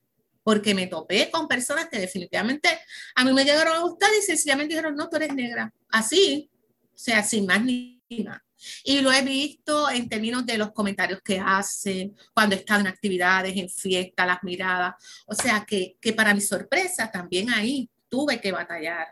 porque 0.47 0.73
me 0.73 0.87
topé 0.87 1.29
con 1.29 1.45
personas 1.45 1.89
que 1.89 1.99
definitivamente 1.99 2.69
a 3.15 3.25
mí 3.25 3.33
me 3.33 3.43
llegaron 3.43 3.75
a 3.75 3.81
gustar 3.81 4.09
y 4.17 4.21
sencillamente 4.21 4.75
dijeron, 4.75 4.95
no, 4.95 5.09
tú 5.09 5.17
eres 5.17 5.33
negra. 5.33 5.73
Así, 5.89 6.49
o 6.85 6.97
sea, 6.97 7.21
sin 7.21 7.45
más 7.45 7.61
ni 7.61 8.01
más. 8.23 8.39
Y 8.85 9.01
lo 9.01 9.11
he 9.11 9.23
visto 9.23 9.89
en 9.89 10.07
términos 10.07 10.45
de 10.45 10.57
los 10.57 10.71
comentarios 10.71 11.19
que 11.21 11.37
hacen, 11.37 12.15
cuando 12.33 12.55
están 12.55 12.79
en 12.79 12.87
actividades, 12.87 13.57
en 13.57 13.69
fiestas, 13.69 14.25
las 14.25 14.41
miradas. 14.41 14.95
O 15.25 15.35
sea, 15.35 15.65
que, 15.67 15.97
que 15.99 16.13
para 16.13 16.33
mi 16.33 16.39
sorpresa 16.39 17.11
también 17.11 17.49
ahí 17.49 17.89
tuve 18.07 18.39
que 18.39 18.53
batallar 18.53 19.05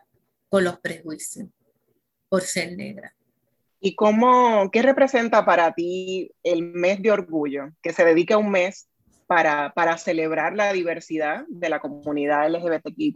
con 0.47 0.63
los 0.63 0.79
prejuicios 0.79 1.49
por 2.29 2.43
ser 2.43 2.77
negra. 2.77 3.13
¿Y 3.81 3.93
cómo, 3.93 4.71
qué 4.71 4.81
representa 4.81 5.45
para 5.45 5.73
ti 5.73 6.31
el 6.43 6.61
mes 6.61 7.01
de 7.01 7.11
orgullo? 7.11 7.73
Que 7.83 7.91
se 7.91 8.05
dedique 8.05 8.37
un 8.37 8.51
mes 8.51 8.87
para, 9.27 9.73
para 9.73 9.97
celebrar 9.97 10.55
la 10.55 10.73
diversidad 10.73 11.45
de 11.47 11.69
la 11.69 11.79
comunidad 11.79 12.49
LGBTQ+. 12.49 13.15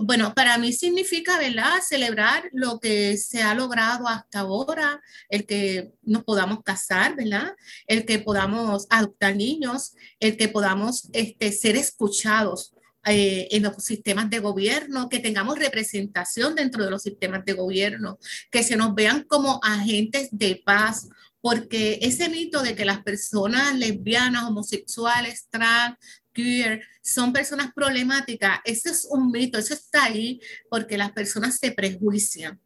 Bueno, 0.00 0.34
para 0.34 0.58
mí 0.58 0.72
significa, 0.72 1.38
¿verdad?, 1.38 1.78
celebrar 1.86 2.48
lo 2.52 2.80
que 2.80 3.16
se 3.16 3.42
ha 3.42 3.54
logrado 3.54 4.08
hasta 4.08 4.40
ahora, 4.40 5.00
el 5.28 5.46
que 5.46 5.92
nos 6.02 6.24
podamos 6.24 6.62
casar, 6.64 7.14
¿verdad?, 7.14 7.54
el 7.86 8.04
que 8.04 8.18
podamos 8.18 8.86
adoptar 8.90 9.36
niños, 9.36 9.94
el 10.18 10.36
que 10.36 10.48
podamos 10.48 11.08
este, 11.12 11.52
ser 11.52 11.76
escuchados 11.76 12.74
eh, 13.06 13.48
en 13.52 13.62
los 13.62 13.76
sistemas 13.76 14.28
de 14.28 14.40
gobierno, 14.40 15.08
que 15.08 15.20
tengamos 15.20 15.58
representación 15.58 16.54
dentro 16.54 16.84
de 16.84 16.90
los 16.90 17.02
sistemas 17.02 17.44
de 17.44 17.52
gobierno, 17.52 18.18
que 18.50 18.64
se 18.64 18.76
nos 18.76 18.94
vean 18.94 19.22
como 19.22 19.60
agentes 19.62 20.28
de 20.32 20.60
paz, 20.64 21.08
porque 21.40 21.98
ese 22.02 22.28
mito 22.28 22.62
de 22.62 22.74
que 22.74 22.84
las 22.84 23.02
personas 23.02 23.76
lesbianas, 23.76 24.44
homosexuales, 24.44 25.46
trans, 25.50 25.96
queer, 26.32 26.82
son 27.02 27.32
personas 27.32 27.72
problemáticas, 27.74 28.60
ese 28.64 28.90
es 28.90 29.06
un 29.10 29.30
mito, 29.30 29.58
eso 29.58 29.74
está 29.74 30.04
ahí 30.04 30.40
porque 30.68 30.98
las 30.98 31.12
personas 31.12 31.56
se 31.56 31.72
prejuician. 31.72 32.60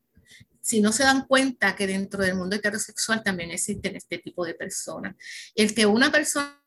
Si 0.60 0.80
no 0.80 0.92
se 0.92 1.02
dan 1.02 1.26
cuenta 1.26 1.74
que 1.74 1.86
dentro 1.86 2.22
del 2.22 2.36
mundo 2.36 2.56
heterosexual 2.56 3.22
también 3.22 3.50
existen 3.50 3.96
este 3.96 4.18
tipo 4.18 4.44
de 4.44 4.54
personas. 4.54 5.16
El 5.56 5.74
que 5.74 5.86
una 5.86 6.12
persona 6.12 6.61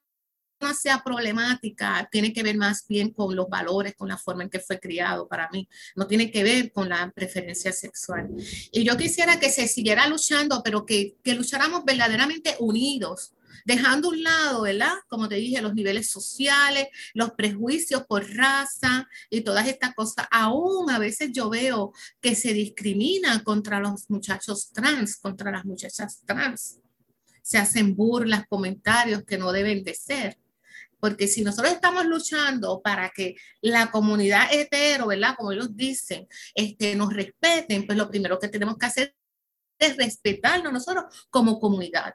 sea 0.74 1.04
problemática 1.04 2.08
tiene 2.12 2.34
que 2.34 2.44
ver 2.44 2.58
más 2.58 2.86
bien 2.88 3.12
con 3.12 3.36
los 3.36 3.48
valores, 3.50 3.96
con 3.96 4.08
la 4.08 4.18
forma 4.18 4.44
en 4.44 4.50
que 4.50 4.60
fue 4.60 4.80
criado 4.80 5.28
para 5.28 5.50
mí, 5.52 5.68
no 5.96 6.08
tiene 6.08 6.32
que 6.32 6.44
ver 6.44 6.72
con 6.72 6.90
la 6.90 7.12
preferencia 7.12 7.72
sexual. 7.72 8.30
Y 8.72 8.84
yo 8.84 8.98
quisiera 8.98 9.40
que 9.40 9.50
se 9.50 9.68
siguiera 9.68 10.08
luchando, 10.08 10.62
pero 10.64 10.86
que, 10.86 11.16
que 11.24 11.36
lucháramos 11.36 11.84
verdaderamente 11.86 12.56
unidos, 12.60 13.34
dejando 13.66 14.08
a 14.08 14.12
un 14.12 14.24
lado, 14.24 14.62
¿verdad? 14.62 14.94
Como 15.08 15.28
te 15.28 15.36
dije, 15.36 15.62
los 15.62 15.74
niveles 15.74 16.10
sociales, 16.10 16.88
los 17.14 17.32
prejuicios 17.32 18.06
por 18.06 18.28
raza 18.36 19.08
y 19.30 19.42
todas 19.42 19.68
estas 19.68 19.94
cosas. 19.94 20.28
Aún 20.32 20.90
a 20.90 21.00
veces 21.00 21.32
yo 21.34 21.50
veo 21.50 21.92
que 22.22 22.36
se 22.36 22.54
discrimina 22.54 23.44
contra 23.44 23.80
los 23.80 24.10
muchachos 24.10 24.72
trans, 24.72 25.18
contra 25.18 25.52
las 25.52 25.66
muchachas 25.66 26.22
trans. 26.26 26.80
Se 27.42 27.58
hacen 27.58 27.96
burlas, 27.96 28.46
comentarios 28.48 29.24
que 29.24 29.38
no 29.38 29.52
deben 29.52 29.84
de 29.84 29.94
ser. 29.94 30.38
Porque 31.00 31.28
si 31.28 31.44
nosotros 31.44 31.74
estamos 31.74 32.06
luchando 32.06 32.82
para 32.82 33.10
que 33.10 33.36
la 33.62 33.92
comunidad 33.92 34.48
hetero, 34.52 35.08
¿verdad? 35.08 35.36
Como 35.38 35.52
ellos 35.52 35.76
dicen, 35.76 36.28
este, 36.54 36.96
nos 36.96 37.14
respeten, 37.14 37.86
pues 37.86 37.98
lo 37.98 38.10
primero 38.10 38.40
que 38.40 38.48
tenemos 38.48 38.78
que 38.78 38.86
hacer 38.86 39.16
es 39.80 39.98
respetarnos 39.98 40.72
nosotros 40.72 41.28
como 41.30 41.60
comunidad. 41.60 42.14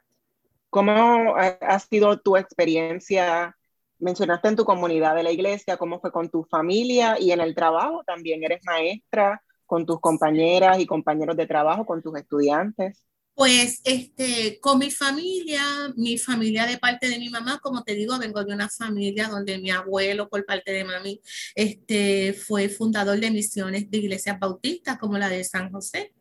¿Cómo 0.69 1.35
ha 1.35 1.79
sido 1.79 2.19
tu 2.19 2.37
experiencia? 2.37 3.55
Mencionaste 3.99 4.47
en 4.47 4.55
tu 4.55 4.65
comunidad 4.65 5.15
de 5.15 5.23
la 5.23 5.31
iglesia, 5.31 5.77
¿cómo 5.77 5.99
fue 5.99 6.11
con 6.11 6.29
tu 6.29 6.43
familia 6.43 7.19
y 7.19 7.31
en 7.31 7.41
el 7.41 7.53
trabajo 7.53 8.03
también? 8.05 8.43
¿Eres 8.43 8.61
maestra 8.65 9.43
con 9.65 9.85
tus 9.85 9.99
compañeras 9.99 10.79
y 10.79 10.85
compañeros 10.85 11.37
de 11.37 11.45
trabajo, 11.45 11.85
con 11.85 12.01
tus 12.01 12.17
estudiantes? 12.17 13.03
Pues 13.41 13.81
este, 13.85 14.59
con 14.59 14.77
mi 14.77 14.91
familia, 14.91 15.63
mi 15.95 16.19
familia 16.19 16.67
de 16.67 16.77
parte 16.77 17.09
de 17.09 17.17
mi 17.17 17.27
mamá, 17.29 17.57
como 17.57 17.83
te 17.83 17.95
digo, 17.95 18.19
vengo 18.19 18.43
de 18.43 18.53
una 18.53 18.69
familia 18.69 19.29
donde 19.29 19.57
mi 19.57 19.71
abuelo 19.71 20.29
por 20.29 20.45
parte 20.45 20.71
de 20.71 20.83
mami 20.83 21.19
este, 21.55 22.33
fue 22.33 22.69
fundador 22.69 23.19
de 23.19 23.31
misiones 23.31 23.89
de 23.89 23.97
iglesias 23.97 24.37
bautistas 24.39 24.99
como 24.99 25.17
la 25.17 25.27
de 25.27 25.43
San 25.43 25.71
José 25.71 26.13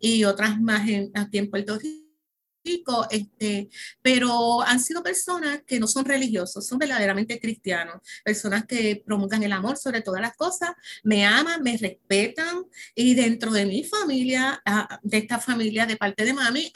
y 0.00 0.24
otras 0.24 0.60
más 0.60 0.88
en, 0.88 1.12
aquí 1.14 1.38
en 1.38 1.48
Puerto 1.48 1.78
Rico 1.78 2.07
este, 3.10 3.68
pero 4.02 4.62
han 4.62 4.80
sido 4.80 5.02
personas 5.02 5.62
que 5.66 5.80
no 5.80 5.86
son 5.86 6.04
religiosos, 6.04 6.66
son 6.66 6.78
verdaderamente 6.78 7.40
cristianos, 7.40 7.96
personas 8.24 8.66
que 8.66 9.02
promulgan 9.04 9.42
el 9.42 9.52
amor 9.52 9.76
sobre 9.76 10.02
todas 10.02 10.20
las 10.20 10.36
cosas, 10.36 10.70
me 11.02 11.26
aman, 11.26 11.62
me 11.62 11.76
respetan 11.76 12.64
y 12.94 13.14
dentro 13.14 13.52
de 13.52 13.66
mi 13.66 13.84
familia, 13.84 14.60
ah, 14.64 14.98
de 15.02 15.18
esta 15.18 15.38
familia 15.38 15.86
de 15.86 15.96
parte 15.96 16.24
de 16.24 16.32
mami, 16.32 16.70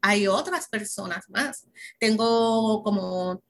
hay 0.00 0.26
otras 0.26 0.68
personas 0.68 1.24
más. 1.28 1.66
Tengo 1.98 2.82
como 2.82 3.42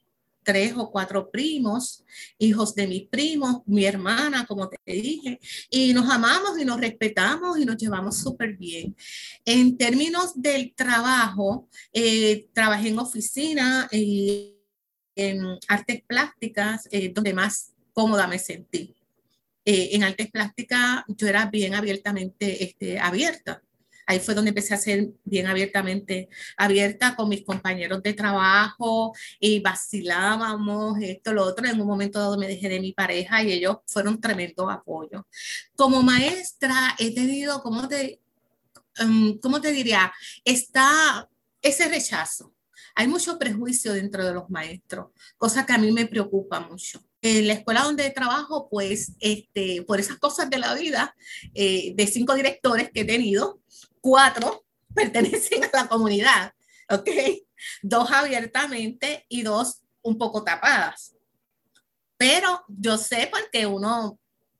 tres 0.42 0.74
o 0.76 0.90
cuatro 0.90 1.30
primos, 1.30 2.04
hijos 2.38 2.74
de 2.74 2.86
mis 2.86 3.08
primos, 3.08 3.62
mi 3.66 3.84
hermana, 3.84 4.46
como 4.46 4.68
te 4.68 4.78
dije, 4.84 5.38
y 5.70 5.92
nos 5.92 6.08
amamos 6.10 6.58
y 6.58 6.64
nos 6.64 6.80
respetamos 6.80 7.58
y 7.58 7.64
nos 7.64 7.76
llevamos 7.76 8.18
súper 8.18 8.56
bien. 8.56 8.96
En 9.44 9.76
términos 9.76 10.32
del 10.34 10.74
trabajo, 10.74 11.68
eh, 11.92 12.48
trabajé 12.52 12.88
en 12.88 12.98
oficina 12.98 13.88
y 13.92 14.56
en 15.14 15.44
artes 15.68 16.02
plásticas, 16.06 16.88
eh, 16.90 17.12
donde 17.14 17.34
más 17.34 17.72
cómoda 17.92 18.26
me 18.26 18.38
sentí. 18.38 18.94
Eh, 19.64 19.90
en 19.92 20.04
artes 20.04 20.30
plásticas 20.30 21.04
yo 21.06 21.28
era 21.28 21.46
bien 21.46 21.74
abiertamente 21.74 22.64
este, 22.64 22.98
abierta 22.98 23.62
Ahí 24.10 24.18
fue 24.18 24.34
donde 24.34 24.48
empecé 24.48 24.74
a 24.74 24.76
ser 24.76 25.10
bien 25.22 25.46
abiertamente 25.46 26.28
abierta 26.56 27.14
con 27.14 27.28
mis 27.28 27.44
compañeros 27.44 28.02
de 28.02 28.12
trabajo 28.12 29.14
y 29.38 29.60
vacilábamos 29.60 30.98
esto, 31.00 31.32
lo 31.32 31.44
otro. 31.44 31.64
En 31.68 31.80
un 31.80 31.86
momento 31.86 32.18
dado 32.18 32.36
me 32.36 32.48
dejé 32.48 32.68
de 32.68 32.80
mi 32.80 32.92
pareja 32.92 33.40
y 33.44 33.52
ellos 33.52 33.76
fueron 33.86 34.20
tremendo 34.20 34.68
apoyo. 34.68 35.28
Como 35.76 36.02
maestra 36.02 36.96
he 36.98 37.14
tenido, 37.14 37.62
¿cómo 37.62 37.86
te, 37.86 38.20
um, 39.00 39.38
¿cómo 39.38 39.60
te 39.60 39.70
diría? 39.70 40.12
Está 40.44 41.28
ese 41.62 41.88
rechazo. 41.88 42.52
Hay 42.96 43.06
mucho 43.06 43.38
prejuicio 43.38 43.92
dentro 43.92 44.26
de 44.26 44.34
los 44.34 44.50
maestros, 44.50 45.12
cosa 45.38 45.64
que 45.64 45.72
a 45.72 45.78
mí 45.78 45.92
me 45.92 46.06
preocupa 46.06 46.58
mucho 46.58 47.00
en 47.22 47.46
la 47.46 47.54
escuela 47.54 47.82
donde 47.82 48.10
trabajo, 48.10 48.68
pues, 48.70 49.12
este, 49.20 49.82
por 49.86 50.00
esas 50.00 50.18
cosas 50.18 50.48
de 50.48 50.58
la 50.58 50.74
vida, 50.74 51.14
eh, 51.54 51.92
de 51.94 52.06
cinco 52.06 52.34
directores 52.34 52.90
que 52.90 53.00
he 53.00 53.04
tenido, 53.04 53.60
cuatro 54.00 54.64
pertenecen 54.94 55.64
a 55.64 55.70
la 55.72 55.88
comunidad, 55.88 56.52
¿ok? 56.88 57.08
Dos 57.82 58.10
abiertamente 58.10 59.26
y 59.28 59.42
dos 59.42 59.82
un 60.02 60.18
poco 60.18 60.42
tapadas. 60.42 61.14
Pero 62.16 62.64
yo 62.68 62.98
sé 62.98 63.30
porque 63.30 63.66
uno, 63.66 64.18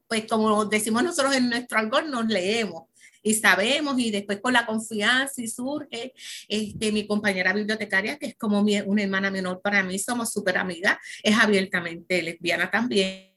pues 0.09 0.27
como 0.27 0.65
decimos 0.65 1.03
nosotros 1.03 1.35
en 1.35 1.51
nuestro 1.51 1.79
algo, 1.79 2.01
nos 2.03 2.27
leemos 2.27 2.85
y 3.23 3.35
sabemos 3.35 3.99
y 3.99 4.11
después 4.11 4.41
con 4.41 4.53
la 4.53 4.67
confianza 4.67 5.43
y 5.43 5.49
surge 5.49 6.15
este, 6.49 6.93
mi 6.93 7.07
compañera 7.07 7.53
bibliotecaria, 7.53 8.19
que 8.19 8.27
es 8.27 8.37
como 8.37 8.63
mi, 8.63 8.81
una 8.81 9.03
hermana 9.03 9.31
menor 9.31 9.61
para 9.61 9.83
mí, 9.83 9.99
somos 9.99 10.33
súper 10.33 10.59
amigas, 10.59 10.97
es 11.23 11.37
abiertamente 11.37 12.23
lesbiana 12.23 12.71
también 12.71 13.30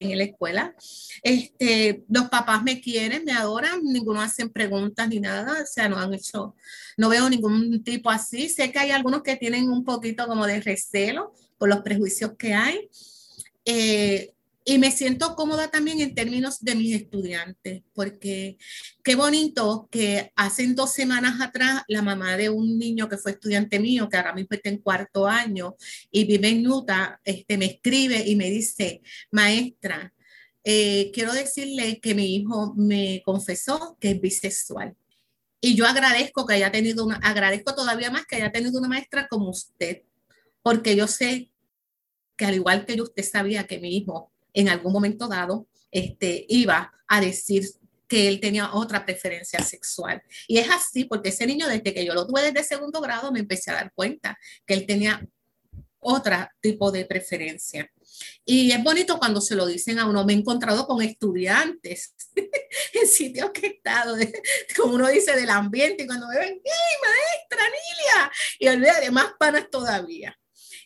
en 0.00 0.18
la 0.18 0.24
escuela. 0.24 0.74
Este, 1.22 2.04
los 2.08 2.28
papás 2.28 2.62
me 2.62 2.80
quieren, 2.80 3.24
me 3.24 3.32
adoran, 3.32 3.82
ninguno 3.82 4.20
hacen 4.20 4.50
preguntas 4.50 5.08
ni 5.08 5.20
nada, 5.20 5.62
o 5.62 5.66
sea, 5.66 5.88
no 5.88 5.98
han 5.98 6.14
hecho, 6.14 6.56
no 6.96 7.08
veo 7.08 7.28
ningún 7.28 7.84
tipo 7.84 8.10
así. 8.10 8.48
Sé 8.48 8.72
que 8.72 8.78
hay 8.78 8.90
algunos 8.90 9.22
que 9.22 9.36
tienen 9.36 9.68
un 9.68 9.84
poquito 9.84 10.26
como 10.26 10.46
de 10.46 10.60
recelo 10.60 11.32
por 11.58 11.68
los 11.68 11.80
prejuicios 11.82 12.32
que 12.38 12.54
hay. 12.54 12.88
Eh, 13.64 14.32
y 14.64 14.78
me 14.78 14.90
siento 14.90 15.34
cómoda 15.36 15.70
también 15.70 16.00
en 16.00 16.14
términos 16.14 16.60
de 16.60 16.74
mis 16.74 16.94
estudiantes, 16.94 17.82
porque 17.94 18.58
qué 19.02 19.14
bonito 19.14 19.88
que 19.90 20.32
hace 20.36 20.66
dos 20.74 20.92
semanas 20.92 21.40
atrás 21.40 21.82
la 21.88 22.02
mamá 22.02 22.36
de 22.36 22.50
un 22.50 22.78
niño 22.78 23.08
que 23.08 23.16
fue 23.16 23.32
estudiante 23.32 23.78
mío, 23.78 24.08
que 24.08 24.18
ahora 24.18 24.34
mismo 24.34 24.50
está 24.50 24.68
en 24.68 24.78
cuarto 24.78 25.26
año 25.26 25.76
y 26.10 26.24
vive 26.24 26.48
en 26.48 26.66
Utah, 26.66 27.18
este, 27.24 27.56
me 27.56 27.66
escribe 27.66 28.22
y 28.26 28.36
me 28.36 28.50
dice, 28.50 29.00
maestra, 29.30 30.12
eh, 30.62 31.10
quiero 31.14 31.32
decirle 31.32 31.98
que 32.00 32.14
mi 32.14 32.36
hijo 32.36 32.74
me 32.76 33.22
confesó 33.24 33.96
que 33.98 34.10
es 34.10 34.20
bisexual. 34.20 34.94
Y 35.62 35.74
yo 35.74 35.86
agradezco 35.86 36.46
que 36.46 36.54
haya 36.54 36.70
tenido 36.70 37.04
una, 37.04 37.16
agradezco 37.16 37.74
todavía 37.74 38.10
más 38.10 38.26
que 38.26 38.36
haya 38.36 38.52
tenido 38.52 38.78
una 38.78 38.88
maestra 38.88 39.26
como 39.28 39.50
usted, 39.50 40.02
porque 40.62 40.96
yo 40.96 41.06
sé 41.06 41.50
que 42.36 42.44
al 42.46 42.54
igual 42.54 42.86
que 42.86 43.00
usted 43.00 43.22
sabía 43.22 43.66
que 43.66 43.78
mi 43.78 43.96
hijo 43.96 44.32
en 44.54 44.68
algún 44.68 44.92
momento 44.92 45.28
dado 45.28 45.68
este, 45.90 46.46
iba 46.48 46.92
a 47.08 47.20
decir 47.20 47.68
que 48.08 48.26
él 48.26 48.40
tenía 48.40 48.74
otra 48.74 49.04
preferencia 49.04 49.62
sexual. 49.62 50.20
Y 50.48 50.58
es 50.58 50.68
así 50.68 51.04
porque 51.04 51.28
ese 51.28 51.46
niño, 51.46 51.68
desde 51.68 51.94
que 51.94 52.04
yo 52.04 52.12
lo 52.12 52.26
tuve 52.26 52.42
desde 52.42 52.64
segundo 52.64 53.00
grado, 53.00 53.30
me 53.30 53.38
empecé 53.38 53.70
a 53.70 53.74
dar 53.74 53.92
cuenta 53.94 54.36
que 54.66 54.74
él 54.74 54.84
tenía 54.84 55.24
otro 56.00 56.36
tipo 56.60 56.90
de 56.90 57.04
preferencia. 57.04 57.88
Y 58.44 58.72
es 58.72 58.82
bonito 58.82 59.18
cuando 59.18 59.40
se 59.40 59.54
lo 59.54 59.66
dicen 59.66 59.98
a 59.98 60.06
uno. 60.06 60.24
Me 60.24 60.32
he 60.32 60.36
encontrado 60.36 60.86
con 60.86 61.00
estudiantes 61.02 62.14
en 62.94 63.06
sitios 63.06 63.50
que 63.52 63.66
he 63.66 63.70
estado, 63.70 64.16
como 64.76 64.94
uno 64.94 65.08
dice, 65.08 65.36
del 65.36 65.50
ambiente, 65.50 66.02
y 66.02 66.06
cuando 66.06 66.26
me 66.28 66.38
ven, 66.38 66.60
¡hey, 66.64 66.96
maestra 67.02 67.64
Nilia! 67.64 68.32
Y 68.58 68.68
olvídate, 68.68 69.10
más 69.10 69.34
panas 69.38 69.70
todavía. 69.70 70.36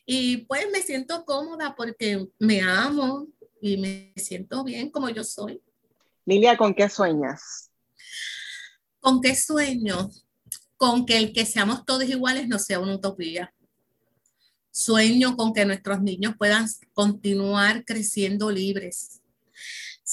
Y 0.05 0.39
pues 0.45 0.71
me 0.71 0.83
siento 0.83 1.25
cómoda 1.25 1.75
porque 1.75 2.27
me 2.39 2.61
amo, 2.61 3.29
y 3.65 3.79
me 3.79 4.13
siento 4.17 4.63
bien 4.63 4.91
como 4.91 5.09
yo 5.09 5.25
soy. 5.25 5.63
Lilia, 6.27 6.55
¿con 6.59 6.75
qué 6.75 6.91
sueñas? 6.91 7.71
¿Con 9.01 9.23
qué 9.23 9.35
sueño? 9.35 10.11
Con 10.77 11.07
que 11.07 11.17
el 11.17 11.33
que 11.33 11.47
seamos 11.47 11.87
todos 11.87 12.05
iguales 12.05 12.47
no 12.47 12.59
sea 12.59 12.79
una 12.79 12.97
utopía. 12.97 13.55
Sueño 14.71 15.35
con 15.35 15.55
que 15.55 15.65
nuestros 15.65 16.03
niños 16.03 16.35
puedan 16.37 16.67
continuar 16.93 17.87
creciendo 17.87 18.51
libres, 18.51 19.23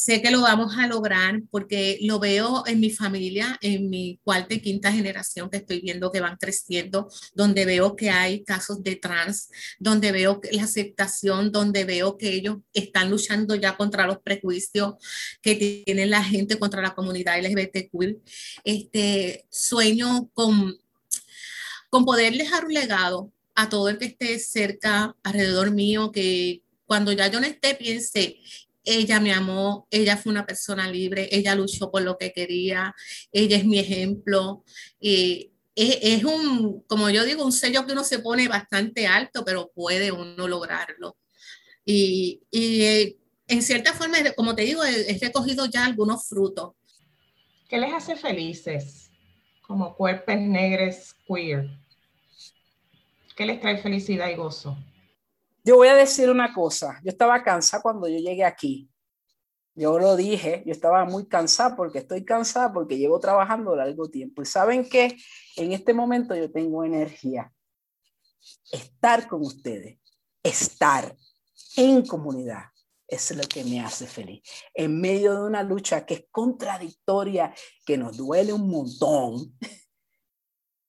Sé 0.02 0.20
que 0.20 0.32
lo 0.32 0.42
vamos 0.42 0.76
a 0.80 0.88
lograr 0.88 1.44
porque 1.52 2.00
lo 2.02 2.18
veo 2.18 2.64
en 2.66 2.80
mi 2.80 2.90
familia, 2.90 3.60
en 3.62 3.88
mi 3.88 4.20
cuarta 4.24 4.56
y 4.56 4.60
quinta 4.60 4.92
generación 4.92 5.48
que 5.48 5.58
estoy 5.58 5.80
viendo 5.80 6.12
que 6.12 6.20
van 6.20 6.38
creciendo, 6.38 7.08
donde 7.36 7.66
veo 7.66 7.96
que 7.96 8.10
hay 8.10 8.44
casos 8.44 8.82
de 8.82 8.96
trans, 8.96 9.50
donde 9.78 10.12
veo 10.12 10.42
la 10.54 10.64
aceptación, 10.64 11.52
donde 11.52 11.86
veo 11.86 12.18
que 12.18 12.34
ellos 12.34 12.58
están 12.74 13.12
luchando 13.12 13.54
ya 13.54 13.78
contra 13.78 14.08
los 14.08 14.18
prejuicios 14.18 14.96
que 15.40 15.84
tiene 15.86 16.08
la 16.08 16.24
gente 16.24 16.58
contra 16.58 16.82
la 16.82 16.96
comunidad 16.96 17.40
LGBTQ. 17.40 18.24
Este 18.64 19.46
sueño 19.52 20.32
con, 20.34 20.80
con 21.92 22.06
poder 22.06 22.34
dejar 22.34 22.66
un 22.66 22.74
legado 22.74 23.32
a 23.54 23.70
todo 23.70 23.88
el 23.88 24.00
que 24.00 24.06
esté 24.06 24.40
cerca, 24.40 25.16
alrededor 25.22 25.70
mío, 25.70 26.12
que 26.12 26.64
cuando 26.88 27.12
ya 27.12 27.28
yo 27.28 27.40
no 27.40 27.46
esté, 27.46 27.76
piense 27.76 28.40
ella 28.84 29.20
me 29.20 29.34
amó, 29.34 29.88
ella 29.92 30.18
fue 30.18 30.32
una 30.32 30.46
persona 30.46 30.90
libre, 30.90 31.30
ella 31.32 31.56
luchó 31.56 31.92
por 31.92 32.02
lo 32.02 32.18
que 32.18 32.32
quería, 32.32 32.96
ella 33.32 33.58
es 33.58 33.66
mi 33.66 33.80
ejemplo. 33.80 34.64
Y 35.00 35.52
es, 35.76 36.24
un, 36.24 36.82
como 36.88 37.10
yo 37.10 37.24
digo, 37.26 37.46
un 37.46 37.52
sello 37.52 37.86
que 37.86 37.94
uno 37.94 38.04
se 38.04 38.20
pone 38.20 38.48
bastante 38.48 39.08
alto, 39.08 39.44
pero 39.46 39.72
puede 39.74 40.12
uno 40.12 40.48
lograrlo. 40.48 41.18
Y, 41.86 42.42
y 42.52 43.18
en 43.48 43.62
cierta 43.62 43.94
forma, 43.94 44.18
como 44.36 44.56
te 44.56 44.64
digo, 44.64 44.84
he, 44.84 45.12
he 45.12 45.18
recogido 45.18 45.66
ya 45.66 45.86
algunos 45.86 46.28
frutos. 46.28 46.74
¿Qué 47.70 47.78
les 47.78 47.94
hace 47.94 48.16
felices 48.16 49.10
como 49.62 49.96
cuerpos 49.96 50.36
negros 50.38 51.16
queer? 51.28 51.70
¿Qué 53.36 53.46
les 53.46 53.62
trae 53.62 53.78
felicidad 53.78 54.30
y 54.30 54.36
gozo? 54.36 54.78
Yo 55.64 55.76
voy 55.76 55.90
a 55.90 55.96
decir 55.96 56.30
una 56.30 56.54
cosa, 56.54 57.00
yo 57.04 57.12
estaba 57.12 57.44
cansada 57.44 57.84
cuando 57.84 58.08
yo 58.08 58.18
llegué 58.18 58.44
aquí. 58.44 58.90
Yo 59.76 60.00
lo 60.00 60.16
dije, 60.16 60.64
yo 60.66 60.72
estaba 60.72 61.06
muy 61.06 61.28
cansada 61.28 61.76
porque 61.76 62.00
estoy 62.00 62.26
cansada 62.26 62.74
porque 62.74 62.98
llevo 62.98 63.20
trabajando 63.20 63.76
largo 63.76 64.10
tiempo. 64.10 64.42
Y 64.42 64.46
saben 64.46 64.90
que 64.90 65.16
en 65.56 65.72
este 65.72 65.94
momento 65.94 66.36
yo 66.36 66.52
tengo 66.52 66.84
energía. 66.84 67.54
Estar 68.72 69.28
con 69.28 69.42
ustedes, 69.42 70.00
estar 70.44 71.16
en 71.78 72.06
comunidad, 72.06 72.64
es 73.08 73.36
lo 73.36 73.44
que 73.44 73.64
me 73.64 73.80
hace 73.82 74.08
feliz. 74.08 74.42
En 74.74 75.00
medio 75.00 75.34
de 75.36 75.44
una 75.44 75.64
lucha 75.64 76.06
que 76.06 76.16
es 76.16 76.26
contradictoria, 76.32 77.54
que 77.86 77.98
nos 77.98 78.18
duele 78.18 78.52
un 78.52 78.68
montón, 78.68 79.58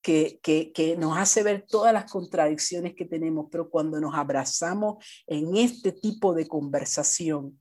que, 0.02 0.40
que, 0.42 0.96
nos 0.98 1.16
hace 1.16 1.42
ver 1.42 1.64
todas 1.66 1.92
las 1.92 2.10
contradicciones 2.10 2.94
que 2.94 3.04
tenemos, 3.04 3.46
pero 3.50 3.70
cuando 3.70 4.00
nos 4.00 4.14
abrazamos 4.14 5.04
en 5.26 5.56
este 5.56 5.92
tipo 5.92 6.34
de 6.34 6.46
conversación, 6.46 7.60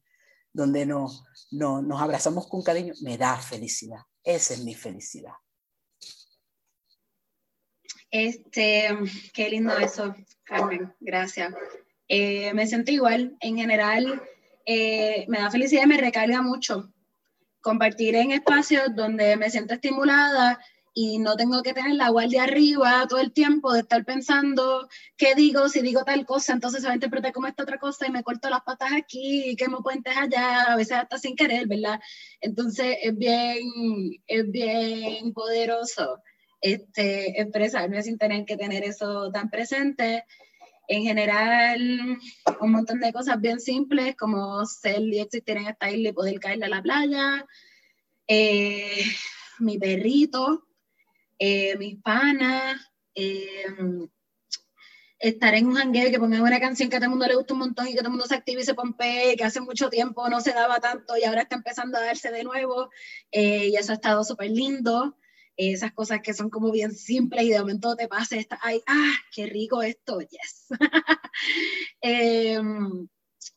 donde 0.51 0.85
nos, 0.85 1.23
no, 1.51 1.81
nos 1.81 2.01
abrazamos 2.01 2.47
con 2.47 2.63
cariño, 2.63 2.93
me 3.03 3.17
da 3.17 3.37
felicidad. 3.37 4.01
Esa 4.23 4.55
es 4.55 4.63
mi 4.63 4.73
felicidad. 4.73 5.33
Este, 8.09 8.89
qué 9.33 9.49
lindo 9.49 9.77
eso, 9.77 10.13
Carmen, 10.43 10.93
gracias. 10.99 11.53
Eh, 12.07 12.53
me 12.53 12.67
siento 12.67 12.91
igual, 12.91 13.37
en 13.39 13.55
general, 13.55 14.21
eh, 14.65 15.25
me 15.29 15.39
da 15.39 15.49
felicidad 15.49 15.83
y 15.83 15.87
me 15.87 15.97
recarga 15.97 16.41
mucho 16.41 16.91
compartir 17.61 18.15
en 18.15 18.31
espacios 18.31 18.95
donde 18.95 19.37
me 19.37 19.49
siento 19.49 19.75
estimulada 19.75 20.59
y 20.93 21.19
no 21.19 21.35
tengo 21.35 21.63
que 21.63 21.73
tener 21.73 21.95
la 21.95 22.09
guardia 22.09 22.43
arriba 22.43 23.05
todo 23.07 23.19
el 23.19 23.31
tiempo 23.31 23.71
de 23.71 23.79
estar 23.81 24.03
pensando 24.03 24.89
qué 25.15 25.35
digo, 25.35 25.69
si 25.69 25.81
digo 25.81 26.03
tal 26.03 26.25
cosa, 26.25 26.53
entonces 26.53 26.81
se 26.81 26.87
va 26.87 26.93
a 26.93 26.95
interpretar 26.95 27.31
como 27.31 27.47
esta 27.47 27.63
otra 27.63 27.79
cosa 27.79 28.07
y 28.07 28.11
me 28.11 28.23
corto 28.23 28.49
las 28.49 28.61
patas 28.61 28.91
aquí 28.93 29.51
y 29.51 29.55
que 29.55 29.69
me 29.69 29.77
puentes 29.77 30.15
allá, 30.17 30.63
a 30.63 30.75
veces 30.75 30.97
hasta 30.97 31.17
sin 31.17 31.35
querer, 31.35 31.67
¿verdad? 31.67 31.99
Entonces 32.41 32.97
es 33.01 33.17
bien, 33.17 33.61
es 34.27 34.51
bien 34.51 35.33
poderoso 35.33 36.21
este, 36.59 37.41
expresarme 37.41 38.03
sin 38.03 38.17
tener 38.17 38.45
que 38.45 38.57
tener 38.57 38.83
eso 38.83 39.31
tan 39.31 39.49
presente. 39.49 40.25
En 40.87 41.03
general, 41.03 42.19
un 42.59 42.71
montón 42.71 42.99
de 42.99 43.13
cosas 43.13 43.39
bien 43.39 43.61
simples 43.61 44.15
como 44.17 44.65
ser 44.65 45.01
y 45.01 45.19
existir 45.19 45.55
en 45.55 45.67
esta 45.67 45.89
isla 45.89 46.09
y 46.09 46.13
poder 46.13 46.39
caerle 46.39 46.65
a 46.65 46.69
la 46.69 46.81
playa. 46.81 47.45
Eh, 48.27 49.03
mi 49.59 49.77
perrito, 49.77 50.67
eh, 51.43 51.75
mis 51.75 51.99
panas, 52.03 52.79
eh, 53.15 53.65
estar 55.17 55.55
en 55.55 55.65
un 55.65 55.75
hangueo 55.75 56.11
que 56.11 56.19
pongan 56.19 56.41
una 56.41 56.59
canción 56.59 56.87
que 56.87 56.97
a 56.97 56.99
todo 56.99 57.05
el 57.05 57.09
mundo 57.09 57.25
le 57.25 57.35
gusta 57.35 57.53
un 57.53 57.61
montón 57.61 57.87
y 57.87 57.93
que 57.93 57.97
todo 57.97 58.09
el 58.09 58.11
mundo 58.11 58.27
se 58.27 58.35
active 58.35 58.61
y 58.61 58.63
se 58.63 58.75
pompee, 58.75 59.35
que 59.35 59.43
hace 59.43 59.59
mucho 59.59 59.89
tiempo 59.89 60.29
no 60.29 60.39
se 60.39 60.53
daba 60.53 60.79
tanto 60.79 61.17
y 61.17 61.23
ahora 61.23 61.41
está 61.41 61.55
empezando 61.55 61.97
a 61.97 62.01
darse 62.01 62.29
de 62.29 62.43
nuevo, 62.43 62.91
eh, 63.31 63.69
y 63.69 63.75
eso 63.75 63.91
ha 63.91 63.95
estado 63.95 64.23
súper 64.23 64.51
lindo. 64.51 65.17
esas 65.57 65.93
cosas 65.93 66.21
que 66.21 66.33
son 66.35 66.49
como 66.51 66.71
bien 66.71 66.93
simples 66.93 67.43
y 67.45 67.49
de 67.49 67.59
momento 67.59 67.95
te 67.95 68.07
pasa, 68.07 68.35
está, 68.35 68.59
ay, 68.61 68.81
ah, 68.87 69.13
qué 69.33 69.47
rico 69.47 69.81
esto, 69.81 70.21
yes. 70.21 70.67
Em, 72.01 73.07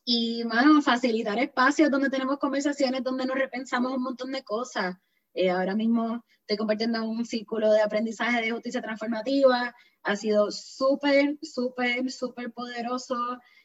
y, 0.05 0.43
mano, 0.45 0.81
facilitar 0.81 1.37
espacios 1.39 1.91
donde 1.91 2.09
tenemos 2.09 2.39
conversaciones, 2.39 3.03
donde 3.03 3.25
nos 3.27 3.37
repensamos 3.37 3.93
un 3.93 4.03
montón 4.03 4.31
de 4.31 4.43
cosas. 4.43 4.97
Eh, 5.35 5.49
ahora 5.49 5.75
mismo 5.75 6.23
estoy 6.39 6.57
compartiendo 6.57 7.03
un 7.03 7.25
círculo 7.25 7.71
de 7.71 7.81
aprendizaje 7.81 8.41
de 8.41 8.51
justicia 8.51 8.81
transformativa. 8.81 9.75
Ha 10.03 10.15
sido 10.15 10.49
súper, 10.49 11.37
súper, 11.41 12.09
súper 12.09 12.53
poderoso, 12.53 13.15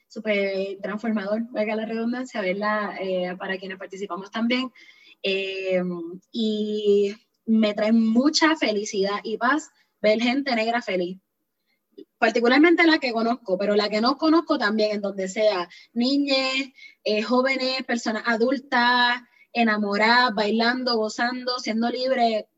súper 0.08 0.78
transformador, 0.82 1.42
valga 1.52 1.76
la 1.76 1.86
redundancia, 1.86 2.40
¿verdad? 2.40 2.94
Eh, 3.00 3.36
para 3.38 3.56
quienes 3.56 3.78
participamos 3.78 4.30
también. 4.30 4.72
Eh, 5.22 5.82
y 6.32 7.14
me 7.46 7.72
trae 7.74 7.92
mucha 7.92 8.56
felicidad 8.56 9.20
y 9.22 9.36
paz 9.36 9.70
ver 10.02 10.20
gente 10.20 10.54
negra 10.56 10.82
feliz. 10.82 11.18
Particularmente 12.18 12.86
la 12.86 12.98
que 12.98 13.12
conozco, 13.12 13.56
pero 13.58 13.76
la 13.76 13.88
que 13.88 14.00
no 14.00 14.16
conozco 14.18 14.58
también, 14.58 14.92
en 14.92 15.00
donde 15.02 15.28
sea 15.28 15.68
niñas, 15.92 16.70
jóvenes, 17.26 17.84
personas 17.84 18.24
adultas, 18.26 19.20
enamoradas, 19.52 20.34
bailando, 20.34 20.96
gozando, 20.96 21.58
siendo 21.58 21.88
libre, 21.90 22.48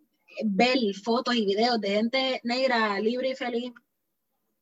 ver 0.45 0.79
fotos 1.03 1.35
y 1.35 1.45
videos 1.45 1.81
de 1.81 1.89
gente 1.91 2.41
negra 2.45 2.99
libre 3.01 3.31
y 3.31 3.35
feliz, 3.35 3.73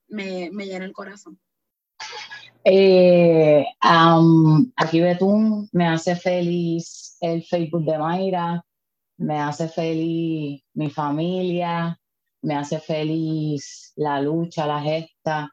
me, 0.08 0.50
me 0.52 0.66
llena 0.66 0.84
el 0.84 0.92
corazón. 0.92 1.38
Eh, 2.64 3.64
aquí 3.80 5.00
Betún 5.00 5.68
me 5.72 5.86
hace 5.86 6.14
feliz 6.16 7.16
el 7.20 7.42
Facebook 7.44 7.84
de 7.84 7.98
Mayra, 7.98 8.64
me 9.16 9.38
hace 9.38 9.68
feliz 9.68 10.62
mi 10.74 10.90
familia, 10.90 11.98
me 12.42 12.54
hace 12.54 12.78
feliz 12.80 13.92
la 13.96 14.20
lucha, 14.20 14.66
la 14.66 14.80
gesta, 14.80 15.50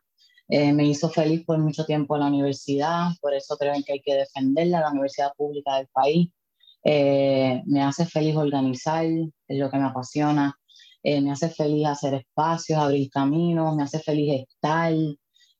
eh, 0.49 0.71
me 0.73 0.86
hizo 0.86 1.09
feliz 1.09 1.45
por 1.45 1.57
mucho 1.59 1.86
tiempo 1.86 2.17
la 2.17 2.28
universidad, 2.28 3.09
por 3.21 3.34
eso 3.34 3.57
creo 3.57 3.73
que 3.86 3.93
hay 3.93 4.01
que 4.01 4.15
defenderla, 4.15 4.82
la 4.82 4.91
universidad 4.91 5.34
pública 5.36 5.78
del 5.78 5.88
país. 5.88 6.30
Eh, 6.89 7.63
me 7.65 7.81
hace 7.83 8.05
feliz 8.05 8.38
organizar, 8.38 9.05
es 9.05 9.57
lo 9.59 9.69
que 9.69 9.77
me 9.77 9.88
apasiona. 9.88 10.57
Eh, 11.03 11.19
me 11.19 11.31
hace 11.31 11.49
feliz 11.49 11.85
hacer 11.85 12.13
espacios, 12.13 12.79
abrir 12.79 13.09
caminos, 13.09 13.75
me 13.75 13.83
hace 13.83 13.99
feliz 13.99 14.45
estar, 14.47 14.93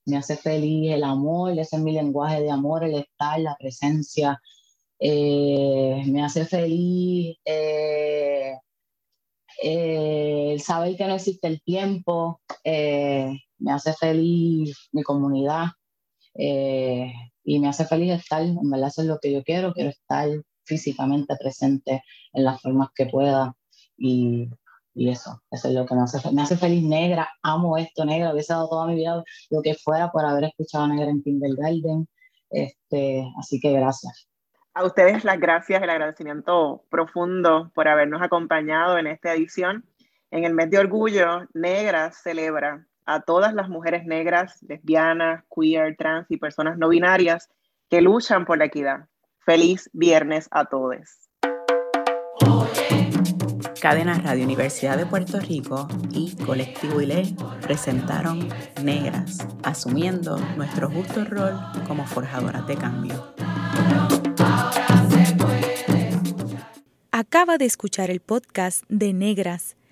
me 0.06 0.16
hace 0.16 0.38
feliz 0.38 0.90
el 0.90 1.04
amor, 1.04 1.52
ese 1.58 1.76
es 1.76 1.82
mi 1.82 1.92
lenguaje 1.92 2.40
de 2.40 2.50
amor, 2.50 2.84
el 2.84 2.94
estar, 2.94 3.38
la 3.40 3.56
presencia. 3.58 4.40
Eh, 4.98 6.02
me 6.06 6.24
hace 6.24 6.46
feliz 6.46 7.36
el 9.62 10.60
saber 10.60 10.96
que 10.96 11.06
no 11.06 11.14
existe 11.16 11.46
el 11.48 11.60
tiempo, 11.62 12.40
me 12.64 13.70
hace 13.72 13.92
feliz 13.92 14.88
mi 14.92 15.02
comunidad 15.02 15.66
y 16.34 17.58
me 17.58 17.68
hace 17.68 17.84
feliz 17.84 18.12
estar, 18.12 18.42
en 18.42 18.70
verdad 18.70 18.88
eso 18.88 19.02
es 19.02 19.08
lo 19.08 19.18
que 19.18 19.32
yo 19.32 19.42
quiero, 19.42 19.74
quiero 19.74 19.90
estar 19.90 20.28
físicamente 20.68 21.34
presente 21.40 22.04
en 22.32 22.44
las 22.44 22.60
formas 22.60 22.90
que 22.94 23.06
pueda 23.06 23.56
y, 23.96 24.50
eso, 24.94 25.40
eso 25.50 25.68
es 25.68 25.74
lo 25.74 25.86
que 25.86 25.94
me 25.94 26.42
hace, 26.42 26.56
feliz 26.56 26.82
negra, 26.82 27.28
amo 27.42 27.78
esto 27.78 28.04
negra, 28.04 28.32
hubiese 28.32 28.52
dado 28.52 28.68
toda 28.68 28.86
mi 28.88 28.96
vida 28.96 29.22
lo 29.48 29.62
que 29.62 29.74
fuera 29.74 30.10
por 30.10 30.24
haber 30.24 30.44
escuchado 30.44 30.88
negra 30.88 31.08
en 31.08 31.22
kindergarten, 31.22 32.08
este, 32.50 33.24
así 33.38 33.60
que 33.60 33.72
gracias. 33.72 34.28
A 34.74 34.84
ustedes 34.84 35.24
las 35.24 35.38
gracias, 35.38 35.82
el 35.82 35.90
agradecimiento 35.90 36.84
profundo 36.90 37.70
por 37.74 37.88
habernos 37.88 38.22
acompañado 38.22 38.98
en 38.98 39.06
esta 39.06 39.34
edición. 39.34 39.84
En 40.30 40.44
el 40.44 40.54
mes 40.54 40.70
de 40.70 40.78
orgullo, 40.78 41.46
Negra 41.54 42.12
celebra 42.12 42.86
a 43.06 43.22
todas 43.22 43.54
las 43.54 43.68
mujeres 43.68 44.04
negras, 44.04 44.62
lesbianas, 44.62 45.42
queer, 45.48 45.96
trans 45.96 46.26
y 46.28 46.36
personas 46.36 46.76
no 46.76 46.90
binarias 46.90 47.48
que 47.88 48.02
luchan 48.02 48.44
por 48.44 48.58
la 48.58 48.66
equidad, 48.66 49.08
Feliz 49.48 49.88
viernes 49.94 50.46
a 50.50 50.66
todos. 50.66 51.30
Cadena 53.80 54.18
Radio 54.18 54.44
Universidad 54.44 54.98
de 54.98 55.06
Puerto 55.06 55.40
Rico 55.40 55.88
y 56.10 56.36
Colectivo 56.36 57.00
ILE 57.00 57.34
presentaron 57.62 58.46
Negras, 58.84 59.48
asumiendo 59.62 60.36
nuestro 60.58 60.90
justo 60.90 61.24
rol 61.24 61.58
como 61.86 62.06
forjadoras 62.06 62.66
de 62.66 62.76
cambio. 62.76 63.32
Acaba 67.10 67.56
de 67.56 67.64
escuchar 67.64 68.10
el 68.10 68.20
podcast 68.20 68.84
de 68.90 69.14
Negras 69.14 69.77